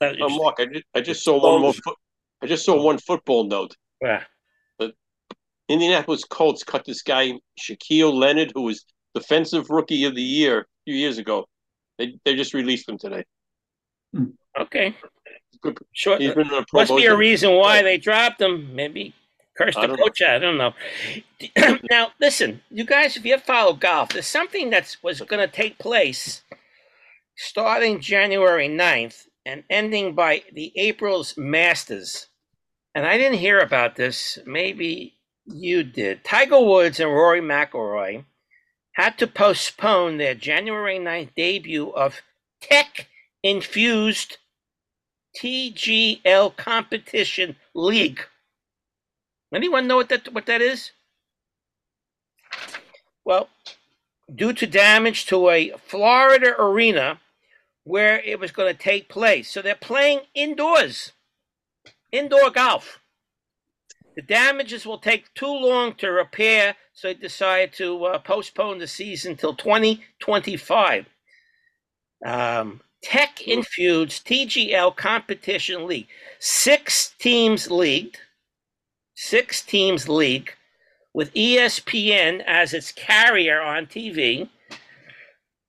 [0.00, 1.72] Uh, Oh, Mark, I just, I just saw one more.
[1.72, 1.96] Foot,
[2.42, 3.76] I just saw one football note.
[4.02, 4.24] yeah.
[5.68, 8.84] Indianapolis Colts cut this guy Shaquille Leonard, who was
[9.16, 11.46] defensive rookie of the year a few years ago.
[11.98, 13.24] They they just released him today.
[14.14, 14.24] Hmm.
[14.58, 14.94] Okay.
[15.62, 15.78] Good.
[15.92, 16.18] Sure.
[16.18, 18.74] He's been on a Pro Must be a reason why they dropped him.
[18.74, 19.14] Maybe
[19.56, 20.04] curse I the don't know.
[20.04, 20.22] coach.
[20.22, 20.74] I don't know.
[21.90, 25.78] now, listen, you guys, if you follow golf, there's something that was going to take
[25.78, 26.42] place
[27.36, 32.26] starting January 9th and ending by the April's Masters.
[32.94, 34.38] And I didn't hear about this.
[34.44, 35.14] Maybe
[35.46, 36.24] you did.
[36.24, 38.24] Tiger Woods and Rory McIlroy
[38.96, 42.22] had to postpone their January 9th debut of
[42.62, 43.06] tech
[43.42, 44.38] infused
[45.38, 48.20] TGL Competition League.
[49.54, 50.92] Anyone know what that what that is?
[53.22, 53.50] Well,
[54.34, 57.20] due to damage to a Florida arena
[57.84, 59.50] where it was going to take place.
[59.50, 61.12] So they're playing indoors.
[62.10, 62.98] Indoor golf.
[64.16, 68.86] The damages will take too long to repair, so they decided to uh, postpone the
[68.86, 71.06] season till 2025.
[72.24, 76.08] Um, Tech infused TGL competition league.
[76.38, 78.18] Six teams leagued.
[79.14, 80.52] Six teams league
[81.12, 84.48] with ESPN as its carrier on TV.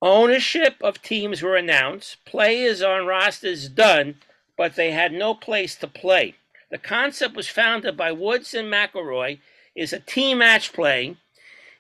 [0.02, 2.24] Ownership of teams were announced.
[2.26, 4.16] Players on rosters done,
[4.58, 6.36] but they had no place to play.
[6.72, 9.40] The concept was founded by Woods and McIlroy.
[9.76, 11.18] Is a team match play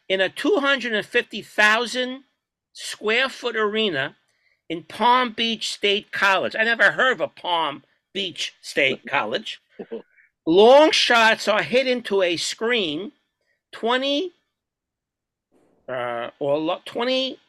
[0.07, 2.23] in a 250,000
[2.71, 4.15] square foot arena
[4.69, 6.55] in Palm Beach State College.
[6.55, 7.83] I never heard of a Palm
[8.13, 9.59] Beach State College.
[10.45, 13.13] Long shots are hit into a screen
[13.71, 14.31] 20
[15.89, 17.39] uh, or lo- 20,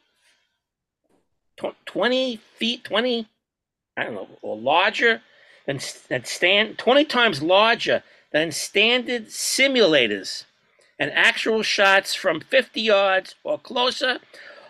[1.85, 3.27] 20 feet, 20,
[3.97, 5.21] I don't know, or larger
[5.69, 8.01] than, than stand, 20 times larger
[8.31, 10.45] than standard simulators.
[10.97, 14.17] And actual shots from 50 yards or closer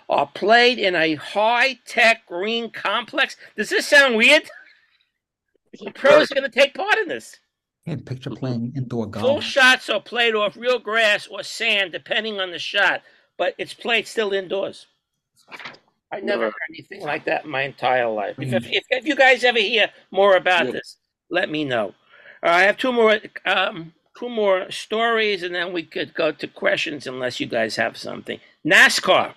[0.10, 3.38] are played in a high tech green complex.
[3.56, 4.44] Does this sound weird?
[5.72, 7.38] The pros are going to take part in this.
[7.88, 9.26] Can't picture playing indoor golf.
[9.26, 13.04] Full shots are played off real grass or sand, depending on the shot,
[13.38, 14.88] but it's played still indoors.
[16.12, 18.36] I never heard anything like that in my entire life.
[18.40, 20.72] If, if, if, if you guys ever hear more about Yeah.
[20.72, 20.98] this,
[21.30, 21.90] let me know.
[22.42, 26.48] Uh, I have two more um, two more stories, and then we could go to
[26.48, 28.40] questions unless you guys have something.
[28.66, 29.34] NASCAR.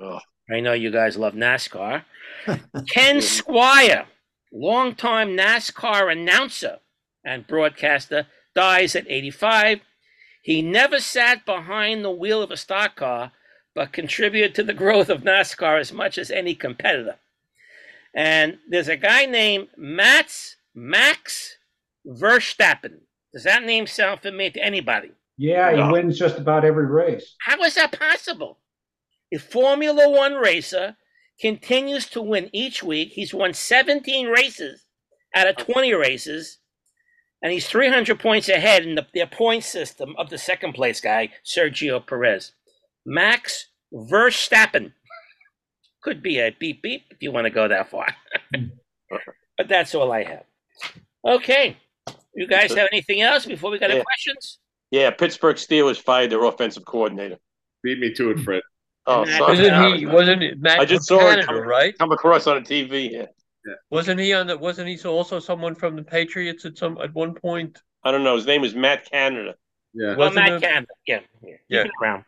[0.00, 0.18] Oh,
[0.50, 2.04] I know you guys love NASCAR.
[2.88, 4.06] Ken Squier,
[4.52, 6.78] longtime NASCAR announcer
[7.24, 9.80] and broadcaster, dies at 85.
[10.42, 13.32] He never sat behind the wheel of a stock car,
[13.74, 17.16] but contributed to the growth of NASCAR as much as any competitor.
[18.14, 21.56] And there's a guy named Mats Max
[22.06, 23.00] Verstappen.
[23.32, 25.10] Does that name sound familiar to anybody?
[25.36, 25.90] Yeah, he No.
[25.92, 27.34] wins just about every race.
[27.40, 28.60] How is that possible?
[29.32, 30.96] A Formula One racer
[31.40, 33.10] continues to win each week.
[33.12, 34.84] He's won 17 races
[35.34, 36.58] out of 20 races,
[37.42, 41.30] and he's 300 points ahead in the, their point system of the second place guy,
[41.44, 42.52] Sergio Perez.
[43.06, 44.92] Max Verstappen.
[46.02, 48.06] Could be a beep beep if you want to go that far.
[49.56, 50.44] but that's all I have.
[51.24, 51.76] Okay.
[52.34, 54.02] You guys have anything else before we go to Yeah.
[54.02, 54.58] questions?
[54.90, 57.38] yeah, Pittsburgh Steelers fired their offensive coordinator.
[57.82, 58.62] Beat me to it, Fred.
[59.06, 59.58] Oh, Matt- sorry.
[59.58, 60.06] Wasn't he?
[60.06, 61.98] Wasn't it Matt I just from saw it Canada, come- right?
[61.98, 63.10] come across on a TV.
[63.12, 63.26] Yeah.
[63.90, 64.58] Wasn't he on the?
[64.58, 67.80] Wasn't he also someone from the Patriots at some at one point?
[68.04, 68.36] I don't know.
[68.36, 69.54] His name is Matt Canada.
[69.94, 70.08] Yeah.
[70.08, 70.86] Well, Wasn't Matt it- Canada.
[71.06, 71.56] Yeah, yeah.
[71.68, 71.84] Yeah.
[72.02, 72.24] around.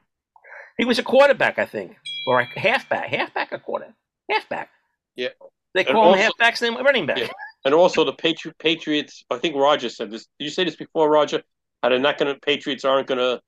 [0.79, 1.97] He was a quarterback, I think,
[2.27, 3.95] or a halfback, halfback, or quarter,
[4.31, 4.71] halfback.
[5.15, 5.29] Yeah.
[5.75, 7.19] They And call him also- halfbacks and running back.
[7.19, 7.29] Yeah.
[7.65, 9.25] And also the Patri- Patriots.
[9.31, 10.27] I think Roger said this.
[10.39, 11.43] Did you say this before, Roger?
[11.83, 13.41] How they're not going to Patriots aren't going to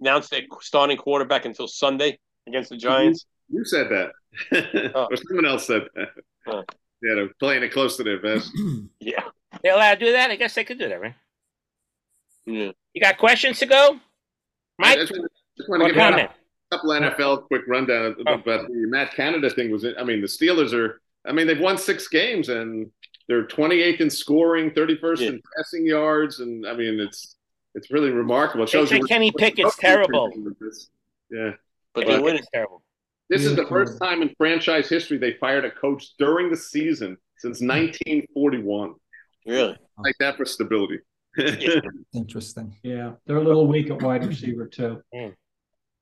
[0.00, 2.88] announce their starting quarterback until Sunday against the mm-hmm.
[2.88, 3.26] Giants.
[3.48, 4.92] You said that.
[4.94, 5.06] Oh.
[5.10, 6.08] or someone else said that.
[6.46, 6.64] Oh.
[7.02, 8.50] Yeah, they're playing it close to their vest.
[9.00, 9.22] Yeah.
[9.62, 10.30] They're allowed to do that.
[10.30, 11.14] I guess they could do that, right?
[12.46, 12.72] Yeah.
[12.92, 13.98] You got questions to go,
[14.78, 14.98] Mike?
[14.98, 16.30] I just, want- just want to give you a comment?
[16.74, 18.34] Couple NFL quick rundown of- Oh.
[18.34, 19.70] about the Matt Canada thing.
[19.70, 19.84] Was?
[19.84, 21.00] I mean, the Steelers are.
[21.24, 22.90] I mean, they've won six games and
[23.28, 25.28] they're 28th in scoring, 31st Yeah.
[25.28, 27.36] in passing yards, and I mean, it's
[27.74, 28.64] it's really remarkable.
[28.64, 30.30] It shows you Kenny Pickett's terrible.
[31.30, 31.52] Yeah.
[31.92, 32.44] But Kenny they're winning.
[32.52, 32.82] Terrible.
[33.30, 37.16] This is the first time in franchise history they fired a coach during the season
[37.38, 37.68] since hmm.
[37.68, 38.94] 1941.
[39.46, 39.76] Really?
[39.98, 41.00] Like that for stability.
[42.14, 42.76] Interesting.
[42.82, 45.02] Yeah, they're a little weak at wide receiver too.
[45.12, 45.30] Hmm.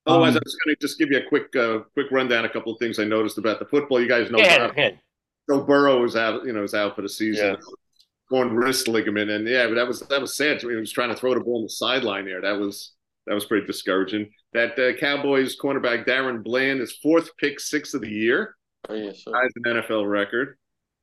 [0.07, 2.45] Otherwise, Um, I was going to just give you a quick, uh, quick rundown.
[2.45, 4.01] Of a couple of things I noticed about the football.
[4.01, 5.01] You guys know, Go ahead, Joe- go ahead.
[5.49, 6.45] Joe Burrow was out.
[6.45, 7.51] You know, was out for the season.
[7.53, 7.57] Yeah.
[8.31, 10.61] Torn wrist ligament, and yeah, but that was that was sad.
[10.62, 12.41] He was trying to throw the ball on the sideline there.
[12.41, 12.93] That was
[13.27, 14.31] that was pretty discouraging.
[14.55, 18.57] That uh, Cowboys cornerback DaRon Bland is fourth pick six of the year.
[18.89, 20.57] Oh, yeah, so- Ties an NFL record.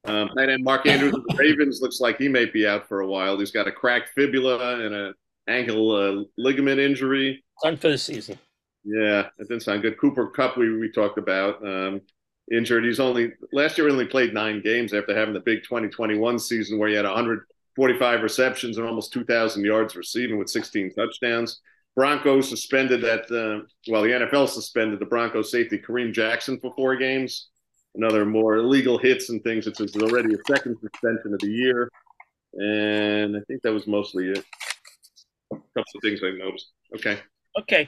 [0.05, 3.01] Um, and then Mark Andrews of the Ravens looks like he may be out for
[3.01, 3.37] a while.
[3.37, 5.13] He's got a cracked fibula and a
[5.47, 7.43] ankle uh, ligament injury.
[7.63, 8.39] Done for the season.
[8.83, 9.99] Yeah, that didn't sound good.
[9.99, 12.01] Cooper Kupp, we, we talked about, um,
[12.51, 12.85] injured.
[12.85, 16.89] He's only last year only played nine games after having the big 2021 season where
[16.89, 21.61] he had 145 receptions and almost 2,000 yards receiving with 16 touchdowns.
[21.95, 23.23] Broncos suspended that.
[23.31, 27.49] Uh, well, the NFL suspended the Broncos safety Kareem Jackson for four games.
[27.95, 29.67] Another more illegal hits and things.
[29.67, 31.89] It's, it's already a second suspension of the year,
[32.53, 34.45] and I think that was mostly it.
[35.51, 36.67] A couple of things I noticed.
[36.95, 37.19] Okay.
[37.59, 37.85] Okay.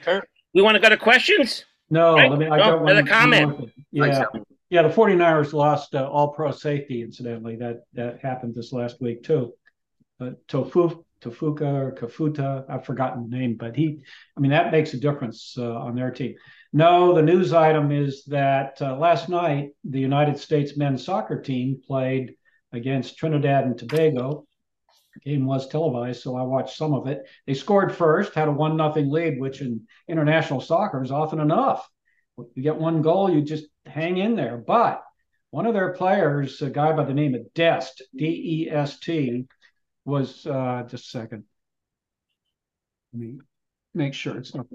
[0.54, 1.66] We want to go to questions?
[1.90, 2.30] No, Right?
[2.30, 2.92] let me, I No, got one.
[2.92, 3.46] another comment.
[3.48, 3.86] one more thing.
[3.92, 4.26] Yeah,
[4.70, 7.58] yeah, the 49ers lost uh, all pro safety incidentally.
[7.58, 9.54] That, that happened this last week too.
[10.18, 14.02] But Tofu, Tofuka or Kafuta, I've forgotten the name, but he,
[14.38, 16.36] I mean, that makes a difference uh, on their team.
[16.74, 21.82] No, the news item is that uh, last night, the United States men's soccer team
[21.86, 22.36] played
[22.72, 24.46] against Trinidad and Tobago.
[25.24, 27.24] Game was televised, so I watched some of it.
[27.46, 31.88] They scored first, had a one nothing lead, which in international soccer is often enough.
[32.38, 34.58] You get one goal, you just hang in there.
[34.58, 35.04] But
[35.50, 38.26] one of their players, a guy by the name of Dest, D
[38.66, 39.46] E S T,
[40.06, 41.44] was uh, just a second.
[43.14, 43.40] Let me
[43.94, 44.66] make sure it's not.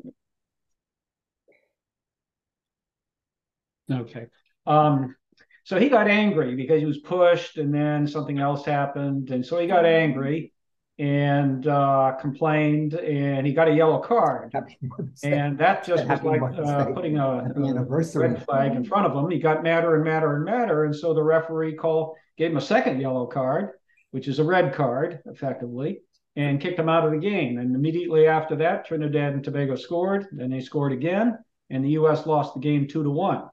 [3.91, 4.27] Okay.
[4.67, 5.17] Um,
[5.67, 9.31] so he got angry because he was pushed and then something else happened.
[9.31, 10.53] And so he got angry
[10.97, 14.55] and uh, complained and he got a yellow card.
[15.25, 18.29] And that just was like uh, putting a, a anniversary.
[18.29, 19.29] red flag in front of him.
[19.29, 20.85] He got madder and madder and madder.
[20.85, 23.71] And so the referee called, gave him a second yellow card,
[24.13, 25.99] which is a red card, effectively,
[26.37, 27.59] and kicked him out of the game.
[27.59, 30.29] And immediately after that, Trinidad and Tobago scored.
[30.31, 31.39] Then they scored again,
[31.71, 32.25] and the U.S.
[32.25, 33.49] lost the game two to one.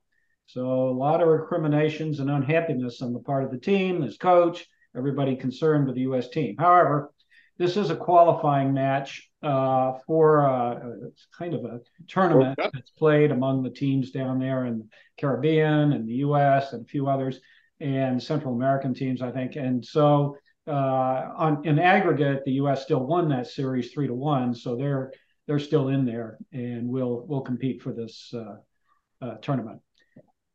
[0.48, 4.66] So a lot of recriminations and unhappiness on the part of the team, his coach,
[4.96, 6.30] everybody concerned with the U.S.
[6.30, 6.56] team.
[6.58, 7.12] However,
[7.58, 10.80] this is a qualifying match uh, for uh,
[11.38, 12.72] kind of a tournament Cup.
[12.74, 14.88] that's played among the teams down there in the
[15.20, 16.74] Caribbean and the U.S.
[16.74, 17.40] and a few others
[17.80, 19.56] and Central American teams, I think.
[19.56, 20.72] And so, uh,
[21.36, 22.84] on in aggregate, the U.S.
[22.84, 25.12] still won that series three to one, so they're
[25.46, 28.56] they're still in there, and will will compete for this uh,
[29.22, 29.82] uh, tournament.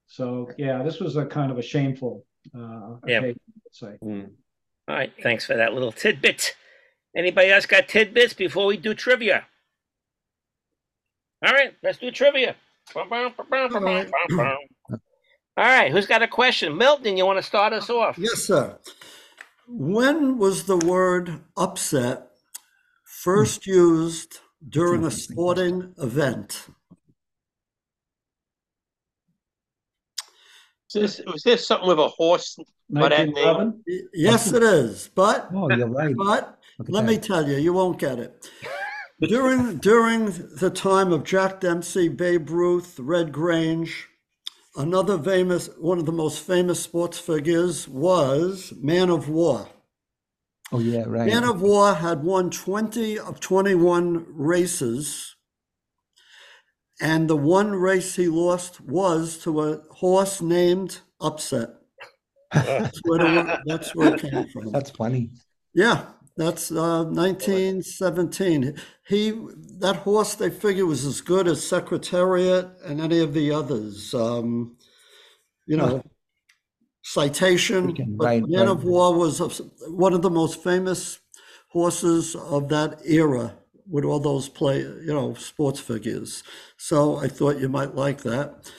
[0.09, 2.25] So yeah, this was a kind of a shameful
[2.57, 3.19] uh, Yeah.
[3.19, 3.41] occasion,
[3.83, 3.99] I'd.
[4.89, 5.13] All right.
[5.23, 6.57] Thanks for that little tidbit.
[7.17, 9.45] Anybody else got tidbits before we do trivia?
[11.47, 11.75] All right.
[11.83, 12.57] Let's do trivia.
[12.97, 13.05] All
[15.57, 15.93] right.
[15.93, 16.77] Who's got a question?
[16.77, 18.17] Milton, you want to start us off?
[18.19, 18.79] Yes, sir.
[19.69, 22.29] When was the word upset
[23.05, 26.69] first used during a sporting event?
[30.93, 32.57] This, was this something with a horse?
[32.91, 33.83] by that name?
[34.15, 35.11] Yes, it is.
[35.15, 36.15] But Oh, you're right.
[36.17, 36.59] but
[36.89, 37.11] let that.
[37.11, 38.49] me tell you, you won't get it.
[39.21, 44.07] During during the time of Jack Dempsey, Babe Ruth, Red Grange,
[44.77, 49.69] another famous one of the most famous sports figures was Man of War.
[50.71, 51.27] Oh, yeah, right.
[51.27, 55.35] Man of War had won 20 of 21 races,
[57.01, 61.71] and the one race he lost was to a horse named Upset.
[62.53, 64.73] That's where, the, that's where it came from.
[64.73, 65.31] That's funny.
[65.75, 66.07] Yeah,
[66.37, 68.77] that's uh, 1917.
[69.07, 69.31] He
[69.81, 74.15] that horse they figure was as good as Secretariat and any of the others.
[74.15, 74.77] Um,
[75.67, 76.03] you know,
[77.03, 77.95] Citation.
[78.17, 78.85] But right, Man of.
[78.85, 81.19] War was one of the most famous
[81.69, 83.57] horses of that era
[83.91, 86.43] with all those play, you know, sports figures.
[86.77, 88.71] So I thought you might like that.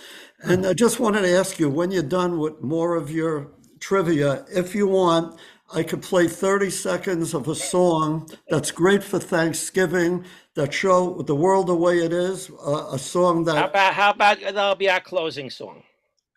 [0.41, 4.45] And I just wanted to ask you when you're done with more of your trivia,
[4.53, 5.39] if you want,
[5.73, 10.25] I could play 30 seconds of a song that's great for Thanksgiving
[10.55, 14.09] that show the world the way it is, uh, a song How that about how
[14.11, 15.83] about that'll be our closing song?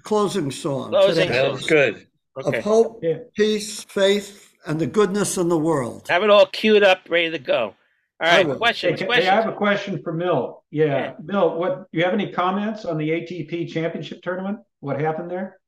[0.02, 2.06] closing song Closing today, Sounds good.
[2.38, 2.58] Okay.
[2.58, 3.18] of hope, Yeah.
[3.36, 6.08] peace, faith, and the goodness in the world.
[6.08, 7.74] Have it all queued up, ready to go.
[8.22, 8.46] All I right.
[8.46, 8.56] will.
[8.56, 9.00] Questions.
[9.00, 10.64] Hey, hey, I have a question for Mill.
[10.70, 10.86] Yeah.
[10.86, 14.60] Yeah, Mill, what, do you have any comments on the ATP championship tournament?
[14.80, 15.58] What happened there?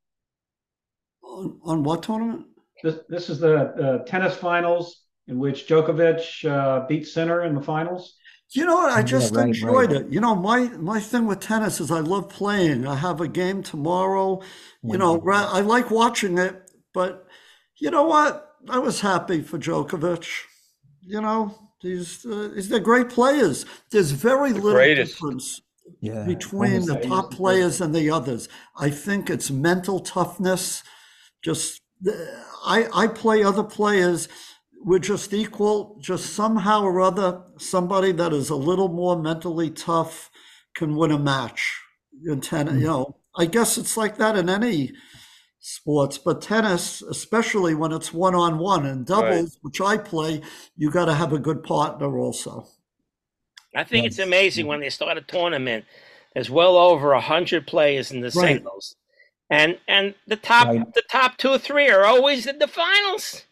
[1.23, 2.47] On, on what tournament?
[2.83, 7.63] This, this is the, the tennis finals in which Djokovic uh, beat Sinner in the
[7.63, 8.17] finals?
[8.51, 8.93] You know what?
[8.93, 10.03] I Yeah, just right, enjoyed right.
[10.03, 10.13] it.
[10.13, 12.87] You know, my my thing with tennis is I love playing.
[12.87, 14.43] I have a game tomorrow.
[14.83, 17.27] You know, I like watching it, but
[17.79, 18.53] you know what?
[18.69, 20.27] I was happy for Djokovic.
[21.03, 23.65] You know, these uh, these they're great players.
[23.91, 25.13] There's very little greatest.
[25.13, 25.61] difference
[26.01, 26.25] Yeah.
[26.25, 28.49] between the Almost top players and the others.
[28.87, 30.83] I think it's mental toughness.
[31.43, 31.81] Just
[32.65, 34.29] I I play other players.
[34.87, 35.77] We're just equal.
[36.01, 40.31] Just somehow or other, somebody that is a little more mentally tough
[40.75, 41.63] can win a match
[42.27, 42.75] in tennis.
[42.75, 44.93] You know, I guess it's like that in any
[45.65, 50.43] sports, but tennis, especially when it's one on one and doubles, which I play,
[50.77, 52.67] you got to have a good partner also.
[53.75, 55.87] I think it's amazing when they start a tournament.
[56.35, 58.57] There's well over a hundred players in the Right.
[58.57, 58.95] singles,
[59.49, 60.95] and and the top Right.
[60.95, 63.45] the top two or three are always in the finals.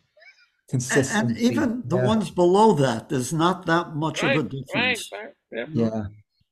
[0.70, 1.16] And, Consistency.
[1.18, 2.06] and even the yeah.
[2.06, 5.10] ones below that, there's not that much Right, of a right, difference.
[5.12, 5.32] right.
[5.50, 5.66] Yeah.
[5.72, 6.06] Yeah.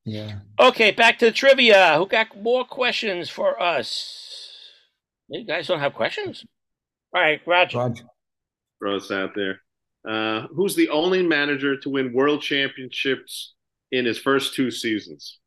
[0.05, 0.39] Yeah.
[0.59, 1.97] Okay, back to the trivia.
[1.99, 4.30] Who got more questions for us?
[5.31, 6.44] You guys don't have questions?
[7.15, 7.78] All right, Roger.
[7.78, 8.05] Roger.
[8.78, 9.61] Throw this out there.
[10.09, 13.55] Uh, who's the only manager to win world championships
[13.93, 15.39] in his first two seasons?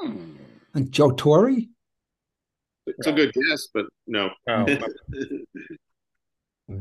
[0.00, 0.32] Hmm.
[0.74, 1.56] And Joe Torre?
[2.86, 4.30] It's a good guess, but no.
[4.46, 4.66] No.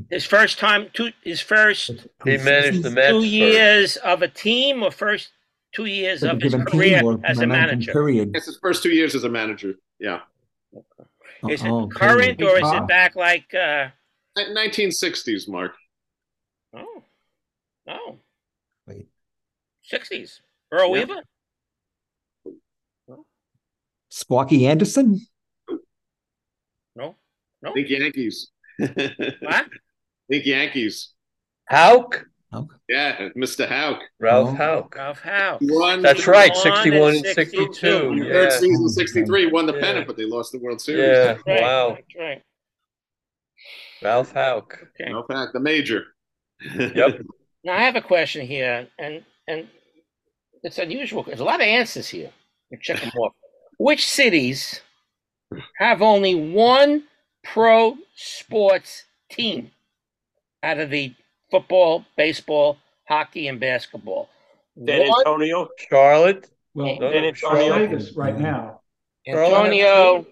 [0.09, 1.91] His first time, two, his first
[2.25, 3.11] He managed the two Mets.
[3.13, 3.25] first.
[3.27, 5.29] years of a team, or first
[5.73, 7.93] two years Like a of his career team or as a manager.
[7.93, 8.31] Period.
[8.35, 9.75] It's his first two years as a manager.
[9.97, 10.19] Yeah.
[11.49, 12.41] Is it Oh, current period.
[12.41, 12.83] or is Ah.
[12.83, 13.53] it back like?
[13.53, 13.89] uh
[14.37, 15.73] 1960s, Mark.
[16.73, 17.03] Oh,
[17.87, 18.19] no,
[18.85, 19.07] Wait.
[19.81, 20.41] sixties.
[20.71, 21.05] Earl Yeah.
[21.05, 21.23] Weaver.
[24.09, 25.19] Sparky Anderson?
[26.95, 27.15] No,
[27.61, 27.73] no.
[27.73, 28.51] Think Yankees.
[28.79, 29.69] What?
[30.29, 31.13] Think Yankees.
[31.69, 32.25] Houk?
[32.89, 33.67] Yeah, Mr.
[33.67, 33.99] Houk.
[34.19, 34.53] Ralph Oh.
[34.55, 34.95] Houk.
[34.95, 35.57] Ralph Howe.
[35.61, 37.73] Won That's right, 61 and 62.
[37.73, 38.23] 62.
[38.31, 38.87] Third season, hmm.
[38.87, 39.79] 63, won the Yeah.
[39.81, 41.01] pennant, but they lost the World Series.
[41.07, 41.37] Yeah.
[41.45, 41.89] Right, Wow.
[41.95, 42.41] That's right.
[44.01, 44.87] Ralph Houk.
[45.01, 45.11] Okay.
[45.11, 46.05] No fact, the major.
[46.75, 47.21] Yep.
[47.63, 49.67] Now I have a question here, and and
[50.63, 51.23] it's unusual.
[51.23, 52.31] There's a lot of answers here.
[52.71, 53.33] Let me check them off.
[53.77, 54.81] Which cities
[55.77, 57.03] have only one
[57.43, 59.71] pro sports team
[60.63, 61.13] out of the
[61.51, 64.29] football, baseball, hockey, and basketball?
[64.77, 65.69] San Antonio.
[65.89, 66.49] Charlotte.
[66.73, 67.73] Well, San Las Antonio.
[67.79, 68.81] Vegas right now.
[69.27, 70.25] Antonio.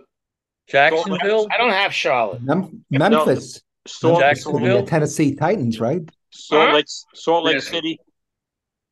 [0.68, 1.48] Jacksonville.
[1.52, 2.42] I don't have Charlotte.
[2.42, 3.62] Mem- Memphis.
[3.88, 4.86] Salt, Memphis for the Jacksonville.
[4.88, 6.02] Tennessee Titans, right?
[6.32, 6.76] Salt Huh?
[6.76, 7.60] Lake, Salt Lake Yeah.
[7.62, 8.00] City.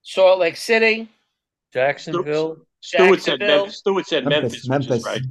[0.03, 1.07] Salt Lake City,
[1.73, 2.57] Jacksonville.
[2.81, 3.77] Stewart said Jacksonville, Memphis.
[3.77, 4.67] Stewart said Memphis.
[4.67, 4.89] Memphis.
[4.89, 5.05] which is Memphis.
[5.05, 5.21] right.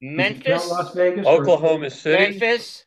[0.00, 1.26] Memphis, Las Vegas.
[1.26, 2.38] or- Oklahoma City.
[2.38, 2.85] Memphis.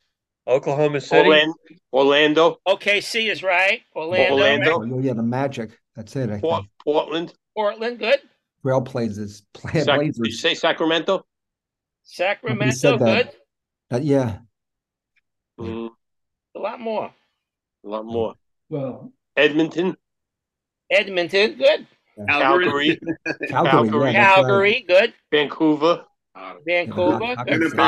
[0.50, 1.28] Oklahoma City.
[1.30, 1.54] Orlando.
[1.94, 2.58] Orlando.
[2.68, 3.82] OKC is right.
[3.96, 4.80] Orlando, Orlando.
[4.80, 4.92] right?
[4.94, 5.78] Oh, yeah, the Magic.
[5.96, 6.30] That's it.
[6.30, 6.70] I Port, think.
[6.84, 7.34] Portland.
[7.56, 8.20] Portland, good.
[8.66, 9.44] Trailblazers.
[9.54, 11.26] Play Sac- did you say Sacramento?
[12.04, 13.34] Sacramento, said that.
[13.90, 13.96] good.
[13.98, 14.38] Uh, yeah.
[15.60, 15.90] Mm,
[16.56, 17.14] A lot more.
[17.86, 18.34] a lot more.
[18.70, 19.96] Well, Edmonton.
[20.90, 21.88] Edmonton, good.
[22.28, 23.00] Calgary.
[23.48, 23.50] Calgary.
[23.50, 24.12] Calgary.
[24.12, 24.88] Yeah, that's right.
[24.88, 25.14] Good.
[25.32, 26.06] Vancouver.
[26.66, 27.80] Vancouver, Yeah, good.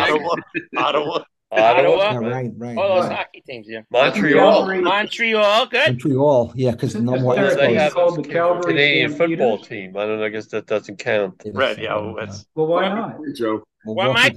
[0.77, 1.23] Ottawa.
[1.51, 1.95] Uh, Ottawa.
[1.97, 2.27] Ottawa.
[2.27, 2.77] Yeah, right, right.
[2.77, 3.17] All those Right.
[3.17, 3.81] hockey teams, yeah.
[3.91, 4.51] Montreal.
[4.59, 4.81] Calgary.
[4.81, 5.87] Montreal, good.
[5.89, 6.53] Montreal.
[6.55, 9.97] Yeah, because no more There They They have called a the Calgary Canadian football team.
[9.97, 10.25] I don't know.
[10.25, 11.41] I guess that doesn't count.
[11.53, 13.17] Right, yeah, well, that's- well, why not?
[13.35, 13.63] Joe.
[13.83, 14.35] Why, Mike?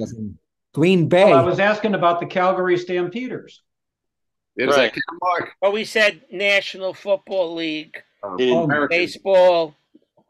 [0.73, 1.27] Green Bay.
[1.27, 3.63] Well, I was asking about the Calgary Stampeders.
[4.57, 4.93] Yeah, does Right.
[4.93, 5.53] that count, Mark?
[5.63, 8.03] Oh, we said National Football League,
[8.39, 9.75] In Oh, um, baseball,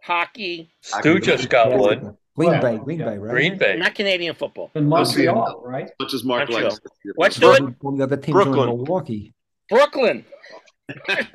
[0.02, 2.16] hockey, Stu just got one.
[2.36, 2.78] Green Well, Bay.
[2.78, 3.05] Green yeah.
[3.11, 3.31] Bay, right?
[3.31, 3.77] Green Bay.
[3.77, 4.70] not Canadian football.
[4.74, 5.90] In Montreal, right?
[6.01, 6.70] Much as Mark Montreal.
[6.70, 6.81] likes.
[7.15, 7.62] What's do it?
[7.82, 8.66] All the other teams are in Brooklyn.
[8.69, 9.35] Milwaukee.
[9.70, 10.24] Brooklyn.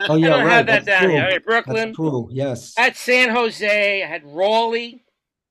[0.08, 0.52] Oh yeah, I don't right.
[0.52, 1.12] have that that's down true.
[1.14, 1.24] here.
[1.24, 1.76] All right, Brooklyn.
[1.88, 2.30] That's true.
[2.32, 2.74] Yes.
[2.78, 4.04] I had San Jose.
[4.04, 5.04] I had Raleigh,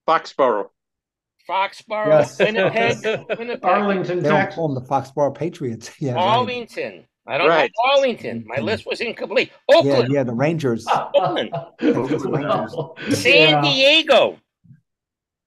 [0.06, 0.68] Foxborough.
[1.48, 2.38] Foxborough, Yes.
[2.38, 2.98] Winnipeg,
[3.38, 4.54] Winnipeg, Arlington, They don't Texas.
[4.54, 5.90] call them the Foxborough Patriots.
[5.98, 6.12] Yeah.
[6.12, 6.20] right.
[6.22, 7.06] Arlington.
[7.26, 7.70] I don't Right.
[7.84, 8.44] know Arlington.
[8.46, 9.50] My list was incomplete.
[9.68, 10.86] Yeah, Oakland, yeah, the Rangers.
[10.86, 11.50] Oakland,
[11.80, 13.60] Well, San yeah.
[13.62, 14.38] Diego.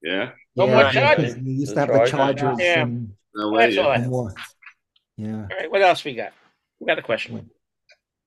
[0.04, 0.32] Yeah.
[0.56, 1.34] No yeah, more yeah, Chargers.
[1.36, 2.42] 'cause You used The to have the Chargers.
[2.42, 2.82] Chargers Yeah.
[2.82, 3.66] and No way.
[3.68, 3.98] that's all Yeah.
[4.00, 4.08] have.
[4.10, 4.34] more.
[5.18, 5.34] Yeah.
[5.52, 6.34] All right, what else we got?
[6.80, 7.50] We got a question.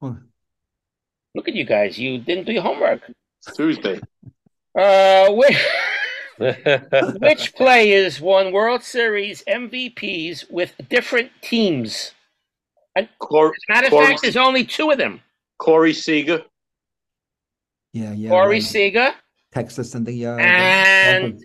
[0.02, 0.12] Huh.
[1.34, 1.98] Look at you guys.
[1.98, 3.02] You didn't do your homework.
[3.46, 4.00] It's Tuesday.
[4.76, 5.56] Uh, which,
[7.20, 12.10] which players won World Series MVPs with different teams?
[13.20, 15.20] Cor- As a matter of Corey, fact, there's only two of them.
[15.58, 16.42] Corey Seager.
[17.92, 18.30] Yeah, yeah.
[18.30, 18.62] Corey right.
[18.64, 19.14] Seager
[19.52, 21.44] Texas and the uh and Dolphins.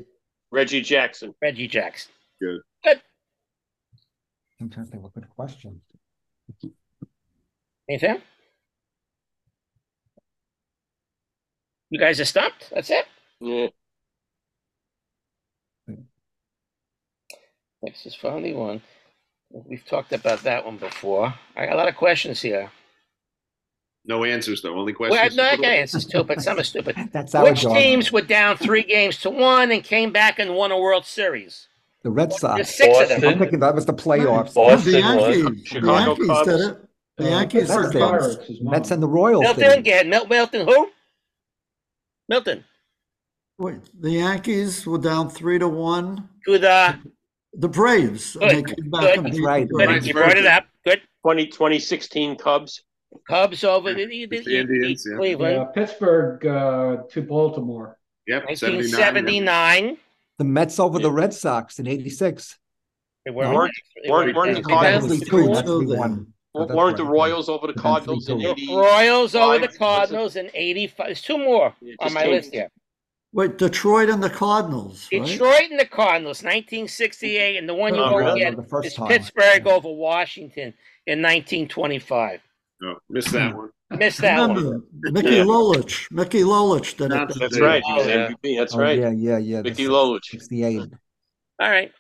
[0.51, 1.33] Reggie Jackson.
[1.41, 2.11] Reggie Jackson.
[2.41, 2.61] Good.
[2.83, 3.01] Good.
[4.61, 5.81] I'm trying to think of a good question.
[7.89, 8.21] Anything?
[11.89, 12.69] You guys are stumped?
[12.73, 13.05] That's it?
[13.39, 13.67] Yeah.
[17.81, 18.81] Next is finally one.
[19.49, 21.33] We've talked about that one before.
[21.55, 22.69] I got a lot of questions here.
[24.05, 24.75] No answers though.
[24.77, 25.37] Only Well, I, questions.
[25.37, 26.95] no, I got answers too, but some are stupid.
[27.11, 27.75] That's our Which job.
[27.75, 31.67] teams were down three games to one and came back and won a World Series?
[32.03, 32.75] The Red There's Sox.
[32.75, 33.17] six of them.
[33.19, 33.33] Boston.
[33.33, 34.53] I'm thinking that was the playoffs.
[34.53, 35.19] Boston the won.
[35.19, 35.43] Yankees.
[35.63, 36.77] The Chicago Yankees did it.
[37.17, 38.05] The Uh, Yankees Pittsburgh did it.
[38.05, 38.49] Pirates.
[38.61, 39.45] Mets and the Royals.
[39.47, 39.83] did Milton, it.
[39.83, 40.89] get Mil- Milton, who?
[42.29, 42.63] Milton.
[43.57, 46.29] Wait, the Yankees were down three to one.
[46.47, 46.95] To the
[47.53, 48.37] The Braves.
[48.37, 49.17] and they Good, came back good.
[49.17, 49.67] and That's beat right.
[49.67, 50.07] the Braves.
[50.07, 50.65] you brought it up.
[50.85, 51.01] Good.
[51.23, 52.83] 20, 2016 Cubs.
[53.27, 55.17] Cubs over the, the, the, The Indians, yeah.
[55.17, 55.55] Cleveland.
[55.57, 57.97] Yeah, Pittsburgh uh, to Baltimore.
[58.27, 58.45] Yep.
[58.45, 59.97] 1979.
[60.37, 62.57] The Mets over the Red Sox in '86.
[63.25, 63.73] They Weren't- weren't,
[64.07, 65.29] weren't- weren't the Cardinals- weren't- two.
[65.29, 65.97] Two, Mets two we then.
[65.99, 66.33] won.
[66.53, 67.05] But that's Weren't the.
[67.05, 68.47] Royals over the Cardinals in two.
[68.49, 68.73] 80?
[68.75, 71.05] Royals over the Cardinals in 85.
[71.07, 72.69] There's two more Yeah, on my came- list here.
[73.33, 75.23] Wait, Detroit and the Cardinals, right?
[75.23, 78.39] Detroit and the Cardinals, 1968, and the one you Oh, won't really?
[78.39, 79.07] get The first is time.
[79.09, 80.73] Pittsburgh over Washington
[81.05, 82.41] in 1925.
[82.81, 83.69] No, missed that one.
[83.91, 84.55] Missed that one.
[84.55, 85.43] Remember, Mickey Yeah.
[85.43, 86.11] Lolich.
[86.11, 87.39] Mickey Lolich did it.
[87.39, 87.83] That's right.
[87.85, 88.29] Oh, yeah.
[88.29, 88.57] MVP.
[88.57, 88.97] That's Oh, right.
[88.99, 89.61] yeah, yeah, yeah.
[89.61, 90.25] Mickey the Lolich.
[90.25, 90.79] 68.
[91.59, 91.91] All right.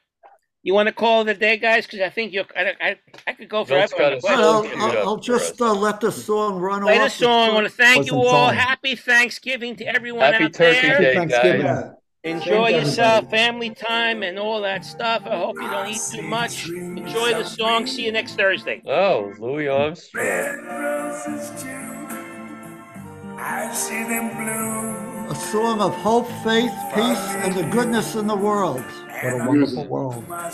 [0.61, 1.85] You want to call it a day, guys?
[1.85, 2.45] Because I think you're.
[2.55, 3.93] I, I, I could go forever.
[3.95, 4.83] on got the Well, questions.
[4.83, 7.05] Give I'll, I'll just uh, let the song run Play off.
[7.17, 7.49] the song.
[7.49, 8.25] I want to thank you all.
[8.49, 8.53] song.
[8.55, 10.99] Happy Thanksgiving to everyone Happy out Turkey there.
[10.99, 11.61] Day, Thanksgiving.
[11.61, 11.91] guys.
[12.23, 12.31] Yeah.
[12.31, 15.21] Enjoy yourself, family time, and all that stuff.
[15.25, 16.67] I hope you don't eat too much.
[16.67, 17.87] Enjoy the song.
[17.87, 18.81] See you next Thursday.
[18.85, 20.25] Oh, Louis Armstrong.
[20.25, 21.69] Red roses too.
[23.37, 25.29] I see them bloom.
[25.31, 28.81] A song of hope, faith, peace, and the goodness in the world.
[28.81, 30.27] What a wonderful world.
[30.27, 30.53] What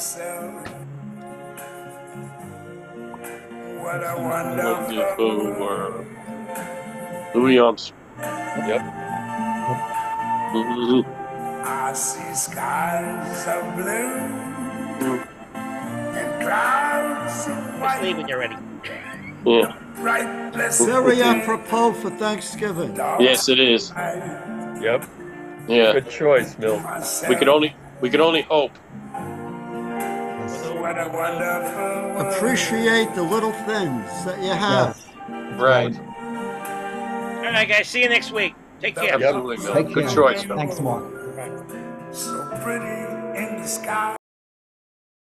[4.04, 6.06] a Wonderful wonderful world.
[7.34, 8.00] Louis Armstrong.
[8.68, 8.82] Yep.
[11.68, 15.24] I see skies of blue
[15.56, 18.04] and clouds of Just white.
[18.04, 18.56] leave when you're ready.
[19.46, 19.76] Yeah.
[19.96, 22.96] Bright, blessed Very apropos for Thanksgiving.
[22.96, 23.92] Yes, it is.
[23.96, 25.06] Yep.
[25.68, 25.94] Yeah.
[25.94, 26.82] Good choice, Milt.
[27.28, 28.72] We could only we could only hope.
[30.78, 32.28] What a wonderful.
[32.30, 35.02] Appreciate the little things that you have.
[35.60, 35.98] Right.
[35.98, 37.88] All right, guys.
[37.88, 38.54] See you next week.
[38.80, 39.14] Take care.
[39.16, 39.74] Absolutely, Bill.
[39.74, 40.16] Take Good care.
[40.16, 40.58] choice, Bill.
[40.58, 41.06] Thanks, Mark.
[42.12, 44.16] So pretty in the sky.